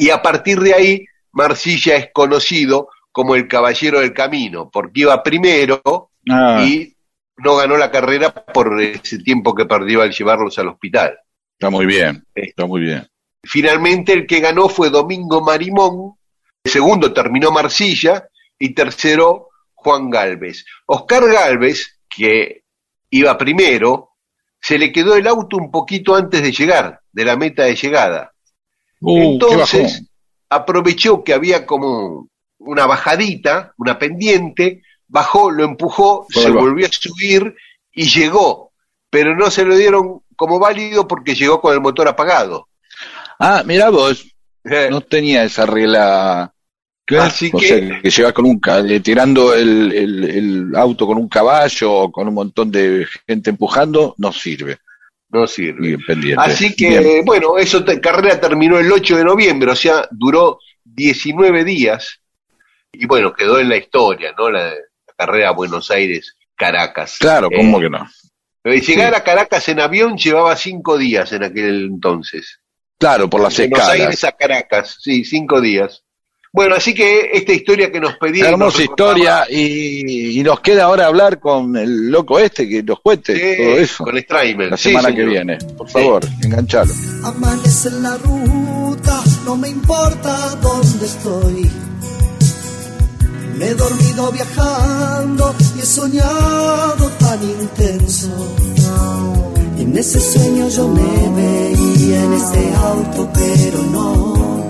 Y 0.00 0.08
a 0.08 0.22
partir 0.22 0.58
de 0.60 0.72
ahí, 0.72 1.04
Marcilla 1.32 1.94
es 1.94 2.08
conocido 2.10 2.88
como 3.12 3.34
el 3.34 3.46
caballero 3.46 4.00
del 4.00 4.14
camino, 4.14 4.70
porque 4.72 5.02
iba 5.02 5.22
primero 5.22 5.82
ah, 6.30 6.64
y 6.66 6.96
no 7.36 7.56
ganó 7.56 7.76
la 7.76 7.90
carrera 7.90 8.32
por 8.32 8.80
ese 8.80 9.18
tiempo 9.18 9.54
que 9.54 9.66
perdió 9.66 10.00
al 10.00 10.10
llevarlos 10.10 10.58
al 10.58 10.68
hospital. 10.68 11.18
está 11.52 11.68
muy 11.68 11.84
bien, 11.84 12.24
está 12.34 12.64
muy 12.64 12.80
bien. 12.80 13.06
Finalmente 13.42 14.14
el 14.14 14.26
que 14.26 14.40
ganó 14.40 14.70
fue 14.70 14.88
Domingo 14.88 15.42
Marimón, 15.42 16.14
segundo 16.64 17.12
terminó 17.12 17.50
Marcilla 17.50 18.26
y 18.58 18.72
tercero 18.72 19.48
Juan 19.74 20.08
Galvez. 20.08 20.64
Oscar 20.86 21.30
Galvez, 21.30 22.00
que 22.08 22.62
iba 23.10 23.36
primero, 23.36 24.12
se 24.58 24.78
le 24.78 24.92
quedó 24.92 25.14
el 25.14 25.26
auto 25.26 25.58
un 25.58 25.70
poquito 25.70 26.14
antes 26.14 26.42
de 26.42 26.52
llegar, 26.52 27.02
de 27.12 27.24
la 27.26 27.36
meta 27.36 27.64
de 27.64 27.74
llegada. 27.74 28.32
Uh, 29.00 29.32
Entonces 29.32 30.02
aprovechó 30.48 31.22
que 31.24 31.32
había 31.32 31.64
como 31.66 32.28
una 32.58 32.86
bajadita, 32.86 33.72
una 33.78 33.98
pendiente, 33.98 34.82
bajó, 35.08 35.50
lo 35.50 35.64
empujó, 35.64 36.26
se 36.28 36.50
volvió 36.60 36.86
a 36.86 36.90
subir 36.92 37.54
y 37.92 38.04
llegó, 38.08 38.72
pero 39.08 39.34
no 39.36 39.50
se 39.50 39.64
lo 39.64 39.76
dieron 39.76 40.20
como 40.36 40.58
válido 40.58 41.06
porque 41.08 41.34
llegó 41.34 41.60
con 41.60 41.72
el 41.74 41.80
motor 41.80 42.08
apagado. 42.08 42.68
Ah, 43.38 43.62
mira 43.64 43.90
vos, 43.90 44.26
Eh, 44.64 44.88
no 44.90 45.00
tenía 45.00 45.44
esa 45.44 45.64
regla. 45.64 46.52
Así 47.18 47.50
o 47.52 47.58
que- 47.58 47.66
sea, 47.66 48.00
que 48.02 48.10
llevas 48.10 48.32
con 48.34 48.44
un 48.44 48.60
tirando 49.02 49.54
el, 49.54 49.90
el- 49.92 50.24
el 50.24 50.76
auto 50.76 51.06
con 51.06 51.16
un 51.16 51.28
caballo 51.28 51.92
o 51.92 52.12
con 52.12 52.28
un 52.28 52.34
montón 52.34 52.70
de 52.70 53.06
gente 53.26 53.50
empujando, 53.50 54.14
no 54.18 54.32
sirve. 54.32 54.78
No 55.30 55.46
sirve. 55.46 55.88
Bien 55.88 56.00
pendiente. 56.06 56.42
Así 56.42 56.74
que, 56.74 56.98
Bien. 56.98 57.24
bueno, 57.24 57.56
eso 57.58 57.84
carrera 58.02 58.40
terminó 58.40 58.78
el 58.78 58.90
8 58.90 59.16
de 59.16 59.24
noviembre, 59.24 59.70
o 59.70 59.76
sea, 59.76 60.06
duró 60.10 60.58
19 60.84 61.64
días 61.64 62.20
y 62.92 63.06
bueno, 63.06 63.32
quedó 63.32 63.58
en 63.60 63.68
la 63.68 63.76
historia, 63.76 64.34
¿no? 64.36 64.50
La, 64.50 64.70
la 64.70 65.14
carrera 65.16 65.52
Buenos 65.52 65.90
Aires-Caracas. 65.90 67.18
Claro, 67.18 67.48
Eh, 67.50 67.56
¿cómo 67.56 67.78
que 67.80 67.88
no? 67.90 68.06
Llegar 68.64 69.14
a 69.14 69.24
Caracas 69.24 69.68
en 69.68 69.80
avión 69.80 70.18
llevaba 70.18 70.54
cinco 70.56 70.98
días 70.98 71.32
en 71.32 71.44
aquel 71.44 71.84
entonces. 71.86 72.60
Claro, 72.98 73.30
por 73.30 73.40
las 73.40 73.56
Buenos 73.56 73.78
escalas. 73.78 74.00
Aires 74.00 74.24
a 74.24 74.32
Caracas, 74.32 74.96
sí, 75.00 75.24
cinco 75.24 75.60
días. 75.60 76.04
Bueno, 76.52 76.74
así 76.74 76.92
que 76.94 77.30
esta 77.32 77.52
historia 77.52 77.92
que 77.92 78.00
nos 78.00 78.16
pedía... 78.16 78.48
y 78.48 78.50
nos 78.56 78.74
Hermosa 78.74 78.82
historia 78.82 79.46
y, 79.48 80.40
y 80.40 80.42
nos 80.42 80.58
queda 80.60 80.84
ahora 80.84 81.06
hablar 81.06 81.38
con 81.38 81.76
el 81.76 82.10
loco 82.10 82.40
este 82.40 82.68
que 82.68 82.82
nos 82.82 82.98
cuente 83.00 83.34
eh, 83.36 83.56
todo 83.56 83.76
eso. 83.78 84.04
Con 84.04 84.18
Straimel. 84.18 84.70
La 84.70 84.76
Sí, 84.76 84.88
semana 84.88 85.14
que 85.14 85.24
viene. 85.24 85.58
Por 85.78 85.88
favor, 85.88 86.22
enganchalo. 86.42 86.92
Amanece 87.24 87.88
en 87.90 88.02
la 88.02 88.16
ruta, 88.18 89.22
no 89.44 89.56
me 89.56 89.68
importa 89.68 90.56
dónde 90.60 91.06
estoy. 91.06 91.70
Me 93.56 93.66
he 93.68 93.74
dormido 93.74 94.32
viajando 94.32 95.54
y 95.76 95.80
he 95.80 95.86
soñado 95.86 97.10
tan 97.20 97.42
intenso. 97.44 98.56
Y 99.78 99.82
en 99.82 99.96
ese 99.96 100.18
sueño 100.18 100.68
yo 100.68 100.88
me 100.88 101.42
veía 101.42 102.24
en 102.24 102.32
ese 102.32 102.74
auto, 102.74 103.30
pero. 103.34 103.82
No 103.92 104.69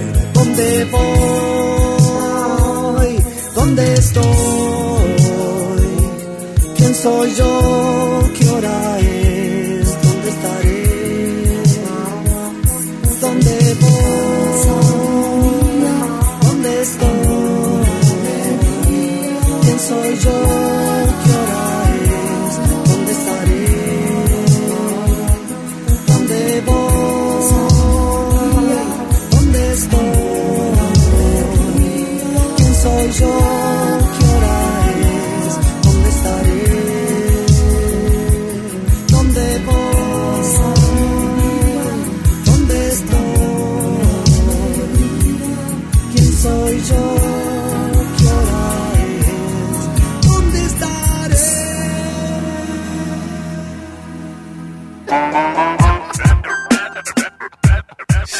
¿Dónde 0.41 0.85
voy? 0.85 1.03
¿Dónde 3.53 3.93
estoy? 3.93 4.25
¿Quién 6.75 6.95
soy 6.95 7.35
yo? 7.35 8.00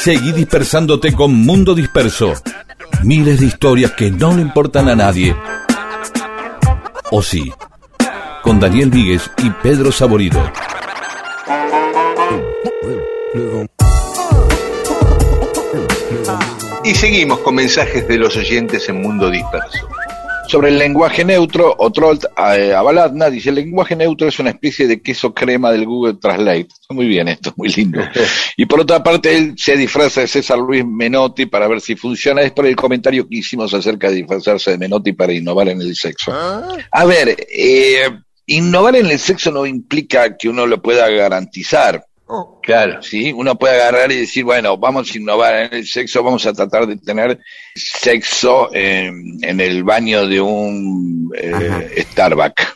Seguí 0.04 0.32
dispersándote 0.32 1.14
con 1.14 1.32
Mundo 1.32 1.76
Disperso. 1.76 2.34
Miles 3.04 3.39
de 3.39 3.45
historias 3.45 3.91
que 3.91 4.10
no 4.10 4.36
le 4.36 4.41
importan 4.41 4.89
a 4.89 4.95
nadie. 4.95 5.36
O 7.12 7.22
sí. 7.22 7.54
Con 8.41 8.60
Daniel 8.60 8.89
Víguez 8.89 9.30
y 9.43 9.52
Pedro 9.62 9.91
Saborido. 9.91 10.41
Y 16.84 16.95
seguimos 16.95 17.38
con 17.41 17.54
mensajes 17.54 18.08
de 18.08 18.18
los 18.18 18.36
oyentes 18.36 18.89
en 18.89 19.04
Mundo 19.04 19.30
Disperso. 19.30 19.88
Sobre 20.52 20.68
el 20.68 20.78
lenguaje 20.78 21.24
neutro, 21.24 21.74
Otrolt 21.78 22.26
eh, 22.26 22.74
Abaladna 22.74 23.30
dice, 23.30 23.47
el 23.47 23.56
lenguaje 23.56 23.95
neutro 23.95 24.28
es 24.28 24.38
una 24.38 24.49
especie 24.49 24.86
de 24.86 25.02
queso 25.02 25.34
crema 25.34 25.72
del 25.72 25.86
Google 25.86 26.16
Translate. 26.16 26.68
Muy 26.89 27.08
bien 27.08 27.30
esto, 27.30 27.54
muy 27.56 27.70
lindo. 27.70 28.02
y 28.58 28.66
por 28.66 28.82
otra 28.82 29.02
parte, 29.02 29.34
él 29.34 29.54
se 29.56 29.78
disfraza 29.78 30.20
de 30.20 30.28
César 30.28 30.58
Luis 30.58 30.84
Menotti 30.86 31.45
para 31.45 31.70
ver 31.70 31.80
si 31.80 31.95
funciona. 31.95 32.41
Es 32.41 32.52
por 32.52 32.66
el 32.66 32.76
comentario 32.76 33.30
que 33.30 33.38
hicimos 33.38 33.74
acerca 33.74 34.10
de 34.10 34.16
disfrazarse 34.16 34.72
de 34.72 34.78
Menotti 34.78 35.14
para 35.14 35.32
innovar 35.32 35.70
en 35.70 35.80
el 35.80 35.95
sexo. 35.95 36.34
A 36.34 37.06
ver, 37.06 37.47
eh, 37.49 38.10
innovar 38.47 38.97
en 38.97 39.06
el 39.06 39.20
sexo 39.20 39.52
no 39.52 39.66
implica 39.66 40.36
que 40.36 40.49
uno 40.49 40.68
lo 40.68 40.82
pueda 40.82 41.10
garantizar. 41.10 42.04
Claro. 42.62 43.02
¿sí? 43.02 43.34
Uno 43.34 43.56
puede 43.56 43.76
agarrar 43.76 44.12
y 44.12 44.22
decir, 44.22 44.44
bueno, 44.44 44.78
vamos 44.78 45.14
a 45.14 45.18
innovar 45.18 45.56
en 45.56 45.74
el 45.74 45.88
sexo, 45.88 46.24
vamos 46.24 46.46
a 46.46 46.54
tratar 46.54 46.88
de 46.88 46.98
tener 46.98 47.40
sexo 47.76 48.70
en, 48.74 49.38
en 49.42 49.60
el 49.60 49.84
baño 49.84 50.28
de 50.28 50.40
un 50.40 51.32
eh, 51.36 52.06
Starbucks. 52.12 52.68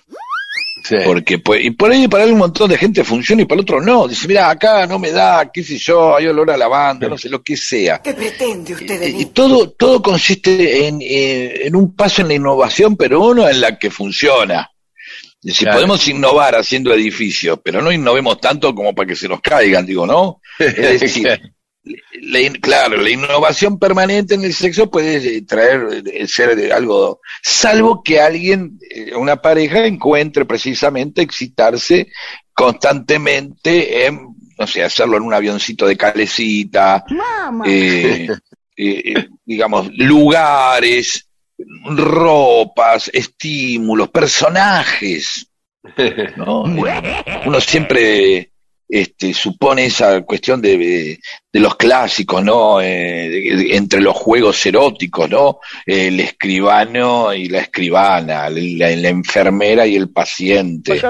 Sí. 0.83 0.97
Porque 1.03 1.39
pues, 1.39 1.65
y 1.65 1.71
por 1.71 1.91
ahí 1.91 2.07
para 2.07 2.25
un 2.25 2.37
montón 2.37 2.69
de 2.69 2.77
gente 2.77 3.03
funciona 3.03 3.41
y 3.41 3.45
para 3.45 3.55
el 3.55 3.63
otro 3.63 3.81
no. 3.81 4.07
Dice, 4.07 4.27
mira, 4.27 4.51
acá 4.51 4.85
no 4.85 4.99
me 4.99 5.11
da, 5.11 5.49
qué 5.51 5.63
sé 5.63 5.77
yo, 5.77 6.15
hay 6.15 6.27
olor 6.27 6.51
a 6.51 6.57
lavanda, 6.57 7.07
no 7.07 7.17
sé 7.17 7.27
lo 7.27 7.41
que 7.41 7.57
sea. 7.57 8.01
¿Qué 8.03 8.13
pretende 8.13 8.73
usted 8.73 8.99
de 8.99 9.09
Y, 9.09 9.25
todo, 9.25 9.71
todo 9.71 10.01
consiste 10.01 10.85
en, 10.87 11.01
eh, 11.01 11.65
en 11.65 11.75
un 11.75 11.95
paso 11.95 12.21
en 12.21 12.27
la 12.27 12.35
innovación, 12.35 12.95
pero 12.97 13.19
uno 13.21 13.49
en 13.49 13.61
la 13.61 13.79
que 13.79 13.89
funciona. 13.89 14.69
Si 15.53 15.63
Claro. 15.63 15.77
podemos 15.77 16.07
innovar 16.07 16.55
haciendo 16.55 16.93
edificios, 16.93 17.59
pero 17.63 17.81
no 17.81 17.91
innovemos 17.91 18.39
tanto 18.41 18.73
como 18.73 18.95
para 18.95 19.07
que 19.07 19.15
se 19.15 19.27
nos 19.27 19.41
caigan, 19.41 19.85
digo, 19.85 20.07
¿no? 20.07 20.41
Es 20.57 20.99
decir, 21.01 21.27
la 22.21 22.39
in- 22.39 22.55
claro, 22.55 22.97
la 22.97 23.09
innovación 23.11 23.77
permanente 23.77 24.33
en 24.33 24.43
el 24.43 24.53
sexo 24.55 24.89
puede 24.89 25.17
eh, 25.37 25.41
traer, 25.43 26.01
eh, 26.11 26.27
ser 26.27 26.55
de 26.55 26.73
algo, 26.73 27.19
salvo 27.43 28.01
que 28.03 28.19
alguien, 28.19 28.79
eh, 28.89 29.13
una 29.15 29.35
pareja, 29.35 29.85
encuentre 29.85 30.45
precisamente 30.45 31.21
excitarse 31.21 32.07
constantemente 32.53 34.05
en, 34.07 34.27
no 34.57 34.65
sé, 34.67 34.83
hacerlo 34.83 35.17
en 35.17 35.23
un 35.23 35.33
avioncito 35.33 35.85
de 35.85 35.97
calecita, 35.97 37.03
eh, 37.65 38.27
eh, 38.77 39.27
digamos, 39.45 39.89
lugares, 39.93 41.27
ropas, 41.85 43.09
estímulos, 43.13 44.09
personajes. 44.09 45.47
¿no? 46.37 46.63
Uno 47.45 47.61
siempre 47.61 48.51
este, 48.87 49.33
supone 49.33 49.85
esa 49.85 50.21
cuestión 50.21 50.61
de, 50.61 50.77
de, 50.77 51.19
de 51.51 51.59
los 51.59 51.75
clásicos, 51.75 52.43
¿no? 52.43 52.81
Eh, 52.81 53.29
de- 53.29 53.75
entre 53.75 53.99
los 54.01 54.15
juegos 54.15 54.63
eróticos, 54.65 55.29
¿no? 55.29 55.59
El 55.85 56.19
escribano 56.19 57.33
y 57.33 57.47
la 57.49 57.59
escribana, 57.61 58.47
la, 58.49 58.89
la 58.95 59.09
enfermera 59.09 59.87
y 59.87 59.95
el 59.95 60.09
paciente. 60.09 60.91
Pues. 60.91 61.01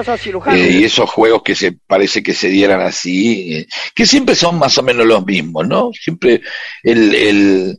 Eh, 0.58 0.70
y 0.80 0.84
esos 0.84 1.08
juegos 1.10 1.42
que 1.42 1.54
se 1.54 1.72
parece 1.72 2.22
que 2.22 2.32
se 2.34 2.48
dieran 2.48 2.80
así, 2.80 3.56
eh, 3.56 3.66
que 3.94 4.06
siempre 4.06 4.34
son 4.34 4.58
más 4.58 4.76
o 4.78 4.82
menos 4.82 5.06
los 5.06 5.24
mismos, 5.24 5.66
¿no? 5.68 5.90
Siempre 5.92 6.40
el, 6.82 7.14
el 7.14 7.78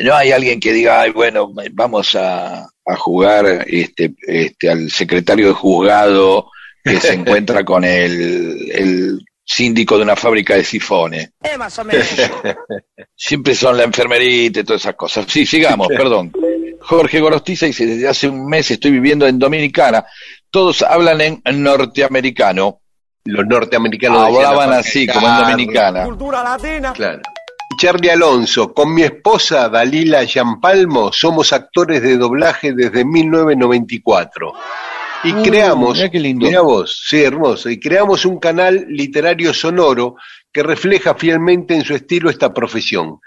no 0.00 0.14
hay 0.14 0.32
alguien 0.32 0.60
que 0.60 0.72
diga, 0.72 1.00
ay, 1.00 1.10
bueno, 1.10 1.52
vamos 1.72 2.14
a, 2.14 2.62
a 2.62 2.96
jugar 2.96 3.64
este, 3.66 4.14
este, 4.26 4.70
al 4.70 4.90
secretario 4.90 5.48
de 5.48 5.54
juzgado 5.54 6.50
que 6.82 7.00
se 7.00 7.12
encuentra 7.14 7.64
con 7.64 7.84
el, 7.84 8.70
el 8.72 9.24
síndico 9.44 9.96
de 9.96 10.04
una 10.04 10.16
fábrica 10.16 10.54
de 10.54 10.64
sifones. 10.64 11.30
Eh, 11.42 11.56
más 11.56 11.78
o 11.78 11.84
menos. 11.84 12.06
Siempre 13.16 13.54
son 13.54 13.76
la 13.76 13.84
enfermerita 13.84 14.60
y 14.60 14.64
todas 14.64 14.82
esas 14.82 14.94
cosas. 14.94 15.26
Sí, 15.28 15.46
sigamos, 15.46 15.88
perdón. 15.88 16.32
Jorge 16.80 17.20
Gorostiza 17.20 17.66
dice, 17.66 17.86
desde 17.86 18.08
hace 18.08 18.28
un 18.28 18.46
mes 18.46 18.70
estoy 18.70 18.92
viviendo 18.92 19.26
en 19.26 19.38
Dominicana. 19.38 20.04
Todos 20.50 20.82
hablan 20.82 21.20
en 21.20 21.62
norteamericano. 21.62 22.80
Los 23.24 23.46
norteamericanos 23.46 24.22
Hablaban 24.22 24.70
la 24.70 24.78
así, 24.78 25.06
como 25.06 25.28
en 25.28 25.36
dominicana. 25.36 26.04
Cultura 26.04 26.42
latina. 26.42 26.92
Claro. 26.94 27.20
Charlie 27.78 28.10
Alonso, 28.10 28.74
con 28.74 28.92
mi 28.92 29.02
esposa 29.02 29.68
Dalila 29.70 30.24
Gianpalmo 30.24 31.12
somos 31.12 31.52
actores 31.54 32.02
de 32.02 32.18
doblaje 32.18 32.72
desde 32.74 33.04
1994. 33.04 34.52
Y 35.24 35.32
Uh, 35.32 35.42
creamos, 35.42 35.96
mirá 35.96 36.10
qué 36.10 36.20
lindo. 36.20 36.46
mirá 36.46 36.60
vos, 36.60 37.02
sí, 37.08 37.22
hermoso, 37.22 37.70
y 37.70 37.80
creamos 37.80 38.24
un 38.24 38.38
canal 38.38 38.84
literario 38.88 39.52
sonoro 39.54 40.14
que 40.52 40.62
refleja 40.62 41.14
fielmente 41.14 41.74
en 41.74 41.82
su 41.82 41.94
estilo 41.94 42.30
esta 42.30 42.52
profesión. 42.54 43.18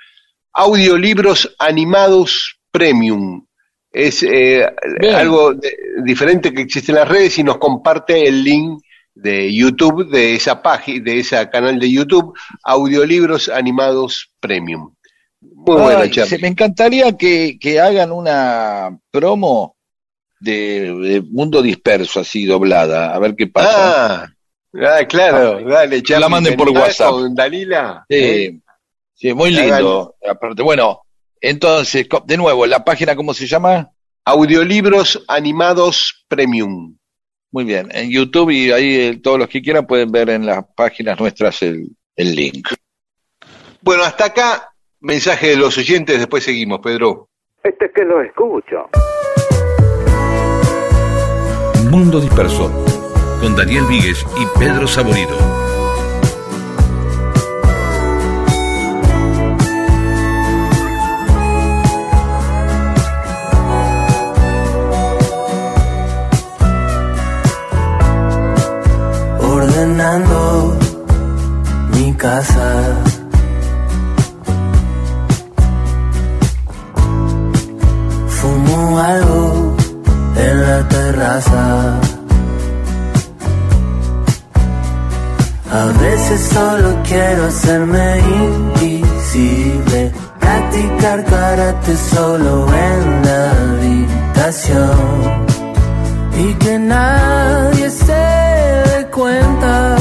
Audiolibros 0.54 1.56
animados 1.60 2.60
premium. 2.72 3.45
Es 3.91 4.24
eh, 4.24 4.66
algo 5.14 5.54
de- 5.54 5.76
diferente 6.06 6.54
que 6.54 6.62
existe 6.62 6.91
en 6.93 6.99
las 6.99 7.08
redes 7.10 7.38
y 7.39 7.43
nos 7.43 7.58
comparte 7.58 8.26
el 8.28 8.41
link 8.43 8.82
de 9.14 9.53
YouTube, 9.53 10.09
de 10.09 10.36
esa 10.36 10.62
página, 10.62 11.03
de 11.03 11.20
ese 11.20 11.49
canal 11.49 11.80
de 11.80 11.91
YouTube, 11.91 12.34
audiolibros 12.64 13.49
animados 13.49 14.32
premium. 14.39 14.93
Muy 15.41 15.82
buena, 15.82 16.09
Charlie. 16.09 16.30
se- 16.30 16.38
me 16.39 16.47
encantaría 16.47 17.16
que, 17.18 17.57
que 17.59 17.80
hagan 17.80 18.12
una 18.12 18.97
promo 19.12 19.76
de, 20.39 20.93
de 20.95 21.22
Mundo 21.22 21.62
Disperso, 21.62 22.20
así 22.20 22.45
doblada, 22.45 23.14
a 23.14 23.20
ver 23.20 23.36
qué 23.36 23.47
pasa. 23.47 24.24
Ah, 24.24 24.28
ah, 24.76 25.05
claro, 25.07 25.62
dale, 25.68 26.01
Charlie. 26.03 26.22
la 26.22 26.30
manden 26.30 26.53
¿te 26.53 26.57
por 26.57 26.70
WhatsApp. 26.70 27.09
Con 27.12 27.36
Dalila. 27.36 28.05
Sí, 28.09 28.16
¿Eh? 28.16 28.59
Sí, 29.14 29.34
muy 29.34 29.51
lindo. 29.51 30.16
Aparte, 30.28 30.64
bueno, 30.64 31.01
entonces, 31.39 32.07
de 32.26 32.38
nuevo, 32.38 32.66
¿la 32.66 32.84
página 32.84 33.16
cómo 33.16 33.34
se 33.34 33.45
llama? 33.45 33.91
Audiolibros 34.26 35.24
animados 35.28 36.26
premium. 36.28 36.95
Muy 37.52 37.66
bien, 37.66 37.89
en 37.91 38.10
YouTube 38.10 38.49
y 38.52 38.72
ahí 38.72 38.95
eh, 38.95 39.20
todos 39.22 39.38
los 39.38 39.49
que 39.49 39.62
quieran 39.62 39.86
pueden 39.86 40.10
ver 40.12 40.30
en 40.30 40.45
las 40.45 40.64
páginas 40.76 41.20
nuestras 41.20 41.62
el, 41.62 41.89
el 42.16 42.36
link. 42.36 42.68
Bueno, 43.82 44.04
hasta 44.04 44.26
acá, 44.26 44.74
mensaje 45.02 45.49
de 45.49 45.58
los 45.58 45.78
oyentes, 45.78 46.18
después 46.18 46.43
seguimos, 46.43 46.80
Pedro. 46.80 47.28
Este 47.64 47.86
es 47.86 47.91
que 47.93 48.06
lo 48.06 48.22
escucho. 48.22 48.89
Mundo 51.89 52.22
Disperso, 52.22 52.72
con 53.41 53.56
Daniel 53.56 53.84
Víguez 53.89 54.26
y 54.39 54.60
Pedro 54.60 54.88
Saborido. 54.88 55.71
Casa. 72.22 72.70
Fumo 78.38 79.00
algo 79.00 79.76
en 80.36 80.62
la 80.62 80.88
terraza. 80.88 81.64
A 85.82 85.86
veces 86.04 86.42
solo 86.54 86.90
quiero 87.10 87.46
hacerme 87.46 88.20
invisible, 88.46 90.12
practicar 90.40 91.26
karate 91.26 91.96
solo 92.14 92.68
en 92.90 93.02
la 93.26 93.42
habitación 93.66 94.98
y 96.38 96.54
que 96.56 96.78
nadie 96.78 97.90
se 97.90 98.14
dé 98.14 99.08
cuenta. 99.12 100.01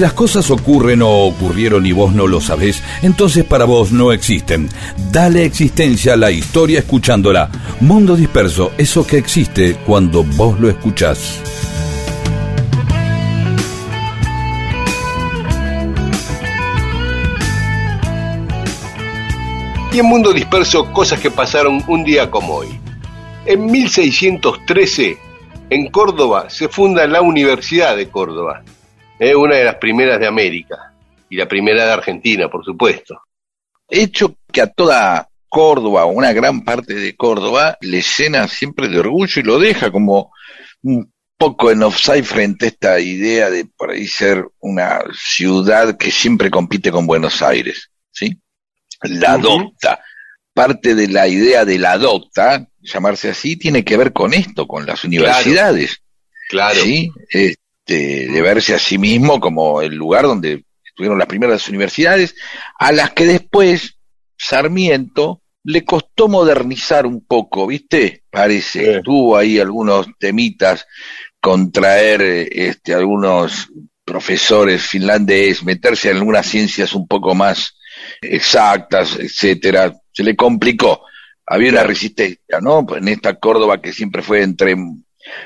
Si 0.00 0.02
las 0.02 0.14
cosas 0.14 0.50
ocurren 0.50 1.02
o 1.02 1.10
ocurrieron 1.26 1.84
y 1.84 1.92
vos 1.92 2.14
no 2.14 2.26
lo 2.26 2.40
sabés, 2.40 2.82
entonces 3.02 3.44
para 3.44 3.66
vos 3.66 3.92
no 3.92 4.12
existen. 4.12 4.66
Dale 5.12 5.44
existencia 5.44 6.14
a 6.14 6.16
la 6.16 6.30
historia 6.30 6.78
escuchándola. 6.78 7.50
Mundo 7.80 8.16
disperso, 8.16 8.72
eso 8.78 9.06
que 9.06 9.18
existe 9.18 9.76
cuando 9.84 10.24
vos 10.24 10.58
lo 10.58 10.70
escuchás. 10.70 11.42
Y 19.92 19.98
en 19.98 20.06
Mundo 20.06 20.32
Disperso, 20.32 20.90
cosas 20.94 21.20
que 21.20 21.30
pasaron 21.30 21.84
un 21.88 22.04
día 22.04 22.30
como 22.30 22.54
hoy. 22.54 22.68
En 23.44 23.66
1613, 23.66 25.18
en 25.68 25.90
Córdoba, 25.90 26.48
se 26.48 26.68
funda 26.70 27.06
la 27.06 27.20
Universidad 27.20 27.98
de 27.98 28.08
Córdoba, 28.08 28.62
eh, 29.20 29.36
una 29.36 29.56
de 29.56 29.64
las 29.64 29.76
primeras 29.76 30.18
de 30.18 30.26
América, 30.26 30.90
y 31.30 31.36
la 31.36 31.46
primera 31.46 31.86
de 31.86 31.92
Argentina, 31.92 32.50
por 32.50 32.64
supuesto. 32.64 33.22
Hecho 33.88 34.36
que 34.52 34.60
a 34.60 34.66
toda 34.66 35.28
Córdoba, 35.48 36.04
o 36.04 36.12
una 36.12 36.32
gran 36.32 36.64
parte 36.64 36.94
de 36.94 37.14
Córdoba, 37.16 37.78
le 37.80 38.02
llena 38.02 38.48
siempre 38.48 38.88
de 38.88 38.98
orgullo 38.98 39.40
y 39.40 39.44
lo 39.44 39.58
deja 39.58 39.90
como 39.90 40.32
un 40.82 41.12
poco 41.36 41.70
en 41.70 41.82
offside 41.82 42.24
frente 42.24 42.66
a 42.66 42.68
esta 42.68 43.00
idea 43.00 43.48
de 43.50 43.64
por 43.64 43.90
ahí 43.90 44.06
ser 44.06 44.46
una 44.58 45.00
ciudad 45.14 45.96
que 45.96 46.10
siempre 46.10 46.50
compite 46.50 46.90
con 46.90 47.06
Buenos 47.06 47.42
Aires, 47.42 47.90
¿sí? 48.10 48.38
La 49.02 49.32
adopta. 49.32 50.00
Parte 50.52 50.94
de 50.94 51.08
la 51.08 51.28
idea 51.28 51.64
de 51.64 51.78
la 51.78 51.92
adopta, 51.92 52.66
llamarse 52.80 53.30
así, 53.30 53.56
tiene 53.56 53.84
que 53.84 53.96
ver 53.96 54.12
con 54.12 54.34
esto, 54.34 54.66
con 54.66 54.84
las 54.84 55.04
universidades. 55.04 56.02
Claro. 56.48 56.80
¿sí? 56.80 57.12
De 57.96 58.40
verse 58.42 58.74
a 58.74 58.78
sí 58.78 58.98
mismo 58.98 59.40
como 59.40 59.80
el 59.82 59.94
lugar 59.94 60.24
donde 60.24 60.64
estuvieron 60.84 61.18
las 61.18 61.28
primeras 61.28 61.68
universidades, 61.68 62.34
a 62.78 62.92
las 62.92 63.10
que 63.12 63.24
después 63.26 63.96
Sarmiento 64.36 65.42
le 65.64 65.84
costó 65.84 66.28
modernizar 66.28 67.06
un 67.06 67.24
poco, 67.26 67.66
¿viste? 67.66 68.24
Parece, 68.30 68.96
Sí. 68.96 69.00
tuvo 69.04 69.36
ahí 69.36 69.58
algunos 69.58 70.06
temitas 70.18 70.86
contraer 71.40 72.22
este, 72.50 72.94
algunos 72.94 73.68
profesores 74.04 74.82
finlandeses, 74.82 75.62
meterse 75.64 76.10
en 76.10 76.16
algunas 76.16 76.46
ciencias 76.46 76.94
un 76.94 77.06
poco 77.06 77.34
más 77.34 77.76
exactas, 78.20 79.16
etcétera, 79.18 79.94
se 80.12 80.22
le 80.22 80.34
complicó. 80.34 81.02
Había 81.46 81.70
una 81.70 81.82
resistencia, 81.82 82.60
¿no? 82.60 82.86
En 82.96 83.08
esta 83.08 83.34
Córdoba 83.34 83.80
que 83.80 83.92
siempre 83.92 84.22
fue 84.22 84.42
entre 84.42 84.74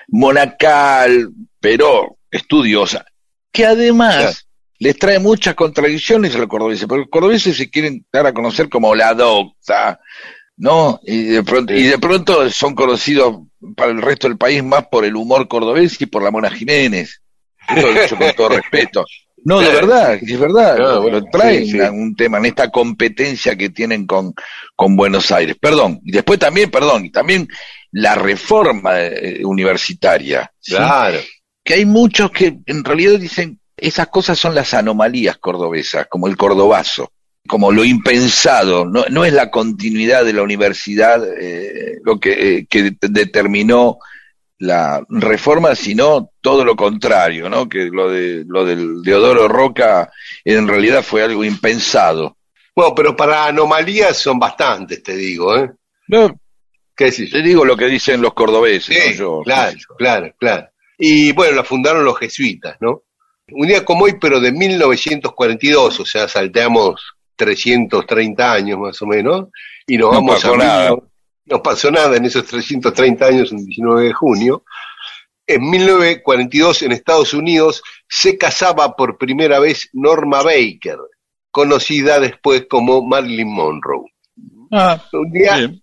monacal, 0.08 1.30
pero 1.60 2.18
estudiosa, 2.34 3.04
que 3.52 3.64
además 3.64 4.16
Claro. 4.16 4.36
les 4.80 4.98
trae 4.98 5.18
muchas 5.18 5.54
contradicciones 5.54 6.34
a 6.34 6.38
los 6.38 6.48
cordobeses, 6.48 6.86
porque 6.86 7.02
los 7.02 7.10
cordobeses 7.10 7.56
se 7.56 7.70
quieren 7.70 8.04
dar 8.12 8.26
a 8.26 8.32
conocer 8.34 8.68
como 8.68 8.94
la 8.94 9.14
docta, 9.14 10.00
¿no? 10.56 11.00
Y 11.04 11.22
de 11.24 11.42
pronto, 11.42 11.72
y 11.72 11.84
de 11.84 11.98
pronto 11.98 12.48
son 12.50 12.74
conocidos 12.74 13.36
para 13.76 13.92
el 13.92 14.02
resto 14.02 14.28
del 14.28 14.36
país 14.36 14.62
más 14.62 14.86
por 14.88 15.04
el 15.04 15.16
humor 15.16 15.48
cordobés 15.48 16.00
y 16.00 16.06
por 16.06 16.22
la 16.22 16.30
Mona 16.30 16.50
Jiménez. 16.50 17.20
Esto 17.68 17.92
lo 17.92 18.00
dicho 18.00 18.16
con 18.16 18.32
todo 18.34 18.48
respeto. 18.50 19.04
No, 19.46 19.60
de 19.60 19.68
verdad, 19.68 20.14
es 20.14 20.38
verdad, 20.38 20.76
Claro, 20.76 20.94
lo, 20.94 21.02
bueno, 21.02 21.24
traen 21.30 21.66
sí, 21.66 21.72
sí. 21.72 21.80
a 21.80 21.90
un 21.90 22.16
tema 22.16 22.38
en 22.38 22.46
esta 22.46 22.70
competencia 22.70 23.54
que 23.56 23.68
tienen 23.70 24.06
con, 24.06 24.32
con 24.74 24.96
Buenos 24.96 25.30
Aires. 25.30 25.56
Perdón, 25.60 26.00
y 26.02 26.12
después 26.12 26.38
también, 26.38 26.70
perdón, 26.70 27.04
y 27.04 27.10
también 27.10 27.46
la 27.92 28.14
reforma 28.14 29.00
eh, 29.02 29.42
universitaria. 29.44 30.50
¿sí? 30.60 30.74
Claro. 30.74 31.18
Que 31.64 31.74
hay 31.74 31.84
muchos 31.86 32.30
que 32.30 32.58
en 32.66 32.84
realidad 32.84 33.18
dicen 33.18 33.58
esas 33.76 34.08
cosas 34.08 34.38
son 34.38 34.54
las 34.54 34.74
anomalías 34.74 35.38
cordobesas, 35.38 36.06
como 36.08 36.28
el 36.28 36.36
cordobazo, 36.36 37.10
como 37.48 37.72
lo 37.72 37.84
impensado, 37.84 38.84
no, 38.86 39.04
no 39.10 39.24
es 39.24 39.32
la 39.32 39.50
continuidad 39.50 40.24
de 40.24 40.32
la 40.32 40.42
universidad 40.42 41.22
eh, 41.38 41.98
lo 42.04 42.20
que, 42.20 42.32
eh, 42.58 42.66
que 42.68 42.82
de- 42.82 42.96
determinó 43.10 43.98
la 44.58 45.04
reforma, 45.08 45.74
sino 45.74 46.30
todo 46.40 46.64
lo 46.64 46.76
contrario, 46.76 47.50
¿no? 47.50 47.68
Que 47.68 47.86
lo 47.92 48.08
de 48.08 48.44
lo 48.46 48.64
del 48.64 49.02
Deodoro 49.02 49.48
Roca 49.48 50.10
en 50.44 50.68
realidad 50.68 51.02
fue 51.02 51.22
algo 51.22 51.44
impensado. 51.44 52.36
Bueno, 52.74 52.94
pero 52.94 53.16
para 53.16 53.46
anomalías 53.46 54.16
son 54.16 54.38
bastantes, 54.38 55.02
te 55.02 55.16
digo, 55.16 55.56
¿eh? 55.56 55.70
No, 56.08 56.38
¿Qué 56.96 57.10
te 57.10 57.42
digo 57.42 57.64
lo 57.64 57.76
que 57.76 57.86
dicen 57.86 58.22
los 58.22 58.34
cordobeses, 58.34 58.96
Sí, 58.96 59.10
no 59.10 59.16
yo. 59.16 59.42
claro, 59.44 59.76
claro, 59.98 60.34
claro. 60.38 60.68
Y 61.06 61.32
bueno, 61.32 61.56
la 61.56 61.64
fundaron 61.64 62.02
los 62.02 62.18
jesuitas, 62.18 62.78
¿no? 62.80 63.02
Un 63.52 63.66
día 63.66 63.84
como 63.84 64.06
hoy, 64.06 64.14
pero 64.18 64.40
de 64.40 64.52
1942, 64.52 66.00
o 66.00 66.06
sea, 66.06 66.26
salteamos 66.28 66.98
330 67.36 68.52
años 68.52 68.78
más 68.78 69.02
o 69.02 69.06
menos, 69.06 69.48
y 69.86 69.98
nos 69.98 70.12
No 70.12 70.16
vamos 70.16 70.36
pasó 70.36 70.54
a... 70.54 70.56
nada. 70.56 70.96
No 71.44 71.62
pasó 71.62 71.90
nada 71.90 72.16
en 72.16 72.24
esos 72.24 72.46
330 72.46 73.26
años, 73.26 73.52
el 73.52 73.66
19 73.66 74.04
de 74.04 74.12
junio. 74.14 74.64
En 75.46 75.68
1942, 75.68 76.80
en 76.84 76.92
Estados 76.92 77.34
Unidos, 77.34 77.82
se 78.08 78.38
casaba 78.38 78.96
por 78.96 79.18
primera 79.18 79.58
vez 79.60 79.90
Norma 79.92 80.42
Baker, 80.42 80.96
conocida 81.50 82.18
después 82.18 82.64
como 82.66 83.06
Marilyn 83.06 83.52
Monroe. 83.52 84.06
Ah, 84.72 85.04
Un 85.12 85.30
día, 85.30 85.56
bien. 85.58 85.82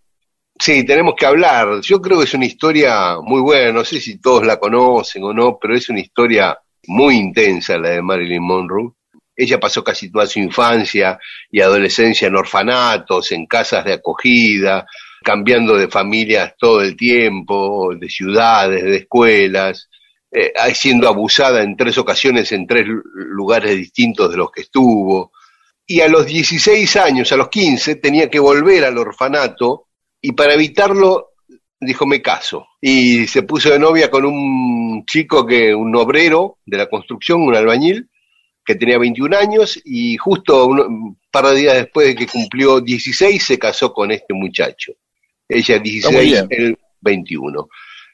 Sí, 0.62 0.84
tenemos 0.86 1.16
que 1.18 1.26
hablar. 1.26 1.82
Yo 1.82 2.00
creo 2.02 2.20
que 2.20 2.26
es 2.26 2.34
una 2.34 2.46
historia 2.46 3.16
muy 3.22 3.42
buena, 3.42 3.72
no 3.72 3.84
sé 3.84 4.00
si 4.00 4.20
todos 4.20 4.46
la 4.46 4.60
conocen 4.60 5.24
o 5.24 5.34
no, 5.34 5.58
pero 5.60 5.76
es 5.76 5.90
una 5.90 6.00
historia 6.02 6.58
muy 6.88 7.16
intensa 7.16 7.78
la 7.78 7.90
de 7.90 8.02
Marilyn 8.02 8.44
Monroe. 8.44 8.92
Ella 9.36 9.60
pasó 9.60 9.84
casi 9.84 10.12
toda 10.12 10.28
su 10.28 10.40
infancia 10.40 11.18
y 11.50 11.62
adolescencia 11.62 12.28
en 12.28 12.36
orfanatos, 12.36 13.32
en 13.32 13.48
casas 13.48 13.86
de 13.86 13.94
acogida, 13.94 14.86
cambiando 15.24 15.76
de 15.78 15.88
familias 15.88 16.54
todo 16.60 16.82
el 16.82 16.96
tiempo, 16.96 17.96
de 17.96 18.08
ciudades, 18.10 18.84
de 18.84 18.98
escuelas, 18.98 19.90
eh, 20.32 20.54
siendo 20.76 21.08
abusada 21.08 21.64
en 21.64 21.76
tres 21.76 21.98
ocasiones 21.98 22.52
en 22.52 22.68
tres 22.68 22.86
lu- 22.86 23.02
lugares 23.16 23.76
distintos 23.78 24.30
de 24.30 24.38
los 24.38 24.52
que 24.52 24.62
estuvo. 24.62 25.32
Y 25.88 26.02
a 26.02 26.08
los 26.08 26.26
16 26.28 26.96
años, 26.98 27.32
a 27.32 27.38
los 27.38 27.50
15, 27.50 27.96
tenía 27.96 28.30
que 28.30 28.40
volver 28.40 28.86
al 28.86 28.98
orfanato 29.00 29.88
y 30.22 30.34
para 30.34 30.54
evitarlo 30.54 31.32
dijo 31.82 32.06
me 32.06 32.22
caso. 32.22 32.68
Y 32.80 33.28
se 33.28 33.44
puso 33.44 33.72
de 33.72 33.80
novia 33.80 34.10
con 34.10 34.24
un 34.26 35.04
chico 35.06 35.46
que, 35.46 35.74
un 35.74 35.96
obrero 35.96 36.60
de 36.66 36.78
la 36.78 36.88
construcción, 36.88 37.42
un 37.42 37.56
albañil, 37.56 38.08
que 38.64 38.76
tenía 38.76 39.00
21 39.00 39.36
años 39.36 39.82
y 39.84 40.16
justo 40.18 40.68
un, 40.68 41.18
par 41.32 41.48
de 41.48 41.56
días 41.56 41.76
después 41.76 42.08
de 42.08 42.16
que 42.16 42.28
cumplió 42.28 42.80
16 42.80 43.44
se 43.44 43.58
casó 43.58 43.92
con 43.92 44.12
este 44.12 44.34
muchacho. 44.34 44.94
Ella 45.50 45.80
muy 45.80 45.90
16, 45.90 46.24
bien. 46.24 46.48
él 46.50 46.78
21. 47.02 47.68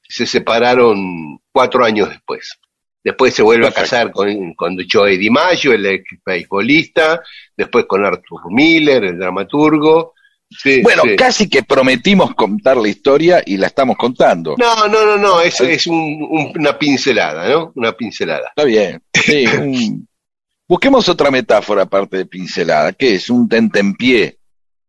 Se 0.07 0.25
separaron 0.25 1.39
cuatro 1.51 1.83
años 1.83 2.09
después. 2.09 2.57
Después 3.03 3.33
se 3.33 3.41
vuelve 3.41 3.65
Perfecto. 3.65 3.79
a 3.79 3.83
casar 3.83 4.11
con, 4.11 4.53
con 4.53 4.77
Joey 4.89 5.17
Di 5.17 5.29
Maggio, 5.29 5.73
el 5.73 5.85
ex 5.85 6.05
beisbolista, 6.25 7.21
después 7.55 7.85
con 7.85 8.05
Arthur 8.05 8.51
Miller, 8.51 9.03
el 9.03 9.19
dramaturgo. 9.19 10.13
Sí, 10.49 10.81
Bueno, 10.81 11.03
sí. 11.03 11.15
casi 11.17 11.49
que 11.49 11.63
prometimos 11.63 12.33
contar 12.33 12.77
la 12.77 12.87
historia 12.87 13.43
y 13.45 13.57
la 13.57 13.67
estamos 13.67 13.97
contando. 13.97 14.55
No, 14.57 14.87
no, 14.87 15.05
no, 15.05 15.17
no, 15.17 15.41
es, 15.41 15.59
es 15.61 15.87
un- 15.87 16.25
un- 16.29 16.53
una 16.57 16.77
pincelada, 16.79 17.47
¿no? 17.49 17.71
Una 17.75 17.91
pincelada. 17.91 18.47
Está 18.49 18.63
bien. 18.63 19.01
Sí, 19.13 19.45
un- 19.45 20.07
Busquemos 20.69 21.07
otra 21.07 21.31
metáfora 21.31 21.83
aparte 21.83 22.17
de 22.17 22.25
pincelada. 22.25 22.91
¿Qué 22.93 23.15
es? 23.15 23.29
Un 23.29 23.47
tentempié. 23.47 24.37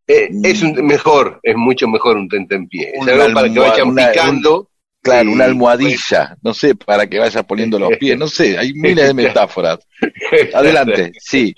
Eh, 0.07 0.29
es 0.43 0.61
un, 0.61 0.73
mejor, 0.85 1.39
es 1.43 1.55
mucho 1.55 1.87
mejor 1.87 2.17
un 2.17 2.27
tentempié. 2.27 2.91
Es 2.95 3.07
algo 3.07 3.33
para 3.33 3.53
que 3.53 3.59
vayan 3.59 3.95
picando. 3.95 4.68
Claro, 5.01 5.31
una 5.31 5.45
almohadilla. 5.45 6.37
No 6.43 6.53
sé, 6.53 6.75
para 6.75 7.07
que 7.07 7.19
vayas 7.19 7.43
poniendo 7.45 7.79
los 7.79 7.97
pies. 7.97 8.17
No 8.17 8.27
sé, 8.27 8.57
hay 8.57 8.73
miles 8.73 9.07
de 9.07 9.13
metáforas. 9.23 9.79
Adelante, 10.53 11.11
sí. 11.19 11.53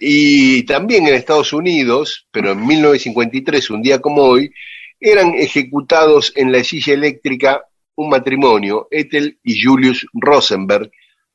Y 0.00 0.62
también 0.64 1.06
en 1.06 1.14
Estados 1.14 1.52
Unidos, 1.52 2.26
pero 2.30 2.52
en 2.52 2.66
1953, 2.66 3.70
un 3.70 3.82
día 3.82 4.00
como 4.00 4.22
hoy, 4.22 4.50
eran 5.00 5.34
ejecutados 5.34 6.32
en 6.34 6.50
la 6.50 6.64
silla 6.64 6.94
eléctrica 6.94 7.62
un 7.94 8.08
matrimonio, 8.10 8.88
Ethel 8.90 9.38
y 9.42 9.60
Julius 9.62 10.06
Rosenberg. 10.12 10.90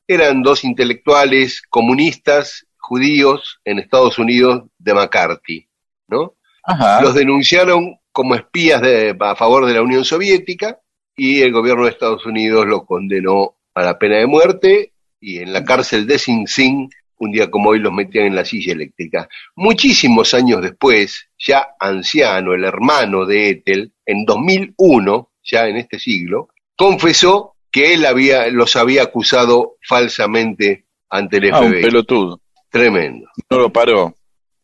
Eran 0.06 0.42
dos 0.42 0.64
intelectuales 0.64 1.62
comunistas 1.70 2.66
judíos 2.78 3.60
en 3.64 3.78
Estados 3.78 4.18
Unidos 4.18 4.64
de 4.78 4.92
McCarthy, 4.94 5.68
¿no? 6.08 6.34
Ajá. 6.62 7.00
Los 7.00 7.14
denunciaron 7.14 7.96
como 8.12 8.34
espías 8.34 8.80
de- 8.82 9.16
a 9.18 9.36
favor 9.36 9.66
de 9.66 9.74
la 9.74 9.82
Unión 9.82 10.04
Soviética 10.04 10.78
y 11.16 11.40
el 11.42 11.52
gobierno 11.52 11.84
de 11.84 11.90
Estados 11.90 12.24
Unidos 12.26 12.66
los 12.66 12.84
condenó 12.86 13.56
a 13.74 13.82
la 13.82 13.98
pena 13.98 14.16
de 14.18 14.26
muerte 14.26 14.92
y 15.20 15.38
en 15.38 15.52
la 15.52 15.64
cárcel 15.64 16.06
de 16.06 16.18
Sing 16.18 16.46
Sing, 16.46 16.88
un 17.18 17.30
día 17.30 17.50
como 17.50 17.70
hoy, 17.70 17.78
los 17.78 17.92
metían 17.92 18.26
en 18.26 18.34
la 18.34 18.44
silla 18.44 18.72
eléctrica. 18.72 19.28
Muchísimos 19.56 20.34
años 20.34 20.60
después, 20.62 21.28
ya 21.38 21.68
anciano, 21.80 22.52
el 22.52 22.64
hermano 22.64 23.24
de 23.24 23.50
Ethel, 23.50 23.92
en 24.04 24.24
2001, 24.24 25.30
ya 25.42 25.68
en 25.68 25.76
este 25.76 25.98
siglo, 25.98 26.48
confesó 26.76 27.54
que 27.70 27.94
él 27.94 28.04
había, 28.06 28.48
los 28.48 28.76
había 28.76 29.04
acusado 29.04 29.76
falsamente 29.86 30.84
ante 31.08 31.38
el 31.38 31.54
Ah, 31.54 31.60
un 31.60 31.72
FBI. 31.72 31.82
pelotudo. 31.82 32.40
Tremendo. 32.70 33.28
No 33.50 33.58
lo 33.58 33.72
paró. 33.72 34.14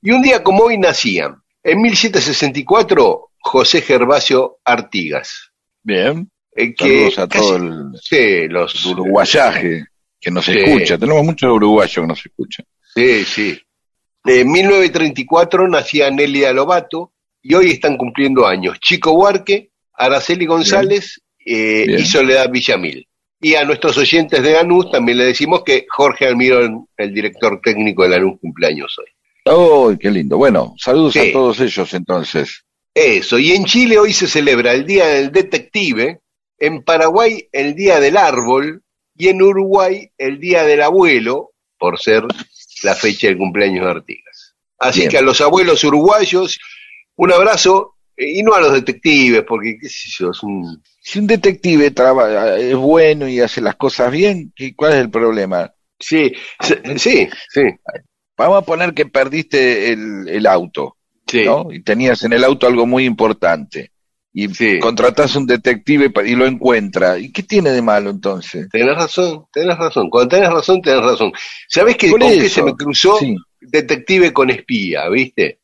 Y 0.02 0.10
un 0.10 0.22
día 0.22 0.42
como 0.42 0.64
hoy 0.64 0.76
nacían, 0.78 1.36
en 1.62 1.80
1764, 1.80 3.30
José 3.40 3.80
Gervasio 3.82 4.58
Artigas. 4.64 5.50
Bien. 5.82 6.29
Eh, 6.54 6.74
que 6.74 6.84
Saludos 7.10 7.18
a 7.18 7.28
casi- 7.28 7.44
todo 7.46 7.56
el 7.56 7.84
Sí, 8.02 8.48
los 8.48 8.84
uruguayaje 8.86 9.84
que 10.20 10.30
nos 10.30 10.44
Sí. 10.44 10.52
escucha. 10.56 10.98
Tenemos 10.98 11.24
muchos 11.24 11.50
uruguayos 11.50 11.94
que 11.94 12.06
nos 12.06 12.24
escuchan. 12.26 12.66
Sí, 12.94 13.24
sí. 13.24 13.60
En 14.24 14.50
1934 14.50 15.68
nacía 15.68 16.10
Nelia 16.10 16.52
Lobato 16.52 17.12
y 17.42 17.54
hoy 17.54 17.70
están 17.70 17.96
cumpliendo 17.96 18.46
años 18.46 18.78
Chico 18.80 19.12
Huarque, 19.12 19.70
Araceli 19.94 20.44
González 20.46 21.20
eh, 21.44 21.84
Bien. 21.86 22.00
y 22.00 22.04
Soledad 22.04 22.50
Villamil. 22.50 23.06
Y 23.40 23.54
a 23.54 23.64
nuestros 23.64 23.96
oyentes 23.96 24.42
de 24.42 24.52
Lanús 24.52 24.90
también 24.90 25.16
le 25.16 25.24
decimos 25.24 25.62
que 25.64 25.86
Jorge 25.88 26.26
Almirón, 26.26 26.86
el 26.98 27.14
director 27.14 27.58
técnico 27.62 28.02
de 28.02 28.10
Lanús, 28.10 28.38
cumpleaños 28.40 28.94
hoy. 28.98 29.06
¡Oh, 29.46 29.94
qué 29.98 30.10
lindo! 30.10 30.36
Bueno, 30.36 30.74
saludos 30.76 31.14
Sí. 31.14 31.20
a 31.20 31.32
todos 31.32 31.58
ellos 31.60 31.94
entonces. 31.94 32.62
Eso, 32.92 33.38
y 33.38 33.52
en 33.52 33.64
Chile 33.64 33.96
hoy 33.98 34.12
se 34.12 34.26
celebra 34.26 34.72
el 34.74 34.84
Día 34.84 35.06
del 35.06 35.32
Detective, 35.32 36.20
en 36.60 36.82
Paraguay 36.84 37.48
el 37.52 37.74
Día 37.74 37.98
del 37.98 38.16
Árbol 38.16 38.82
y 39.16 39.28
en 39.28 39.42
Uruguay 39.42 40.10
el 40.18 40.38
Día 40.38 40.62
del 40.62 40.82
Abuelo, 40.82 41.50
por 41.78 41.98
ser 41.98 42.22
la 42.84 42.94
fecha 42.94 43.26
del 43.26 43.38
cumpleaños 43.38 43.84
de 43.84 43.90
Artigas. 43.90 44.54
Así 44.78 45.00
Bien. 45.00 45.10
que 45.10 45.18
a 45.18 45.22
los 45.22 45.40
abuelos 45.40 45.82
uruguayos, 45.84 46.58
un 47.16 47.32
abrazo, 47.32 47.96
eh, 48.16 48.30
y 48.38 48.42
no 48.42 48.54
a 48.54 48.60
los 48.60 48.72
detectives, 48.72 49.42
porque 49.46 49.76
qué 49.80 49.88
sé 49.88 50.08
yo, 50.18 50.30
es 50.30 50.42
un... 50.42 50.82
Si 51.02 51.18
un 51.18 51.26
detective 51.26 51.90
traba- 51.90 52.58
es 52.58 52.76
bueno 52.76 53.26
y 53.28 53.40
hace 53.40 53.60
las 53.60 53.76
cosas 53.76 54.10
bien, 54.12 54.52
¿qué- 54.54 54.74
¿cuál 54.76 54.92
es 54.92 54.98
el 55.00 55.10
problema? 55.10 55.72
Sí, 55.98 56.32
se- 56.60 56.98
sí, 56.98 57.28
sí, 57.48 57.62
Vamos 58.36 58.62
a 58.62 58.64
poner 58.64 58.94
que 58.94 59.04
perdiste 59.04 59.92
el, 59.92 60.26
el 60.28 60.46
auto, 60.46 60.96
sí. 61.26 61.44
¿no? 61.44 61.70
Y 61.70 61.82
tenías 61.82 62.22
en 62.22 62.32
el 62.32 62.42
auto 62.44 62.66
algo 62.66 62.86
muy 62.86 63.04
importante. 63.04 63.90
Y 64.32 64.48
Sí. 64.54 64.78
contratás 64.78 65.34
un 65.36 65.46
detective 65.46 66.12
y 66.24 66.34
lo 66.36 66.46
encuentra. 66.46 67.18
¿Y 67.18 67.32
qué 67.32 67.42
tiene 67.42 67.70
de 67.70 67.82
malo 67.82 68.10
entonces? 68.10 68.68
Tenés 68.70 68.94
razón, 68.94 69.44
tenés 69.52 69.76
razón. 69.76 70.08
Cuando 70.08 70.36
tenés 70.36 70.50
razón, 70.50 70.80
tenés 70.80 71.02
razón. 71.02 71.32
¿Sabés 71.68 71.96
que, 71.96 72.10
con 72.10 72.20
qué 72.20 72.48
se 72.48 72.62
me 72.62 72.74
cruzó? 72.74 73.18
Sí. 73.18 73.34
Detective 73.60 74.32
con 74.32 74.50
espía, 74.50 75.08
¿viste? 75.08 75.58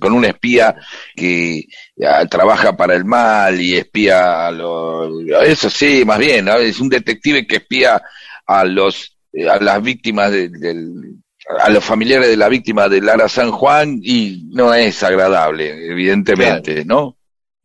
con 0.00 0.12
un 0.14 0.24
espía 0.24 0.74
que 1.14 1.64
ah, 2.04 2.26
trabaja 2.26 2.76
para 2.76 2.96
el 2.96 3.04
mal 3.04 3.60
y 3.60 3.76
espía 3.76 4.48
a 4.48 4.50
los 4.50 5.12
eso 5.44 5.70
sí 5.70 6.02
más 6.04 6.18
bien 6.18 6.46
¿no? 6.46 6.56
es 6.56 6.80
un 6.80 6.88
detective 6.88 7.46
que 7.46 7.58
espía 7.58 8.02
a 8.48 8.64
los 8.64 9.16
eh, 9.32 9.48
a 9.48 9.60
las 9.60 9.80
víctimas 9.80 10.32
de- 10.32 10.48
del 10.48 10.90
a 11.60 11.70
los 11.70 11.84
familiares 11.84 12.26
de 12.28 12.36
la 12.36 12.48
víctima 12.48 12.88
de 12.88 13.00
Lara 13.00 13.28
San 13.28 13.52
Juan 13.52 14.00
y 14.02 14.48
no 14.50 14.74
es 14.74 15.04
agradable 15.04 15.86
evidentemente 15.88 16.84
no 16.84 17.16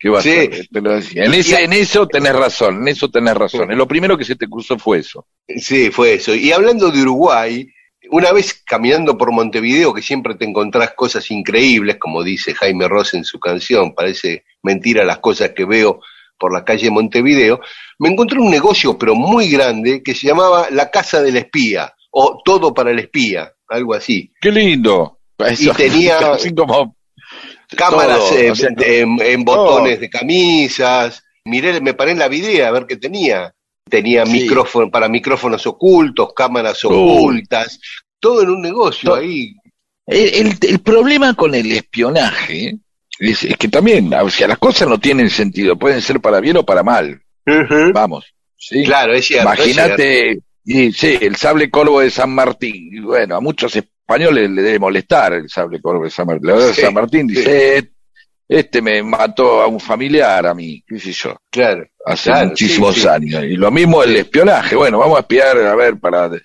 ¿Qué 0.02 0.10
va 0.10 0.20
a 0.20 0.22
Sí. 0.22 0.49
Pero 0.72 0.95
en, 0.95 1.34
ese, 1.34 1.64
en 1.64 1.74
eso 1.74 2.08
tenés 2.08 2.34
razón, 2.34 2.82
en 2.82 2.88
eso 2.88 3.10
tenés 3.12 3.36
razón. 3.36 3.68
Lo 3.78 3.88
primero 3.88 4.18
que 4.18 4.26
se 4.26 4.36
te 4.36 4.47
cruzó 4.47 4.78
fue 4.80 4.99
eso. 4.99 5.28
Sí, 5.47 5.91
fue 5.91 6.16
eso. 6.16 6.34
Y 6.34 6.52
hablando 6.52 6.89
de 6.89 7.02
Uruguay, 7.02 7.68
una 8.10 8.32
vez 8.32 8.64
caminando 8.66 9.16
por 9.18 9.32
Montevideo, 9.32 9.93
que 9.93 10.02
siempre 10.02 10.34
te 10.36 10.45
encontrás 10.45 10.93
cosas 10.95 11.30
increíbles, 11.30 11.97
como 11.99 12.24
dice 12.24 12.56
Jaime 12.56 12.88
Ross 12.88 13.14
en 13.14 13.24
su 13.24 13.39
canción, 13.39 13.93
parece 13.93 14.43
mentira 14.64 15.04
las 15.06 15.20
cosas 15.20 15.52
que 15.56 15.66
veo 15.66 16.02
por 16.39 16.52
la 16.52 16.66
calle 16.66 16.89
Montevideo, 16.89 17.62
me 17.99 18.10
encontré 18.10 18.39
un 18.39 18.49
negocio, 18.49 18.97
pero 18.97 19.14
muy 19.14 19.49
grande, 19.52 20.02
que 20.02 20.16
se 20.16 20.26
llamaba 20.26 20.68
La 20.72 20.89
Casa 20.89 21.22
del 21.22 21.38
Espía, 21.38 21.93
o 22.10 22.41
Todo 22.43 22.74
para 22.74 22.89
el 22.89 22.97
Espía, 22.97 23.54
algo 23.68 23.93
así. 23.93 24.34
¡Qué 24.41 24.52
lindo! 24.52 25.20
Eso, 25.38 25.72
tenía- 25.78 26.18
así 26.34 26.54
como 26.56 26.95
Cámaras 27.76 28.19
Todo, 28.19 28.51
o 28.51 28.55
sea, 28.55 28.69
en, 28.78 29.17
en 29.22 29.43
botones 29.45 29.99
de 29.99 30.09
camisas, 30.09 31.24
miré, 31.45 31.80
me 31.82 31.93
paré 31.93 32.11
en 32.11 32.19
la 32.19 32.28
vidriera 32.28 32.67
a 32.67 32.72
ver 32.72 32.86
qué 32.88 32.97
tenía. 32.97 33.53
Tenía 33.89 34.26
Sí. 34.26 34.32
micrófono 34.34 34.89
para 34.91 35.07
micrófonos 35.09 35.65
ocultos, 35.67 36.34
cámaras 36.36 36.84
Uy. 36.86 36.91
ocultas, 36.93 37.80
todo 38.19 38.43
en 38.43 38.49
un 38.49 38.61
negocio 38.61 39.15
ahí. 39.15 39.53
El, 40.05 40.47
el- 40.47 40.57
el 40.69 40.80
problema 40.80 41.34
con 41.34 41.55
el 41.55 41.72
espionaje 41.72 42.78
es, 43.19 43.43
es 43.43 43.57
que 43.57 43.67
también, 43.67 44.13
o 44.13 44.30
sea, 44.30 44.47
las 44.47 44.57
cosas 44.57 44.88
no 44.88 44.99
tienen 44.99 45.30
sentido, 45.30 45.78
pueden 45.78 46.01
ser 46.01 46.19
para 46.22 46.39
bien 46.39 46.57
o 46.57 46.65
para 46.65 46.84
mal, 46.84 47.22
vamos. 47.93 48.26
¿sí? 48.57 48.84
Claro, 48.84 49.13
es 49.13 49.26
cierto. 49.26 49.51
es 49.53 49.59
cierto. 49.63 49.82
Imagínate, 49.82 50.39
y, 50.65 50.91
sí, 50.91 51.17
el 51.22 51.36
sable 51.36 51.69
corvo 51.69 51.99
de 52.01 52.11
San 52.11 52.30
Martín, 52.32 52.89
y 52.93 52.99
bueno, 52.99 53.36
a 53.36 53.41
muchos 53.41 53.76
españoles 54.14 54.49
le 54.49 54.62
debe 54.62 54.80
molestar 54.80 55.34
el 55.34 55.49
sable 55.49 55.82
corvo 55.82 56.03
de 56.03 56.09
San 56.09 56.28
Martín. 56.28 56.47
La 56.47 56.53
verdad, 56.55 56.74
Sí, 56.74 56.82
San 56.82 56.93
Martín 56.93 57.30
sí. 57.30 57.36
dice, 57.36 57.78
"Eh, 57.78 57.91
este 58.49 58.82
me 58.82 59.01
mató 59.01 59.62
a 59.62 59.68
un 59.68 59.80
familiar, 59.80 60.45
a 60.45 60.53
mí, 60.53 60.84
qué 60.86 60.99
sé 60.99 61.12
yo, 61.14 61.36
Claro. 61.49 61.86
hace 62.05 62.30
Claro, 62.32 62.49
muchísimos 62.49 62.95
sí, 62.95 63.07
años. 63.07 63.43
Y 63.45 63.55
lo 63.55 63.72
mismo 63.72 64.03
el 64.03 64.16
espionaje, 64.18 64.76
bueno, 64.76 64.99
vamos 64.99 65.18
a 65.18 65.22
espiar, 65.22 65.57
a 65.57 65.76
ver, 65.76 65.97
para 65.99 66.28
de- 66.28 66.41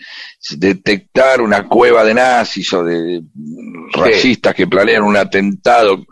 detectar 0.57 1.41
una 1.41 1.67
cueva 1.67 2.05
de 2.05 2.15
nazis 2.15 2.73
o 2.75 2.85
de 2.85 3.23
racistas 3.93 4.55
que 4.55 4.67
planean 4.69 5.03
un 5.03 5.17
atentado, 5.17 6.05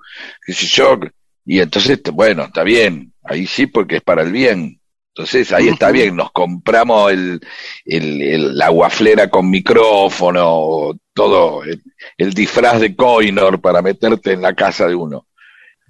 qué 0.45 0.53
sé 0.53 0.67
yo, 0.67 0.99
y 1.47 1.61
entonces, 1.61 2.01
bueno, 2.13 2.45
está 2.45 2.63
bien, 2.65 3.13
ahí 3.23 3.47
sí 3.47 3.67
porque 3.67 3.97
es 3.97 4.03
para 4.03 4.23
el 4.23 4.33
bien. 4.33 4.81
Entonces 5.17 5.53
ahí 5.53 5.69
está 5.69 5.93
bien, 5.93 6.17
nos 6.17 6.33
compramos 6.33 7.13
el, 7.13 7.41
el, 7.85 8.21
el- 8.23 8.59
la 8.59 8.69
guaflera 8.71 9.31
con 9.31 9.49
micrófono, 9.49 10.93
todo, 11.13 11.63
el, 11.63 11.81
el 12.19 12.35
disfraz 12.35 12.81
de 12.81 12.97
Coinor 12.97 13.61
para 13.61 13.81
meterte 13.81 14.33
en 14.33 14.43
la 14.43 14.55
casa 14.55 14.89
de 14.89 14.95
uno. 14.97 15.27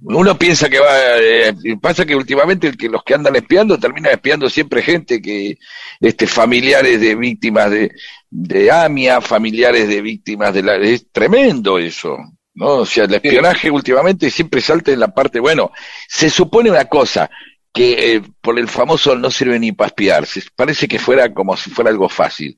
Uno 0.03 0.37
piensa 0.39 0.69
que 0.69 0.79
va, 0.79 1.19
eh, 1.19 1.55
pasa 1.81 2.05
que 2.05 2.15
últimamente 2.15 2.67
el 2.69 2.77
que 2.77 2.91
los 2.91 3.03
que 3.03 3.15
andan 3.15 3.37
espiando 3.37 3.79
terminan 3.79 4.13
espiando 4.13 4.51
siempre 4.51 4.83
gente 4.83 5.23
que, 5.23 5.57
este, 6.01 6.27
familiares 6.27 7.01
de 7.01 7.15
víctimas 7.15 7.71
de, 7.71 7.93
de 8.29 8.71
AMIA, 8.71 9.23
familiares 9.23 9.89
de 9.89 10.03
víctimas 10.03 10.53
de 10.53 10.63
la, 10.63 10.77
es 10.77 11.07
tremendo 11.11 11.79
eso, 11.79 12.19
¿no? 12.53 12.67
O 12.81 12.87
sea, 12.87 13.05
el 13.05 13.15
espionaje 13.15 13.71
últimamente 13.71 14.31
siempre 14.31 14.61
salta 14.61 14.93
en 14.93 15.01
la 15.01 15.15
parte, 15.15 15.41
bueno, 15.41 15.71
se 16.09 16.29
supone 16.29 16.71
una 16.71 16.85
cosa, 16.85 17.31
que 17.75 18.15
eh, 18.15 18.23
por 18.41 18.57
el 18.59 18.69
famoso 18.69 19.17
no 19.17 19.31
sirve 19.33 19.59
ni 19.59 19.73
para 19.73 19.89
espiar. 19.89 20.25
Se- 20.27 20.43
Parece 20.55 20.87
que 20.89 20.99
fuera 21.01 21.35
como 21.35 21.57
si 21.57 21.71
fuera 21.71 21.91
algo 21.91 22.09
fácil. 22.09 22.57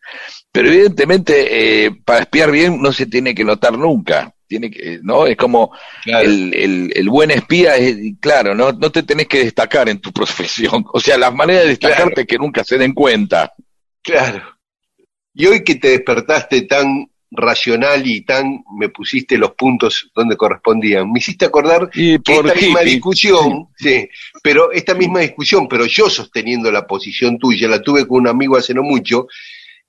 Pero 0.52 0.68
evidentemente, 0.68 1.86
eh, 1.86 1.90
para 2.04 2.20
espiar 2.20 2.50
bien 2.50 2.80
no 2.82 2.92
se 2.92 3.06
tiene 3.06 3.34
que 3.34 3.42
notar 3.44 3.76
nunca. 3.78 4.32
Tiene 4.46 4.70
que, 4.70 5.00
¿no? 5.02 5.26
Es 5.26 5.36
como 5.36 5.72
Claro. 6.04 6.28
el, 6.28 6.54
el, 6.54 6.92
el 6.94 7.08
buen 7.08 7.30
espía 7.32 7.76
es, 7.76 7.96
claro, 8.20 8.54
no, 8.54 8.70
no 8.72 8.92
te 8.92 9.02
tenés 9.02 9.26
que 9.26 9.42
destacar 9.42 9.88
en 9.88 10.00
tu 10.00 10.12
profesión. 10.12 10.84
O 10.92 11.00
sea, 11.00 11.16
las 11.18 11.34
maneras 11.34 11.62
de 11.62 11.68
destacarte 11.70 12.04
Claro. 12.04 12.20
es 12.20 12.26
que 12.28 12.38
nunca 12.38 12.62
se 12.62 12.76
den 12.78 12.92
cuenta. 12.92 13.52
Claro. 14.02 14.42
Y 15.34 15.46
hoy 15.46 15.64
que 15.64 15.74
te 15.76 15.88
despertaste 15.88 16.62
tan 16.62 17.10
racional 17.30 18.06
y 18.06 18.22
tan 18.22 18.62
me 18.78 18.88
pusiste 18.88 19.36
los 19.36 19.52
puntos 19.52 20.10
donde 20.14 20.36
correspondían, 20.36 21.10
me 21.10 21.18
hiciste 21.18 21.44
acordar 21.46 21.90
Y 21.94 22.18
que 22.20 22.36
esta 22.36 22.54
misma 22.54 22.80
discusión, 22.80 23.68
sí, 23.76 24.08
pero 24.42 24.70
esta 24.72 24.94
misma 24.94 25.20
discusión, 25.20 25.66
pero 25.68 25.86
yo 25.86 26.08
sosteniendo 26.08 26.70
la 26.70 26.86
posición 26.86 27.38
tuya, 27.38 27.68
la 27.68 27.82
tuve 27.82 28.06
con 28.06 28.20
un 28.20 28.28
amigo 28.28 28.56
hace 28.56 28.74
no 28.74 28.82
mucho, 28.82 29.26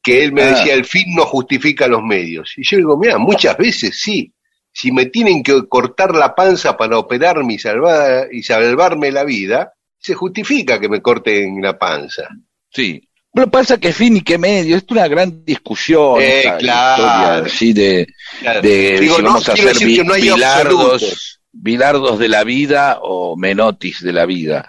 que 0.02 0.24
él 0.24 0.32
me 0.34 0.44
Ah. 0.44 0.52
decía, 0.52 0.74
el 0.74 0.86
fin 0.86 1.14
no 1.16 1.26
justifica 1.26 1.88
los 1.88 2.02
medios. 2.02 2.54
Y 2.58 2.64
yo 2.64 2.78
digo, 2.78 2.98
mira, 2.98 3.18
muchas 3.18 3.58
veces 3.58 4.00
sí. 4.02 4.34
Si 4.72 4.92
me 4.92 5.08
tienen 5.08 5.42
que 5.44 5.68
cortar 5.68 6.14
la 6.16 6.36
panza 6.36 6.78
para 6.78 7.00
operarme 7.00 7.56
y, 7.56 7.60
salvar, 7.60 8.28
y 8.32 8.44
salvarme 8.44 9.12
la 9.12 9.24
vida, 9.24 9.74
se 9.98 10.14
justifica 10.14 10.80
que 10.80 10.88
me 10.88 11.02
corten 11.02 11.62
la 11.62 11.78
panza. 11.78 12.28
Sí. 12.70 13.02
Pero 13.38 13.52
pasa 13.52 13.78
que 13.78 13.94
fin 13.94 14.18
y 14.18 14.22
que 14.22 14.40
medio, 14.40 14.76
es 14.76 14.84
una 14.90 15.08
gran 15.08 15.46
discusión. 15.46 16.20
Eh, 16.20 16.40
esta 16.40 16.58
claro. 16.58 17.04
historia, 17.04 17.38
así 17.46 17.72
de, 17.74 18.08
Claro. 18.40 18.62
de 18.64 19.00
Digo, 19.00 19.16
si 19.18 19.22
no 19.22 19.28
vamos 19.28 19.50
a 19.50 19.54
hacer 19.54 20.06
no 20.06 20.14
hay 20.14 20.22
bilardos, 20.24 21.40
bilardos 21.52 22.18
de 22.18 22.30
la 22.30 22.44
vida 22.44 22.98
o 23.04 23.38
menotis 23.38 24.02
de 24.02 24.12
la 24.12 24.26
vida. 24.26 24.68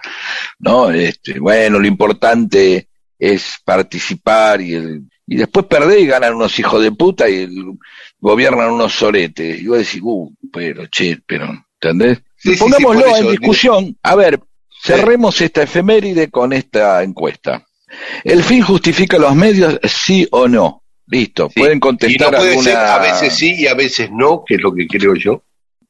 ¿No? 0.59 0.91
Este, 0.91 1.39
bueno, 1.39 1.79
lo 1.79 1.87
importante 1.87 2.89
es 3.17 3.55
participar 3.65 4.61
y 4.61 4.75
el, 4.75 5.01
y 5.25 5.35
después 5.37 5.65
perder 5.65 6.01
y 6.01 6.05
ganan 6.05 6.35
unos 6.35 6.59
hijos 6.59 6.79
de 6.83 6.91
puta 6.91 7.27
y 7.27 7.37
el- 7.37 7.73
gobiernan 8.19 8.69
unos 8.69 8.93
soretes. 8.93 9.61
Y 9.61 9.65
vos 9.65 9.79
decís, 9.79 9.99
uh, 10.03 10.31
pero 10.53 10.85
che, 10.85 11.17
pero, 11.25 11.49
¿entendés? 11.81 12.19
Sí, 12.37 12.49
sí, 12.49 12.53
sí, 12.53 12.59
Pongámoslo 12.59 13.03
eso, 13.07 13.17
en 13.17 13.31
discusión. 13.31 13.97
A 14.03 14.13
ver, 14.15 14.39
cerremos 14.83 15.41
esta 15.41 15.63
efeméride 15.63 16.29
con 16.29 16.53
esta 16.53 17.01
encuesta. 17.01 17.65
¿El 18.23 18.43
fin 18.43 18.61
justifica 18.61 19.17
los 19.17 19.35
medios, 19.35 19.79
sí 19.83 20.27
o 20.31 20.47
no? 20.47 20.83
Listo, 21.07 21.49
Sí. 21.53 21.59
pueden 21.59 21.77
Y 21.77 21.79
contestar 21.79 22.31
no 22.31 22.37
puede 22.37 22.49
alguna... 22.51 22.69
ser, 22.69 22.77
a 22.77 22.99
veces 22.99 23.33
sí 23.33 23.55
y 23.57 23.67
a 23.67 23.73
veces 23.73 24.09
no, 24.11 24.43
que 24.45 24.55
es 24.55 24.61
lo 24.61 24.71
que 24.73 24.87
creo 24.87 25.15
yo. 25.15 25.43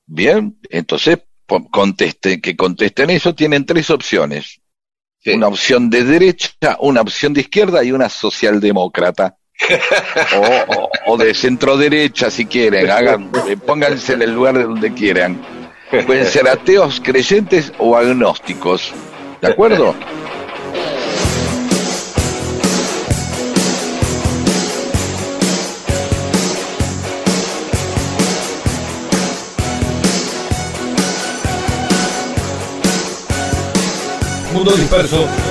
Bien, 0.06 0.58
entonces 0.70 1.20
contesten, 1.72 2.40
que 2.42 2.56
contesten 2.56 3.10
eso, 3.10 3.34
tienen 3.36 3.66
tres 3.66 3.90
opciones. 3.90 4.60
Sí. 5.22 5.32
Una 5.32 5.48
opción 5.48 5.90
de 5.90 6.04
derecha, 6.06 6.78
una 6.80 7.02
opción 7.02 7.34
de 7.34 7.42
izquierda 7.42 7.84
y 7.84 7.92
una 7.92 8.08
socialdemócrata. 8.08 9.36
o, 10.38 10.74
o- 10.82 10.90
o 11.08 11.18
de 11.18 11.34
centro 11.34 11.76
derecha 11.76 12.32
si 12.32 12.46
quieren, 12.46 12.90
hagan, 12.90 13.30
pónganse 13.66 14.14
en 14.14 14.22
el 14.22 14.34
lugar 14.34 14.58
de 14.58 14.64
donde 14.64 14.94
quieran. 14.94 15.42
Pueden 16.06 16.26
ser 16.28 16.48
ateos, 16.48 17.02
creyentes 17.04 17.74
o 17.78 17.98
agnósticos. 17.98 18.94
¿De 19.42 19.48
acuerdo? 19.50 19.96
Mundo 34.54 34.76
disperso. 34.76 35.49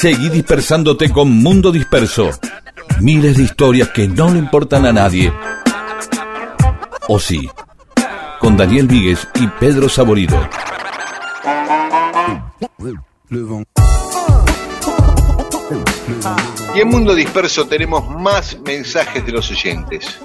Seguí 0.00 0.28
dispersándote 0.28 1.10
con 1.10 1.28
Mundo 1.28 1.72
Disperso. 1.72 2.30
Miles 3.00 3.36
de 3.36 3.42
historias 3.42 3.88
que 3.88 4.06
no 4.06 4.30
le 4.30 4.38
importan 4.38 4.86
a 4.86 4.92
nadie. 4.92 5.32
O 7.08 7.18
sí. 7.18 7.50
Con 8.38 8.56
Daniel 8.56 8.86
Víguez 8.86 9.26
y 9.40 9.48
Pedro 9.58 9.88
Saborido. 9.88 10.38
Y 16.76 16.80
en 16.80 16.88
Mundo 16.88 17.12
Disperso 17.12 17.66
tenemos 17.66 18.08
más 18.08 18.56
mensajes 18.60 19.26
de 19.26 19.32
los 19.32 19.50
oyentes. 19.50 20.20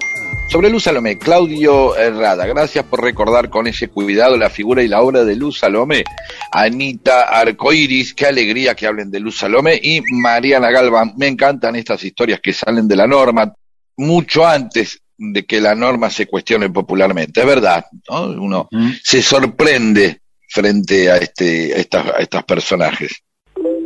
Sobre 0.48 0.70
Luz 0.70 0.84
Salomé, 0.84 1.18
Claudio 1.18 1.96
Herrada, 1.96 2.46
gracias 2.46 2.86
por 2.86 3.02
recordar 3.02 3.50
con 3.50 3.66
ese 3.68 3.88
cuidado 3.88 4.38
la 4.38 4.50
figura 4.50 4.84
y 4.84 4.88
la 4.88 5.02
obra 5.02 5.24
de 5.24 5.36
Luz 5.36 5.60
Salomé. 5.60 6.04
Anita 6.52 7.24
Arcoiris, 7.24 8.14
qué 8.14 8.28
alegría 8.28 8.76
que 8.76 8.86
hablen 8.86 9.10
de 9.10 9.20
Luz 9.20 9.40
Salomé. 9.40 9.80
Y 9.82 10.02
Mariana 10.12 10.70
Galvan, 10.70 11.14
me 11.18 11.28
encantan 11.28 11.76
estas 11.76 12.04
historias 12.04 12.40
que 12.40 12.54
salen 12.54 12.88
de 12.88 12.96
la 12.96 13.08
norma, 13.08 13.54
mucho 13.98 14.46
antes 14.46 15.02
de 15.18 15.46
que 15.46 15.60
la 15.60 15.76
norma 15.76 16.10
se 16.10 16.28
cuestione 16.28 16.70
popularmente. 16.70 17.40
Es 17.40 17.48
verdad, 17.48 17.86
¿no? 18.10 18.26
uno 18.26 18.70
se 19.02 19.22
sorprende 19.22 20.22
frente 20.50 21.10
a, 21.10 21.18
este, 21.18 21.74
a, 21.74 21.78
estas, 21.78 22.08
a 22.08 22.18
estos 22.18 22.44
personajes. 22.44 23.24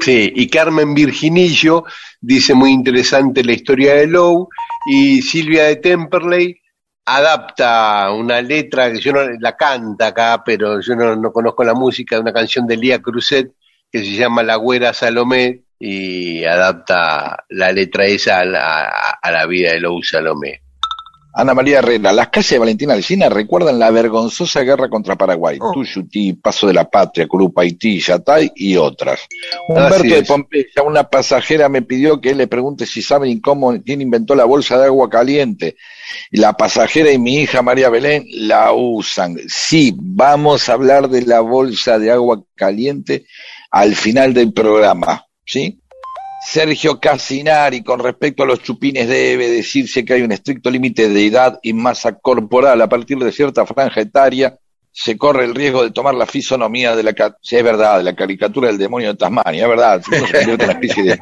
Sí, 0.01 0.31
y 0.35 0.47
Carmen 0.47 0.93
Virginillo 0.93 1.83
dice 2.19 2.53
muy 2.53 2.71
interesante 2.71 3.43
la 3.43 3.53
historia 3.53 3.95
de 3.95 4.07
Lowe 4.07 4.47
y 4.89 5.21
Silvia 5.21 5.65
de 5.65 5.75
Temperley 5.77 6.59
adapta 7.05 8.11
una 8.11 8.41
letra 8.41 8.91
que 8.91 8.99
yo 8.99 9.13
no 9.13 9.21
la 9.39 9.55
canta 9.55 10.07
acá, 10.07 10.43
pero 10.45 10.79
yo 10.81 10.95
no, 10.95 11.15
no 11.15 11.31
conozco 11.31 11.63
la 11.63 11.73
música 11.73 12.15
de 12.15 12.21
una 12.21 12.33
canción 12.33 12.65
de 12.65 12.77
Lía 12.77 13.01
Cruzet 13.01 13.51
que 13.91 13.99
se 13.99 14.11
llama 14.11 14.43
La 14.43 14.55
Güera 14.55 14.93
Salomé 14.93 15.63
y 15.79 16.43
adapta 16.45 17.45
la 17.49 17.71
letra 17.71 18.05
esa 18.05 18.39
a 18.39 18.45
la, 18.45 18.89
a 19.21 19.31
la 19.31 19.45
vida 19.45 19.71
de 19.71 19.79
Lowe 19.79 20.03
Salomé. 20.03 20.61
Ana 21.39 21.53
María 21.53 21.79
Herrera, 21.79 22.11
las 22.11 22.29
calles 22.29 22.49
de 22.49 22.57
Valentina 22.57 22.93
Alcina 22.95 23.29
recuerdan 23.29 23.77
la 23.77 23.91
vergonzosa 23.91 24.61
guerra 24.61 24.89
contra 24.89 25.15
Paraguay, 25.15 25.59
Oh. 25.61 25.71
Tuyutí, 25.71 26.33
Paso 26.33 26.65
de 26.65 26.73
la 26.73 26.89
Patria, 26.89 27.27
Curupa, 27.27 27.61
Haití, 27.61 27.99
Yatay 27.99 28.51
y 28.55 28.75
otras. 28.75 29.19
Humberto 29.67 29.95
Así 29.97 30.09
de. 30.09 30.23
Pompeya, 30.23 30.83
una 30.83 31.03
pasajera 31.03 31.69
me 31.69 31.83
pidió 31.83 32.19
que 32.19 32.33
le 32.33 32.47
pregunte 32.47 32.87
si 32.87 33.03
saben 33.03 33.39
cómo, 33.39 33.79
quién 33.83 34.01
inventó 34.01 34.33
la 34.33 34.45
bolsa 34.45 34.79
de 34.79 34.85
agua 34.85 35.09
caliente. 35.11 35.75
Y 36.31 36.37
La 36.37 36.53
pasajera 36.53 37.11
y 37.11 37.19
mi 37.19 37.35
hija 37.41 37.61
María 37.61 37.89
Belén 37.89 38.25
la 38.31 38.73
usan. 38.73 39.37
Sí, 39.47 39.93
vamos 39.95 40.69
a 40.69 40.73
hablar 40.73 41.07
de 41.07 41.21
la 41.21 41.41
bolsa 41.41 41.99
de 41.99 42.11
agua 42.11 42.41
caliente 42.55 43.25
al 43.69 43.93
final 43.95 44.33
del 44.33 44.53
programa, 44.53 45.25
¿sí? 45.45 45.79
Sergio 46.49 46.97
Casinari, 46.97 47.83
con 47.83 47.99
respecto 47.99 48.43
a 48.43 48.45
los 48.45 48.63
chupines, 48.63 49.09
debe 49.09 49.49
decirse 49.49 50.05
que 50.05 50.13
hay 50.13 50.21
un 50.21 50.31
estricto 50.31 50.71
límite 50.71 51.09
de 51.09 51.25
edad 51.25 51.59
y 51.61 51.73
masa 51.73 52.17
corporal. 52.19 52.81
A 52.81 52.87
partir 52.87 53.17
de 53.17 53.33
cierta 53.33 53.65
franja 53.65 53.99
etaria, 53.99 54.57
se 54.89 55.17
corre 55.17 55.43
el 55.43 55.53
riesgo 55.53 55.83
de 55.83 55.91
tomar 55.91 56.15
la 56.15 56.25
fisonomía 56.25 56.95
de 56.95 57.03
la, 57.03 57.11
es 57.11 57.63
verdad, 57.63 57.97
de 57.97 58.05
la 58.05 58.15
caricatura 58.15 58.69
del 58.69 58.77
demonio 58.77 59.09
de 59.09 59.15
Tasmania, 59.15 59.63
es 59.63 59.69
verdad, 59.69 60.01
se 60.01 60.53
una 60.53 60.71
especie 60.71 61.03
de, 61.03 61.19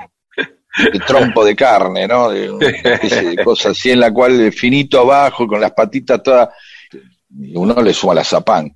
trompo 1.08 1.44
de 1.44 1.56
carne, 1.56 2.08
¿no? 2.08 2.30
De 2.30 2.52
una 2.52 2.68
especie 2.68 3.24
de 3.24 3.44
cosa 3.44 3.70
así 3.70 3.90
en 3.90 4.02
la 4.02 4.14
cual 4.14 4.54
finito 4.54 5.00
abajo, 5.00 5.48
con 5.48 5.60
las 5.60 5.72
patitas 5.72 6.22
todas, 6.22 6.50
uno 7.56 7.82
le 7.82 7.94
suma 7.94 8.14
la 8.14 8.24
zapán. 8.24 8.72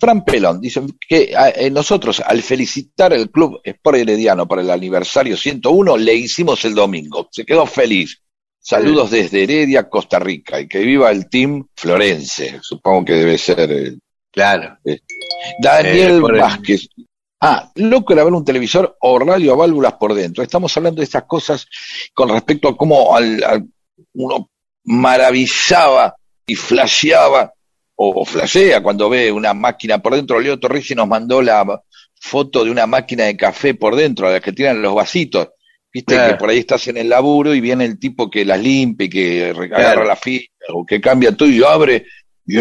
Fran 0.00 0.24
Pelón 0.24 0.60
dice 0.60 0.80
que 1.08 1.32
eh, 1.56 1.70
nosotros 1.70 2.20
al 2.24 2.42
felicitar 2.42 3.12
el 3.12 3.30
club 3.30 3.60
Sport 3.62 3.98
Herediano 3.98 4.48
por 4.48 4.58
el 4.58 4.70
aniversario 4.70 5.36
101 5.36 5.96
le 5.98 6.14
hicimos 6.14 6.64
el 6.64 6.74
domingo, 6.74 7.28
se 7.30 7.44
quedó 7.44 7.66
feliz. 7.66 8.22
Saludos 8.62 9.10
desde 9.10 9.42
Heredia, 9.44 9.88
Costa 9.88 10.18
Rica, 10.18 10.60
y 10.60 10.68
que 10.68 10.80
viva 10.80 11.10
el 11.10 11.28
team 11.28 11.66
Florense, 11.74 12.58
supongo 12.62 13.04
que 13.06 13.12
debe 13.14 13.38
ser 13.38 13.70
eh, 13.72 13.98
Claro. 14.32 14.78
Daniel 15.60 16.18
Eh, 16.18 16.20
por 16.20 16.34
el- 16.34 16.40
Vázquez. 16.40 16.88
Ah, 17.42 17.70
loco 17.76 18.12
era 18.12 18.22
ver 18.22 18.32
un 18.34 18.44
televisor 18.44 18.96
o 19.00 19.18
radio 19.18 19.54
a 19.54 19.56
válvulas 19.56 19.94
por 19.94 20.12
dentro. 20.14 20.42
Estamos 20.44 20.76
hablando 20.76 21.00
de 21.00 21.04
estas 21.04 21.24
cosas 21.24 21.66
con 22.12 22.28
respecto 22.28 22.68
a 22.68 22.76
cómo 22.76 23.16
al- 23.16 23.42
al- 23.42 23.66
uno 24.14 24.50
maravillaba 24.84 26.14
y 26.46 26.54
flasheaba 26.54 27.52
o, 28.02 28.24
flashea 28.24 28.82
cuando 28.82 29.10
ve 29.10 29.30
una 29.30 29.52
máquina 29.52 29.98
por 29.98 30.14
dentro. 30.14 30.40
Leo 30.40 30.58
Torrisi 30.58 30.94
nos 30.94 31.06
mandó 31.06 31.42
la 31.42 31.64
foto 32.18 32.64
de 32.64 32.70
una 32.70 32.86
máquina 32.86 33.24
de 33.24 33.36
café 33.36 33.74
por 33.74 33.94
dentro, 33.96 34.26
a 34.28 34.32
la 34.32 34.40
que 34.40 34.52
tiran 34.52 34.80
los 34.80 34.94
vasitos. 34.94 35.48
Viste 35.92 36.14
Claro. 36.14 36.32
que 36.32 36.38
por 36.38 36.50
ahí 36.50 36.58
estás 36.58 36.86
en 36.88 36.96
el 36.96 37.08
laburo 37.08 37.54
y 37.54 37.60
viene 37.60 37.84
el 37.84 37.98
tipo 37.98 38.30
que 38.30 38.44
las 38.44 38.60
limpia, 38.60 39.06
y 39.06 39.10
que 39.10 39.52
Claro. 39.54 39.76
agarra 39.76 40.04
la 40.04 40.16
fila 40.16 40.46
o 40.72 40.86
que 40.86 41.00
cambia 41.00 41.36
todo 41.36 41.48
y 41.48 41.62
abre. 41.62 42.06
Y, 42.46 42.58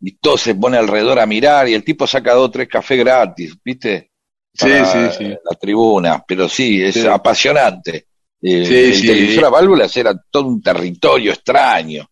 y 0.00 0.12
todo 0.20 0.38
se 0.38 0.54
pone 0.54 0.76
alrededor 0.78 1.18
a 1.18 1.26
mirar 1.26 1.68
y 1.68 1.74
el 1.74 1.84
tipo 1.84 2.06
saca 2.06 2.32
dos 2.34 2.46
o 2.46 2.50
tres 2.50 2.68
cafés 2.68 2.98
gratis, 3.00 3.54
¿viste? 3.64 4.10
Sí, 4.54 4.70
sí, 4.84 4.98
sí. 5.18 5.24
La 5.24 5.56
tribuna, 5.60 6.24
pero 6.26 6.48
sí, 6.48 6.82
es 6.82 6.94
Sí. 6.94 7.06
apasionante. 7.06 8.06
Eh, 8.40 8.64
Sí, 8.64 8.74
el 8.76 8.94
sí. 8.94 9.06
televisor 9.06 9.44
a 9.46 9.48
válvulas 9.50 9.96
era 9.96 10.14
todo 10.30 10.46
un 10.48 10.62
territorio 10.62 11.32
extraño. 11.32 12.08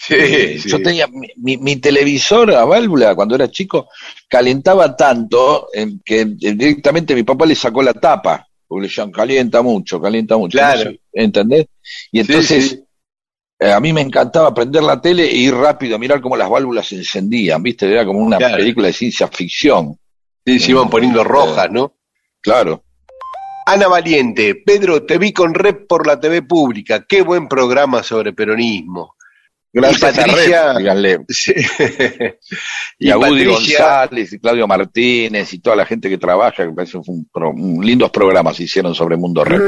Sí, 0.00 0.14
Eh, 0.16 0.58
sí. 0.60 0.68
Yo 0.68 0.80
tenía 0.80 1.08
mi, 1.08 1.26
mi- 1.36 1.56
mi 1.56 1.76
televisor 1.76 2.52
a 2.54 2.64
válvula 2.64 3.16
cuando 3.16 3.34
era 3.34 3.50
chico, 3.50 3.88
calentaba 4.28 4.96
tanto 4.96 5.68
eh, 5.74 5.88
que 6.04 6.20
eh, 6.20 6.26
directamente 6.30 7.16
mi 7.16 7.24
papá 7.24 7.44
le 7.46 7.56
sacó 7.56 7.82
la 7.82 7.92
tapa, 7.94 8.46
porque 8.66 8.82
le 8.82 8.88
decían, 8.88 9.10
calienta 9.10 9.60
mucho, 9.60 10.00
calienta 10.00 10.36
mucho. 10.36 10.56
Claro. 10.56 10.84
No 10.84 10.90
sé, 10.92 11.00
¿Entendés? 11.12 11.66
Y 12.12 12.20
entonces 12.20 12.68
sí. 12.70 12.84
eh, 13.58 13.72
a 13.72 13.80
mí 13.80 13.92
me 13.92 14.02
encantaba 14.02 14.54
prender 14.54 14.84
la 14.84 15.00
tele 15.00 15.24
e 15.24 15.34
ir 15.36 15.52
rápido, 15.54 15.98
mirar 15.98 16.20
cómo 16.20 16.36
las 16.36 16.48
válvulas 16.48 16.86
se 16.86 16.94
encendían, 16.94 17.60
¿viste? 17.60 17.90
Era 17.90 18.06
como 18.06 18.20
una 18.20 18.38
Claro. 18.38 18.56
película 18.56 18.86
de 18.86 18.92
ciencia 18.92 19.26
ficción. 19.26 19.98
Sí, 20.46 20.60
se 20.60 20.70
iban 20.70 20.88
poniendo 20.88 21.24
rojas, 21.24 21.68
¿no? 21.72 21.92
Claro. 22.40 22.84
Ana 23.66 23.88
Valiente, 23.88 24.54
Pedro, 24.54 25.02
te 25.02 25.18
vi 25.18 25.32
con 25.32 25.52
rep 25.54 25.86
por 25.88 26.06
la 26.06 26.18
TV 26.20 26.40
pública. 26.42 27.04
Qué 27.06 27.20
buen 27.22 27.48
programa 27.48 28.02
sobre 28.04 28.32
peronismo. 28.32 29.16
Gracias 29.72 30.00
Y 30.00 30.20
Patricia- 30.20 30.70
a 30.70 30.72
Red, 30.72 30.78
díganle. 30.78 31.18
Sí. 31.28 31.52
Y, 33.00 33.10
a 33.10 33.18
Woody 33.18 33.44
Patricia- 33.44 33.78
González 33.78 34.32
y 34.32 34.38
Claudio 34.40 34.66
Martínez 34.66 35.52
y 35.52 35.60
toda 35.60 35.76
la 35.76 35.86
gente 35.86 36.08
que 36.08 36.18
trabaja, 36.18 36.66
que 36.66 36.72
parece 36.72 36.98
un, 36.98 37.84
lindos 37.84 38.10
programas 38.10 38.56
se 38.56 38.64
hicieron 38.64 38.94
sobre 38.94 39.16
Mundo 39.16 39.44
Red. 39.44 39.60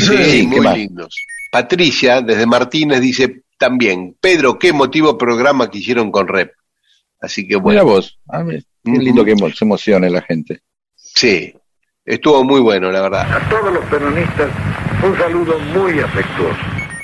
Sí, 0.00 0.06
Sí, 0.16 0.40
¿qué 0.40 0.56
muy 0.56 0.60
más? 0.60 0.76
lindos. 0.76 1.14
Patricia, 1.52 2.20
desde 2.20 2.46
Martínez, 2.46 3.00
dice 3.00 3.42
también, 3.58 4.16
Pedro, 4.20 4.58
qué 4.58 4.68
emotivo 4.68 5.16
programa 5.16 5.70
que 5.70 5.78
hicieron 5.78 6.10
con 6.10 6.26
Rep. 6.26 6.52
Así 7.20 7.42
que 7.42 7.54
Mira 7.54 7.62
bueno, 7.62 7.84
vos, 7.84 8.18
a 8.28 8.42
ver, 8.42 8.64
qué 8.84 8.90
Ujú. 8.92 9.00
lindo 9.00 9.24
que 9.24 9.34
se 9.54 9.64
emocione 9.64 10.10
la 10.10 10.22
gente. 10.22 10.60
sí, 10.96 11.54
estuvo 12.04 12.42
muy 12.44 12.60
bueno, 12.60 12.90
la 12.90 13.02
verdad. 13.02 13.32
A 13.32 13.48
todos 13.48 13.72
los 13.72 13.84
peronistas, 13.86 14.50
un 15.04 15.16
saludo 15.16 15.58
muy 15.74 15.98
afectuoso. 16.00 16.58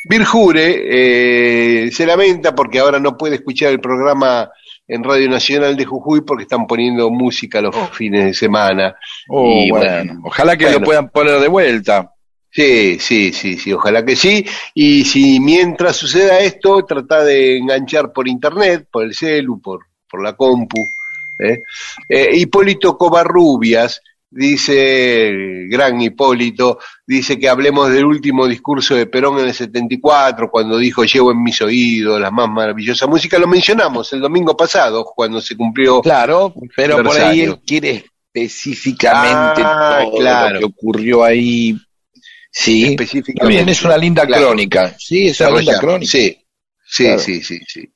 Virjure 0.05 1.87
eh, 1.87 1.91
se 1.91 2.07
lamenta 2.07 2.55
porque 2.55 2.79
ahora 2.79 2.99
no 2.99 3.17
puede 3.17 3.37
escuchar 3.37 3.71
el 3.71 3.81
programa 3.81 4.51
en 4.87 5.03
Radio 5.03 5.29
Nacional 5.29 5.77
de 5.77 5.85
Jujuy 5.85 6.21
porque 6.23 6.43
están 6.43 6.67
poniendo 6.67 7.11
música 7.11 7.61
los 7.61 7.75
fines 7.93 8.25
de 8.27 8.35
semana. 8.35 8.97
Oh, 9.29 9.63
Y 9.65 9.71
bueno, 9.71 10.21
ojalá 10.25 10.57
que 10.57 10.65
bueno. 10.65 10.79
lo 10.81 10.85
puedan 10.85 11.09
poner 11.09 11.41
de 11.41 11.49
vuelta. 11.49 12.11
Sí, 12.51 12.99
sí, 13.01 13.33
sí, 13.33 13.59
sí, 13.59 13.73
ojalá 13.73 14.05
que 14.05 14.15
sí. 14.15 14.47
Y 14.75 15.05
si 15.05 15.41
mientras 15.41 15.97
suceda 15.97 16.39
esto, 16.39 16.85
trata 16.85 17.25
de 17.25 17.59
enganchar 17.59 18.13
por 18.13 18.29
internet, 18.29 18.87
por 18.93 19.05
el 19.05 19.15
celu, 19.15 19.61
por, 19.61 19.87
por 20.09 20.23
la 20.23 20.35
compu. 20.35 20.81
¿eh? 21.41 21.63
Eh, 22.09 22.29
Hipólito 22.37 22.97
Covarrubias, 22.97 24.01
dice, 24.35 25.29
el 25.29 25.69
gran 25.69 26.01
Hipólito, 26.01 26.79
dice 27.07 27.39
que 27.39 27.49
hablemos 27.49 27.91
del 27.91 28.05
último 28.05 28.47
discurso 28.47 28.95
de 28.95 29.07
Perón 29.07 29.39
en 29.39 29.47
el 29.47 29.55
74, 29.55 30.51
cuando 30.51 30.77
dijo 30.79 31.05
llevo 31.05 31.31
en 31.33 31.43
mis 31.43 31.61
oídos 31.63 32.21
la 32.21 32.31
más 32.31 32.49
maravillosa 32.49 33.07
música. 33.07 33.39
Lo 33.39 33.47
mencionamos 33.47 34.13
el 34.13 34.21
domingo 34.21 34.57
pasado, 34.57 35.05
cuando 35.05 35.41
se 35.41 35.57
cumplió. 35.57 36.01
Claro, 36.03 36.53
pero 36.77 37.03
por 37.03 37.17
ahí 37.19 37.43
él 37.43 37.59
quiere 37.67 38.05
específicamente 38.33 39.63
Ah, 39.65 40.01
todo 40.03 40.19
claro. 40.19 40.55
lo 40.55 40.59
que 40.61 40.65
ocurrió 40.67 41.25
ahí. 41.25 41.77
Sí, 42.51 42.85
Específicamente. 42.91 43.57
bien, 43.57 43.69
es 43.69 43.83
una 43.85 43.97
linda 43.97 44.27
Claro. 44.27 44.47
crónica. 44.49 44.95
Sí, 44.99 45.27
es 45.29 45.41
una 45.41 45.51
linda 45.59 45.79
crónica. 45.81 46.11
Sí, 46.11 46.39
sí, 46.87 47.05
Claro. 47.05 47.19
sí, 47.19 47.43
sí, 47.43 47.59
sí. 47.67 47.89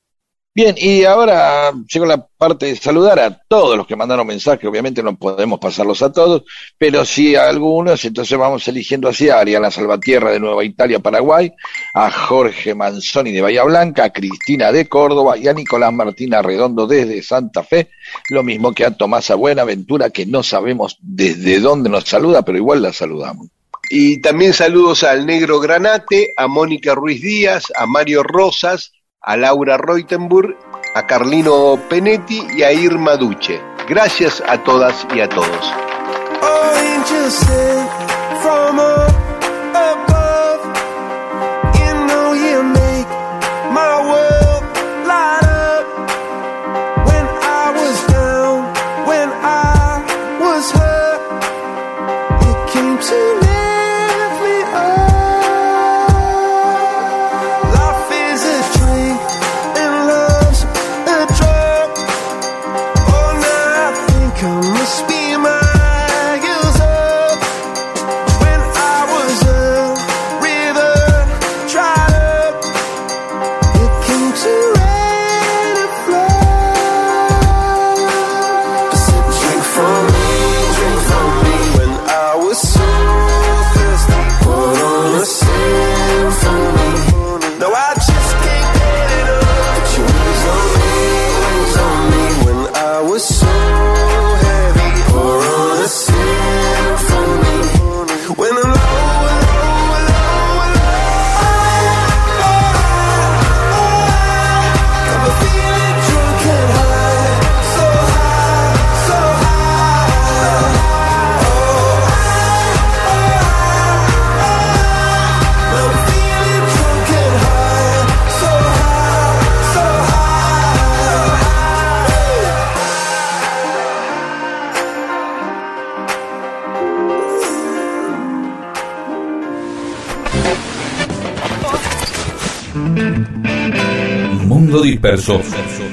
Bien, 0.59 0.75
y 0.77 1.05
ahora 1.05 1.71
llegó 1.87 2.05
la 2.05 2.27
parte 2.27 2.65
de 2.65 2.75
saludar 2.75 3.17
a 3.17 3.41
todos 3.47 3.77
los 3.77 3.87
que 3.87 3.95
mandaron 3.95 4.27
mensajes, 4.27 4.69
obviamente 4.69 5.01
no 5.01 5.15
podemos 5.15 5.57
pasarlos 5.57 6.01
a 6.01 6.11
todos, 6.11 6.43
pero 6.77 7.05
sí 7.05 7.33
a 7.33 7.47
algunos, 7.47 8.03
entonces 8.03 8.37
vamos 8.37 8.67
eligiendo 8.67 9.07
así 9.07 9.29
a 9.29 9.39
Ariana 9.39 9.71
Salvatierra 9.71 10.31
de 10.31 10.41
Nueva 10.41 10.65
Italia, 10.65 10.99
Paraguay, 10.99 11.49
a 11.93 12.11
Jorge 12.11 12.75
Manzoni 12.75 13.31
de 13.31 13.39
Bahía 13.39 13.63
Blanca, 13.63 14.03
a 14.03 14.09
Cristina 14.09 14.73
de 14.73 14.89
Córdoba 14.89 15.37
y 15.37 15.47
a 15.47 15.53
Nicolás 15.53 15.93
Martina 15.93 16.41
Redondo 16.41 16.85
desde 16.87 17.23
Santa 17.23 17.63
Fe, 17.63 17.91
lo 18.29 18.43
mismo 18.43 18.73
que 18.73 18.83
a 18.83 18.91
Tomasa 18.91 19.35
Buenaventura, 19.35 20.09
que 20.09 20.25
no 20.25 20.43
sabemos 20.43 20.97
desde 20.99 21.61
dónde 21.61 21.89
nos 21.89 22.03
saluda, 22.03 22.41
pero 22.41 22.57
igual 22.57 22.81
la 22.81 22.91
saludamos. 22.91 23.47
Y 23.89 24.19
también 24.19 24.51
saludos 24.51 25.03
al 25.03 25.25
Negro 25.25 25.61
Granate, 25.61 26.33
a 26.35 26.47
Mónica 26.47 26.93
Ruiz 26.95 27.21
Díaz, 27.21 27.71
a 27.77 27.85
Mario 27.85 28.23
Rosas, 28.23 28.91
a 29.21 29.35
Laura 29.35 29.77
Reutenburg, 29.77 30.55
a 30.95 31.05
Carlino 31.05 31.77
Penetti 31.89 32.41
y 32.55 32.63
a 32.63 32.71
Irma 32.71 33.15
Duche. 33.15 33.61
Gracias 33.87 34.41
a 34.47 34.63
todas 34.63 35.05
y 35.13 35.21
a 35.21 35.29
todos. 35.29 35.73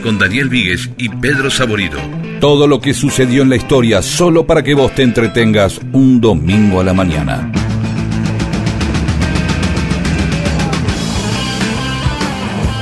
Con 0.02 0.18
Daniel 0.18 0.48
Víguez 0.48 0.90
y 0.98 1.08
Pedro 1.08 1.48
Saborido. 1.48 1.98
Todo 2.40 2.66
lo 2.66 2.80
que 2.80 2.92
sucedió 2.92 3.42
en 3.42 3.48
la 3.48 3.56
historia 3.56 4.02
solo 4.02 4.46
para 4.46 4.62
que 4.64 4.74
vos 4.74 4.94
te 4.94 5.02
entretengas 5.02 5.80
un 5.92 6.20
domingo 6.20 6.80
a 6.80 6.84
la 6.84 6.92
mañana. 6.92 7.52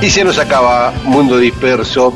Y 0.01 0.09
se 0.09 0.23
nos 0.23 0.39
acaba 0.39 0.93
Mundo 1.03 1.37
Disperso. 1.37 2.13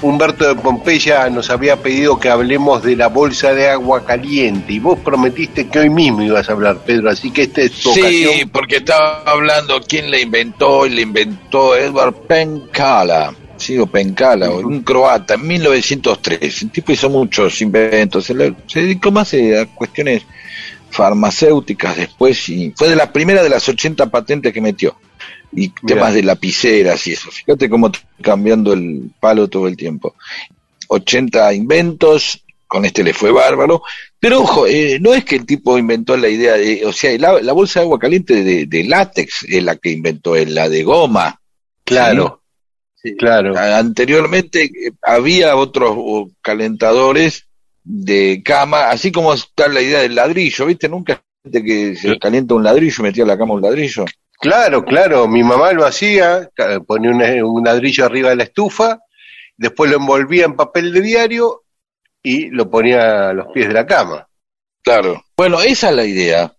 Humberto 0.00 0.46
de 0.46 0.54
Pompeya 0.60 1.28
nos 1.28 1.50
había 1.50 1.76
pedido 1.76 2.20
que 2.20 2.28
hablemos 2.28 2.82
de 2.84 2.94
la 2.94 3.08
bolsa 3.08 3.52
de 3.52 3.68
agua 3.68 4.04
caliente 4.04 4.72
y 4.74 4.78
vos 4.78 4.98
prometiste 5.00 5.66
que 5.66 5.80
hoy 5.80 5.90
mismo 5.90 6.22
ibas 6.22 6.48
a 6.48 6.52
hablar, 6.52 6.78
Pedro, 6.86 7.10
así 7.10 7.30
que 7.32 7.42
esta 7.42 7.62
es 7.62 7.72
tu 7.72 7.92
Sí, 7.92 8.00
ocasión. 8.26 8.50
porque 8.50 8.76
estaba 8.76 9.22
hablando 9.26 9.80
quién 9.80 10.10
le 10.10 10.20
inventó, 10.22 10.86
y 10.86 10.90
le 10.90 11.02
inventó 11.02 11.76
Edward 11.76 12.14
Penkala, 12.28 13.34
sí, 13.56 13.76
o 13.76 13.86
Penkala, 13.86 14.50
o 14.50 14.60
un 14.60 14.82
croata, 14.82 15.34
en 15.34 15.46
1903. 15.48 16.62
El 16.62 16.70
tipo 16.70 16.92
hizo 16.92 17.10
muchos 17.10 17.60
inventos, 17.60 18.24
se, 18.24 18.34
le- 18.34 18.54
se 18.68 18.80
dedicó 18.82 19.10
más 19.10 19.34
eh, 19.34 19.58
a 19.60 19.66
cuestiones 19.66 20.22
farmacéuticas 20.90 21.96
después 21.96 22.48
y 22.48 22.72
fue 22.76 22.88
de 22.88 22.96
la 22.96 23.12
primera 23.12 23.42
de 23.42 23.48
las 23.50 23.68
80 23.68 24.06
patentes 24.10 24.52
que 24.52 24.60
metió. 24.60 24.94
Y 25.52 25.70
temas 25.70 26.14
de 26.14 26.22
lapiceras 26.22 27.06
y 27.06 27.12
eso. 27.12 27.30
Fíjate 27.30 27.68
cómo 27.70 27.90
cambiando 28.22 28.72
el 28.72 29.10
palo 29.18 29.48
todo 29.48 29.66
el 29.66 29.76
tiempo. 29.76 30.14
80 30.88 31.54
inventos, 31.54 32.44
con 32.66 32.84
este 32.84 33.02
le 33.02 33.14
fue 33.14 33.32
bárbaro. 33.32 33.82
Pero 34.20 34.40
ojo, 34.42 34.66
eh, 34.66 34.98
no 35.00 35.14
es 35.14 35.24
que 35.24 35.36
el 35.36 35.46
tipo 35.46 35.78
inventó 35.78 36.16
la 36.16 36.28
idea 36.28 36.54
de, 36.54 36.84
o 36.84 36.92
sea, 36.92 37.16
la, 37.18 37.40
la 37.40 37.52
bolsa 37.52 37.80
de 37.80 37.84
agua 37.86 37.98
caliente 37.98 38.44
de, 38.44 38.66
de 38.66 38.84
látex 38.84 39.44
es 39.48 39.62
la 39.62 39.76
que 39.76 39.90
inventó 39.90 40.36
él, 40.36 40.54
la 40.54 40.68
de 40.68 40.82
goma. 40.82 41.40
Claro, 41.84 42.42
Sí. 43.02 43.16
claro. 43.16 43.56
Anteriormente 43.56 44.64
eh, 44.64 44.90
había 45.02 45.54
otros 45.56 45.94
uh, 45.96 46.32
calentadores 46.42 47.46
de 47.84 48.42
cama, 48.44 48.90
así 48.90 49.12
como 49.12 49.32
está 49.32 49.68
la 49.68 49.80
idea 49.80 50.00
del 50.00 50.16
ladrillo, 50.16 50.66
¿viste? 50.66 50.88
Nunca 50.88 51.22
gente 51.44 51.62
que 51.62 51.96
se 51.96 52.18
calienta 52.18 52.54
un 52.54 52.64
ladrillo 52.64 52.96
y 52.98 53.02
metía 53.02 53.24
la 53.24 53.38
cama 53.38 53.54
un 53.54 53.62
ladrillo. 53.62 54.04
Claro, 54.40 54.84
claro, 54.84 55.26
mi 55.26 55.42
mamá 55.42 55.72
lo 55.72 55.84
hacía, 55.84 56.48
ponía 56.86 57.10
un, 57.10 57.22
un 57.42 57.64
ladrillo 57.64 58.04
arriba 58.04 58.30
de 58.30 58.36
la 58.36 58.44
estufa, 58.44 59.00
después 59.56 59.90
lo 59.90 59.96
envolvía 59.96 60.44
en 60.44 60.54
papel 60.54 60.92
de 60.92 61.00
diario 61.00 61.64
y 62.22 62.48
lo 62.50 62.70
ponía 62.70 63.30
a 63.30 63.32
los 63.32 63.48
pies 63.52 63.68
de 63.68 63.74
la 63.74 63.86
cama. 63.86 64.28
Claro. 64.82 65.24
Bueno, 65.36 65.60
esa 65.60 65.90
es 65.90 65.96
la 65.96 66.04
idea. 66.04 66.52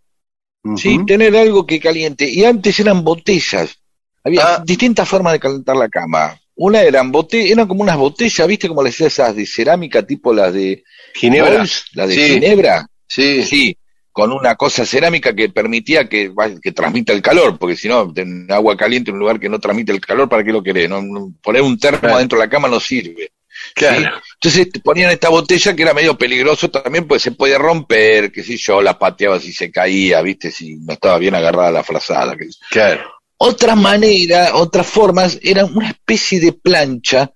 Sí, 0.76 1.00
tener 1.06 1.36
algo 1.38 1.66
que 1.66 1.80
caliente. 1.80 2.30
Y 2.30 2.44
antes 2.44 2.78
eran 2.82 3.04
botellas. 3.04 3.80
Había 4.26 4.42
Ah. 4.56 4.64
distintas 4.66 5.08
formas 5.08 5.34
de 5.34 5.40
calentar 5.40 5.76
la 5.78 5.88
cama. 5.88 6.38
Una 6.56 6.82
eran 6.82 7.12
botellas, 7.14 7.52
eran 7.52 7.68
como 7.68 7.82
unas 7.82 7.96
botellas, 7.98 8.46
¿viste? 8.46 8.68
Como 8.68 8.84
les 8.84 8.92
decía 8.94 9.08
esas 9.08 9.36
de 9.38 9.46
cerámica, 9.46 10.06
tipo 10.06 10.34
las 10.34 10.54
de 10.54 10.84
Ginebra. 11.16 11.60
Bols, 11.60 11.86
la 11.94 12.06
de 12.06 12.14
Sí. 12.16 12.22
Ginebra. 12.34 12.86
Sí, 13.08 13.44
Sí, 13.44 13.78
con 14.20 14.32
una 14.34 14.56
cosa 14.56 14.86
cerámica 14.86 15.34
que 15.34 15.50
permitía 15.50 16.08
que, 16.10 16.32
que 16.62 16.72
transmita 16.72 17.14
el 17.14 17.22
calor, 17.22 17.58
porque 17.58 17.76
si 17.76 17.88
no, 17.88 18.14
agua 18.50 18.76
caliente 18.78 19.10
en 19.12 19.16
un 19.16 19.20
lugar 19.22 19.40
que 19.40 19.50
no 19.50 19.60
transmite 19.60 19.92
el 19.92 20.02
calor, 20.02 20.28
¿para 20.30 20.44
qué 20.44 20.52
lo 20.52 20.62
querés? 20.62 20.90
No, 20.90 21.02
poner 21.42 21.62
un 21.62 21.80
termo 21.80 22.00
Claro. 22.00 22.16
adentro 22.16 22.40
de 22.40 22.46
la 22.46 22.50
cama 22.50 22.68
no 22.68 22.80
sirve. 22.80 23.32
claro. 23.76 24.00
¿sí? 24.02 24.08
Entonces 24.42 24.68
ponían 24.84 25.12
esta 25.12 25.30
botella 25.30 25.76
que 25.76 25.82
era 25.84 25.94
medio 25.94 26.18
peligroso 26.18 26.70
también, 26.70 27.08
pues 27.08 27.22
se 27.22 27.32
podía 27.32 27.58
romper, 27.58 28.32
qué 28.32 28.44
sé 28.44 28.58
yo, 28.58 28.82
la 28.82 28.98
pateaba 28.98 29.40
si 29.40 29.52
se 29.54 29.72
caía, 29.72 30.22
viste, 30.22 30.52
si 30.52 30.76
no 30.78 30.94
estaba 30.94 31.18
bien 31.18 31.36
agarrada 31.36 31.72
la 31.72 31.84
frazada. 31.84 32.36
qué 32.38 32.46
sé. 32.46 32.60
Claro. 32.72 33.02
Otra 33.38 33.76
manera, 33.76 34.52
otras 34.56 34.86
formas, 34.88 35.40
eran 35.42 35.76
una 35.76 35.90
especie 35.90 36.40
de 36.42 36.52
plancha, 36.54 37.32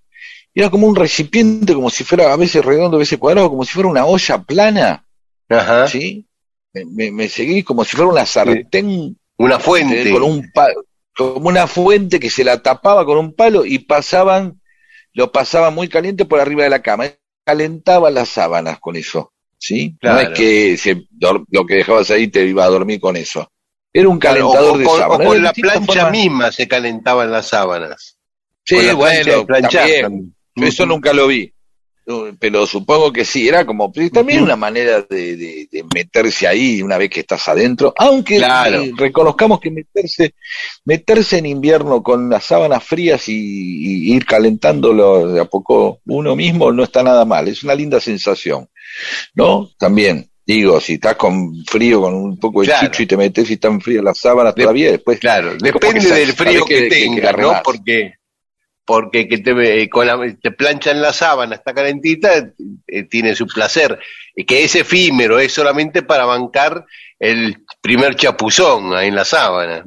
era 0.54 0.70
como 0.70 0.86
un 0.88 0.96
recipiente, 0.96 1.74
como 1.74 1.90
si 1.90 2.04
fuera 2.04 2.32
a 2.32 2.36
veces 2.38 2.64
redondo, 2.64 2.98
a 2.98 3.00
veces 3.00 3.18
cuadrado, 3.18 3.50
como 3.50 3.64
si 3.66 3.72
fuera 3.72 3.90
una 3.90 4.06
olla 4.06 4.38
plana, 4.44 5.06
Ajá. 5.50 5.88
¿sí? 5.88 6.26
Me, 6.74 7.12
me, 7.12 7.64
como 7.64 7.84
si 7.86 7.96
fuera 7.96 8.12
una 8.12 8.26
sartén 8.26 9.16
Una 9.38 9.60
fuente. 9.60 10.12
con 10.12 10.24
un 10.24 10.52
palo, 10.52 10.86
como 11.16 11.48
una 11.50 11.68
fuente 11.68 12.20
que 12.20 12.30
se 12.30 12.44
la 12.44 12.62
tapaba 12.62 13.06
con 13.06 13.18
un 13.18 13.34
palo 13.34 13.64
y 13.66 13.80
pasaban, 13.80 14.60
lo 15.14 15.32
pasaban 15.32 15.76
muy 15.76 15.88
caliente 15.88 16.26
por 16.26 16.40
arriba 16.40 16.64
de 16.64 16.70
la 16.72 16.82
cama. 16.82 17.06
Calentaba 17.46 18.10
las 18.10 18.30
sábanas 18.30 18.80
con 18.80 18.96
eso, 18.96 19.34
¿sí? 19.58 19.92
No 19.92 19.98
Claro. 20.00 20.20
es 20.34 20.40
que 20.40 20.78
se, 20.78 21.04
lo 21.20 21.66
que 21.68 21.76
dejabas 21.76 22.10
ahí 22.10 22.28
te 22.30 22.46
iba 22.46 22.64
a 22.64 22.70
dormir 22.70 23.00
con 23.00 23.18
eso. 23.18 23.52
Era 23.92 24.10
un 24.10 24.18
Claro, 24.18 24.50
calentador 24.50 24.78
de 24.80 24.86
con, 24.86 24.94
o 24.96 24.98
sábanas. 24.98 25.28
con 25.28 25.44
la 25.44 25.54
plancha 25.54 26.10
misma 26.10 26.52
se 26.52 26.68
calentaban 26.68 27.32
las 27.32 27.48
sábanas. 27.48 28.18
Sí, 28.66 28.76
plancha 28.78 28.94
bueno, 28.96 29.46
planchar 29.46 29.82
también. 29.82 30.02
también. 30.02 30.36
Yo 30.56 30.66
Eso 30.68 30.86
nunca 30.86 31.14
lo 31.14 31.28
vi. 31.28 31.54
Pero 32.40 32.66
supongo 32.68 33.14
que 33.14 33.24
sí, 33.24 33.48
era 33.48 33.66
como, 33.66 33.92
pero 33.92 34.10
también 34.10 34.44
una 34.44 34.58
manera 34.58 35.02
de, 35.10 35.38
de- 35.38 35.68
de 35.72 35.86
meterse 35.94 36.46
ahí 36.48 36.82
una 36.82 36.98
vez 36.98 37.10
que 37.10 37.22
estás 37.22 37.48
adentro, 37.48 37.94
aunque 37.98 38.38
Claro. 38.38 38.82
eh, 38.82 38.92
reconozcamos 38.96 39.60
que 39.62 39.72
meterse, 39.72 40.34
meterse 40.84 41.38
en 41.38 41.46
invierno 41.46 42.04
con 42.04 42.30
las 42.30 42.44
sábanas 42.44 42.84
frías 42.84 43.30
y, 43.30 43.34
y 43.36 44.14
ir 44.16 44.26
calentándolo 44.26 45.30
de 45.32 45.40
a 45.40 45.46
poco 45.46 46.00
uno 46.06 46.36
mismo 46.36 46.72
no 46.74 46.84
está 46.84 47.04
nada 47.04 47.24
mal, 47.24 47.48
es 47.48 47.64
una 47.64 47.74
linda 47.76 48.02
sensación, 48.02 48.68
¿no? 49.34 49.70
También, 49.78 50.30
digo, 50.46 50.80
si 50.82 50.96
estás 50.96 51.16
con 51.16 51.64
frío, 51.66 52.02
con 52.02 52.14
un 52.16 52.38
poco 52.38 52.62
de 52.62 52.68
Claro. 52.68 52.88
chicho 52.88 53.04
y 53.04 53.08
te 53.08 53.16
metes 53.18 53.50
y 53.50 53.54
están 53.54 53.80
frías 53.80 54.04
las 54.04 54.18
sábanas 54.20 54.54
De- 54.56 54.64
todavía, 54.64 54.92
después 54.92 55.20
Claro, 55.20 55.56
depende 55.56 56.06
del 56.12 56.34
frío 56.34 56.66
que, 56.66 56.90
que- 56.90 56.90
tengas, 56.90 57.38
¿no? 57.38 57.54
Porque 57.64 58.16
porque 58.86 59.28
que 59.28 59.38
te, 59.38 59.90
con 59.90 60.08
la, 60.08 60.20
te 60.42 60.52
planchan 60.52 61.02
la 61.02 61.14
sábana, 61.14 61.56
está 61.56 61.74
calentita, 61.74 62.52
eh, 62.88 63.04
tiene 63.04 63.36
su 63.36 63.48
placer. 63.48 64.00
Que 64.48 64.64
es 64.64 64.76
efímero, 64.76 65.40
es 65.40 65.54
solamente 65.54 66.02
para 66.02 66.26
bancar 66.26 66.86
el 67.20 67.64
primer 67.82 68.16
chapuzón 68.16 68.94
ahí 68.96 69.08
en 69.08 69.16
la 69.16 69.26
sábana. 69.26 69.86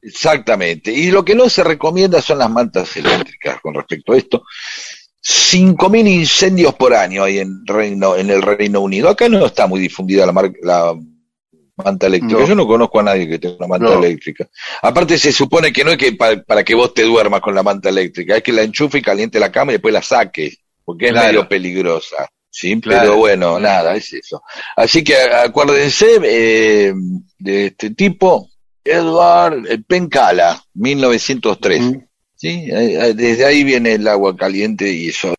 Exactamente. 0.00 0.90
Y 0.92 1.10
lo 1.10 1.24
que 1.24 1.34
no 1.34 1.48
se 1.48 1.62
recomienda 1.62 2.20
son 2.20 2.38
las 2.38 2.50
mantas 2.50 2.96
eléctricas 2.96 3.60
con 3.60 3.74
respecto 3.74 4.12
a 4.12 4.16
esto. 4.16 4.42
5.000 5.22 6.08
incendios 6.08 6.74
por 6.74 6.94
año 6.94 7.22
hay 7.22 7.38
en, 7.38 7.64
Reino, 7.64 8.16
en 8.16 8.30
el 8.30 8.42
Reino 8.42 8.80
Unido. 8.80 9.08
Acá 9.08 9.28
no 9.28 9.46
está 9.46 9.68
muy 9.68 9.78
difundida 9.78 10.26
la, 10.26 10.52
la 10.62 10.94
manta 11.76 12.06
eléctrica. 12.06 12.40
No. 12.40 12.46
Yo 12.46 12.54
no 12.54 12.66
conozco 12.66 13.00
a 13.00 13.02
nadie 13.02 13.28
que 13.28 13.38
tenga 13.38 13.56
una 13.56 13.66
manta 13.66 13.86
No. 13.94 14.04
eléctrica. 14.04 14.48
Aparte 14.82 15.18
se 15.18 15.32
supone 15.32 15.72
que 15.72 15.84
no 15.84 15.90
es 15.92 15.96
que 15.98 16.12
pa- 16.12 16.42
para 16.42 16.62
que 16.64 16.74
vos 16.74 16.92
te 16.94 17.02
duermas 17.02 17.40
con 17.40 17.54
la 17.54 17.62
manta 17.62 17.88
eléctrica, 17.88 18.36
es 18.36 18.42
que 18.42 18.52
la 18.52 18.62
enchufe 18.62 18.98
y 18.98 19.02
caliente 19.02 19.38
la 19.40 19.50
cama 19.52 19.72
y 19.72 19.74
después 19.74 19.94
la 19.94 20.02
saques, 20.02 20.58
porque 20.84 21.06
es 21.06 21.12
Claro. 21.12 21.26
medio 21.28 21.48
peligrosa. 21.48 22.28
Sí, 22.50 22.78
Claro. 22.80 23.00
pero 23.02 23.16
bueno, 23.16 23.58
nada, 23.58 23.96
es 23.96 24.12
eso. 24.12 24.42
Así 24.76 25.02
que 25.02 25.16
acuérdense 25.16 26.06
eh, 26.22 26.92
de 27.38 27.66
este 27.66 27.90
tipo, 27.90 28.50
Edward 28.84 29.62
Pencala, 29.86 30.62
1903. 30.74 31.80
Mm. 31.80 31.98
¿sí? 32.36 32.48
Eh, 32.70 32.98
eh, 33.00 33.14
Desde 33.14 33.44
ahí 33.46 33.64
viene 33.64 33.94
el 33.94 34.06
agua 34.06 34.36
caliente 34.36 34.90
y 34.92 35.08
eso. 35.08 35.32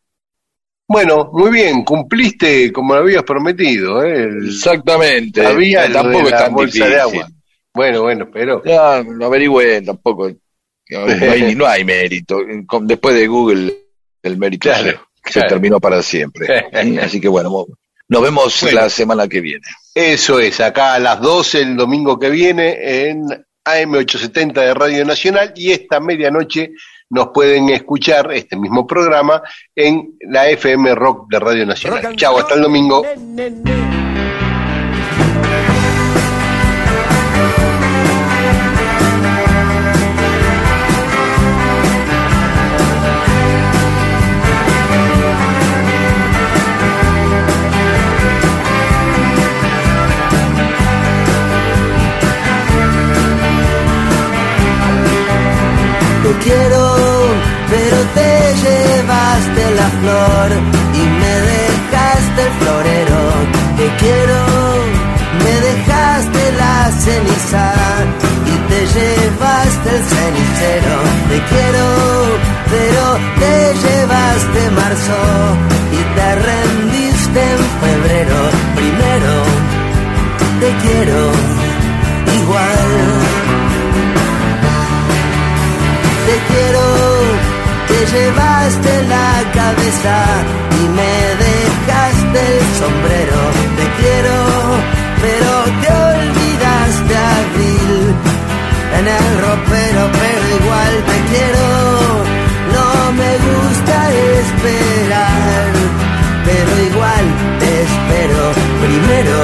Bueno, 0.94 1.30
muy 1.34 1.52
bien, 1.52 1.84
cumpliste 1.84 2.72
como 2.72 2.94
lo 2.94 3.02
habías 3.02 3.24
prometido. 3.24 4.04
¿eh? 4.04 4.24
El- 4.26 4.48
Exactamente. 4.48 5.46
Había 5.46 5.88
No, 5.88 5.94
tampoco 5.96 6.26
es 6.26 6.32
la 6.32 6.38
tan 6.38 6.54
bolsa 6.54 6.66
difícil. 6.86 6.90
de 6.94 7.00
agua. 7.02 7.30
Bueno, 7.74 8.02
bueno, 8.04 8.30
pero 8.32 8.62
Ya, 8.64 9.04
lo 9.04 9.26
averigüé, 9.26 9.82
tampoco. 9.82 10.30
No 10.90 11.06
hay, 11.32 11.56
no 11.56 11.66
hay 11.66 11.84
mérito. 11.84 12.40
Después 12.84 13.16
de 13.16 13.28
Google, 13.28 13.74
el 14.22 14.38
mérito 14.38 14.70
Claro, 14.70 15.02
se, 15.26 15.42
terminó 15.42 15.80
para 15.80 16.02
siempre. 16.04 16.46
¿sí? 16.72 16.98
Así 17.02 17.20
que 17.20 17.28
bueno, 17.28 17.66
nos 18.08 18.22
vemos 18.22 18.62
Bueno. 18.62 18.82
la 18.82 18.90
semana 18.90 19.28
que 19.28 19.42
viene. 19.42 19.66
Eso 19.96 20.40
es, 20.40 20.60
acá 20.60 20.94
a 20.94 21.00
las 21.00 21.20
12 21.22 21.62
el 21.62 21.76
domingo 21.76 22.20
que 22.20 22.30
viene 22.30 23.08
en 23.10 23.26
AM870 23.66 24.54
de 24.54 24.74
Radio 24.74 25.06
Nacional 25.06 25.54
y 25.56 25.72
esta 25.72 26.00
medianoche 26.00 26.72
nos 27.14 27.30
pueden 27.30 27.70
escuchar 27.70 28.32
este 28.34 28.58
mismo 28.58 28.88
programa 28.88 29.42
en 29.76 30.16
la 30.22 30.50
FM 30.50 30.96
Rock 30.96 31.30
de 31.30 31.40
Radio 31.40 31.66
Nacional. 31.66 32.16
Chao, 32.16 32.40
hasta 32.40 32.56
el 32.56 32.62
domingo. 32.64 33.04
Te 56.24 56.32
quiero, 56.42 56.93
te 58.16 58.30
llevaste 58.64 59.64
la 59.80 59.90
flor 60.00 60.50
y 60.94 61.04
me 61.22 61.36
dejaste 61.54 62.42
el 62.48 62.54
florero. 62.60 63.22
Te 63.78 63.88
quiero, 64.02 64.40
me 65.44 65.54
dejaste 65.70 66.42
la 66.62 66.92
ceniza 67.06 67.74
y 68.52 68.56
te 68.70 68.80
llevaste 68.96 69.90
el 69.96 70.04
cenicero. 70.14 70.96
Te 71.30 71.40
quiero, 71.52 71.86
pero 72.74 73.04
te 73.42 73.56
llevaste 73.84 74.60
marzo 74.82 75.20
y 75.92 76.02
te 76.16 76.28
rendiste 76.50 77.42
en 77.54 77.62
febrero. 77.84 78.38
Primero 78.76 79.34
te 80.60 80.70
quiero 80.88 81.32
igual. 82.42 83.23
Llevaste 88.14 88.94
la 89.16 89.32
cabeza 89.60 90.18
y 90.80 90.84
me 90.98 91.16
dejaste 91.46 92.40
el 92.54 92.66
sombrero. 92.82 93.40
Te 93.78 93.86
quiero, 94.00 94.38
pero 95.24 95.52
te 95.82 95.90
olvidaste 96.12 97.14
abril 97.38 97.92
en 98.98 99.06
el 99.18 99.28
ropero, 99.46 100.02
pero 100.22 100.46
igual 100.60 100.94
te 101.10 101.18
quiero. 101.32 101.68
No 102.76 102.88
me 103.20 103.32
gusta 103.48 103.98
esperar, 104.40 105.72
pero 106.48 106.72
igual 106.90 107.26
te 107.62 107.70
espero. 107.88 108.44
Primero 108.86 109.40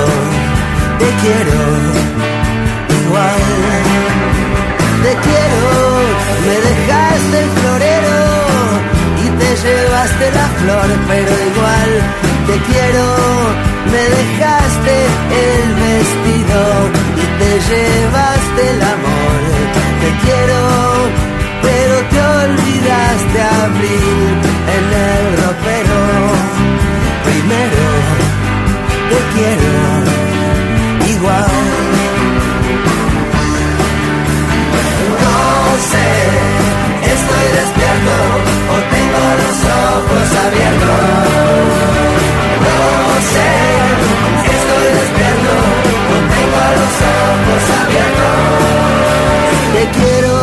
te 1.01 1.09
quiero, 1.21 1.59
igual 3.01 3.68
llevaste 9.63 10.31
la 10.31 10.47
flor, 10.59 10.89
pero 11.07 11.31
igual 11.51 11.91
te 12.47 12.55
quiero. 12.69 13.05
Me 13.91 14.03
dejaste 14.17 14.95
el 15.47 15.65
vestido 15.85 16.61
y 17.21 17.25
te 17.39 17.51
llevaste 17.69 18.61
el 18.73 18.81
amor. 18.81 19.39
Te 20.01 20.09
quiero, 20.23 20.61
pero 21.61 21.95
te 22.11 22.19
olvidaste 22.43 23.37
abril 23.65 24.27
en 24.75 24.85
el 25.09 25.25
ropero. 25.41 25.99
Primero 27.27 27.85
te 29.09 29.19
quiero 29.33 29.78
No 41.59 41.75
sé, 43.31 43.51
estoy 44.55 44.87
despierto 44.99 45.53
o 46.09 46.17
tengo 46.33 46.63
los 46.79 46.95
ojos 47.19 47.63
abiertos. 47.81 48.53
Te 49.73 49.83
quiero, 49.97 50.35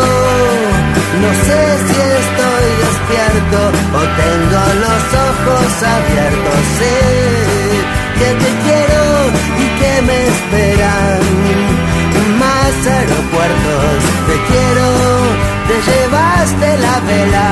no 1.23 1.31
sé 1.47 1.61
si 1.87 1.97
estoy 2.23 2.67
despierto 2.85 3.59
o 3.95 4.03
tengo 4.23 4.63
los 4.85 5.05
ojos 5.29 5.73
abiertos. 5.97 6.61
Sé 6.79 6.97
que 8.19 8.29
te 8.43 8.51
quiero 8.65 9.03
y 9.59 9.67
que 9.81 9.93
me 10.03 10.19
esperan 10.29 11.86
más 12.67 12.87
aeropuertos. 12.87 13.97
Te 14.29 14.37
quiero, 14.49 14.87
te 15.69 15.77
llevaste 15.89 16.79
la 16.79 17.01
vela 17.01 17.49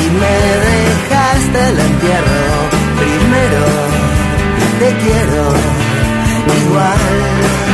y 0.00 0.10
me 0.20 0.36
dejaste 0.68 1.58
el 1.70 1.78
entierro. 1.88 2.42
Primero 3.00 3.64
te 4.78 4.88
quiero 5.02 5.42
igual. 6.62 7.69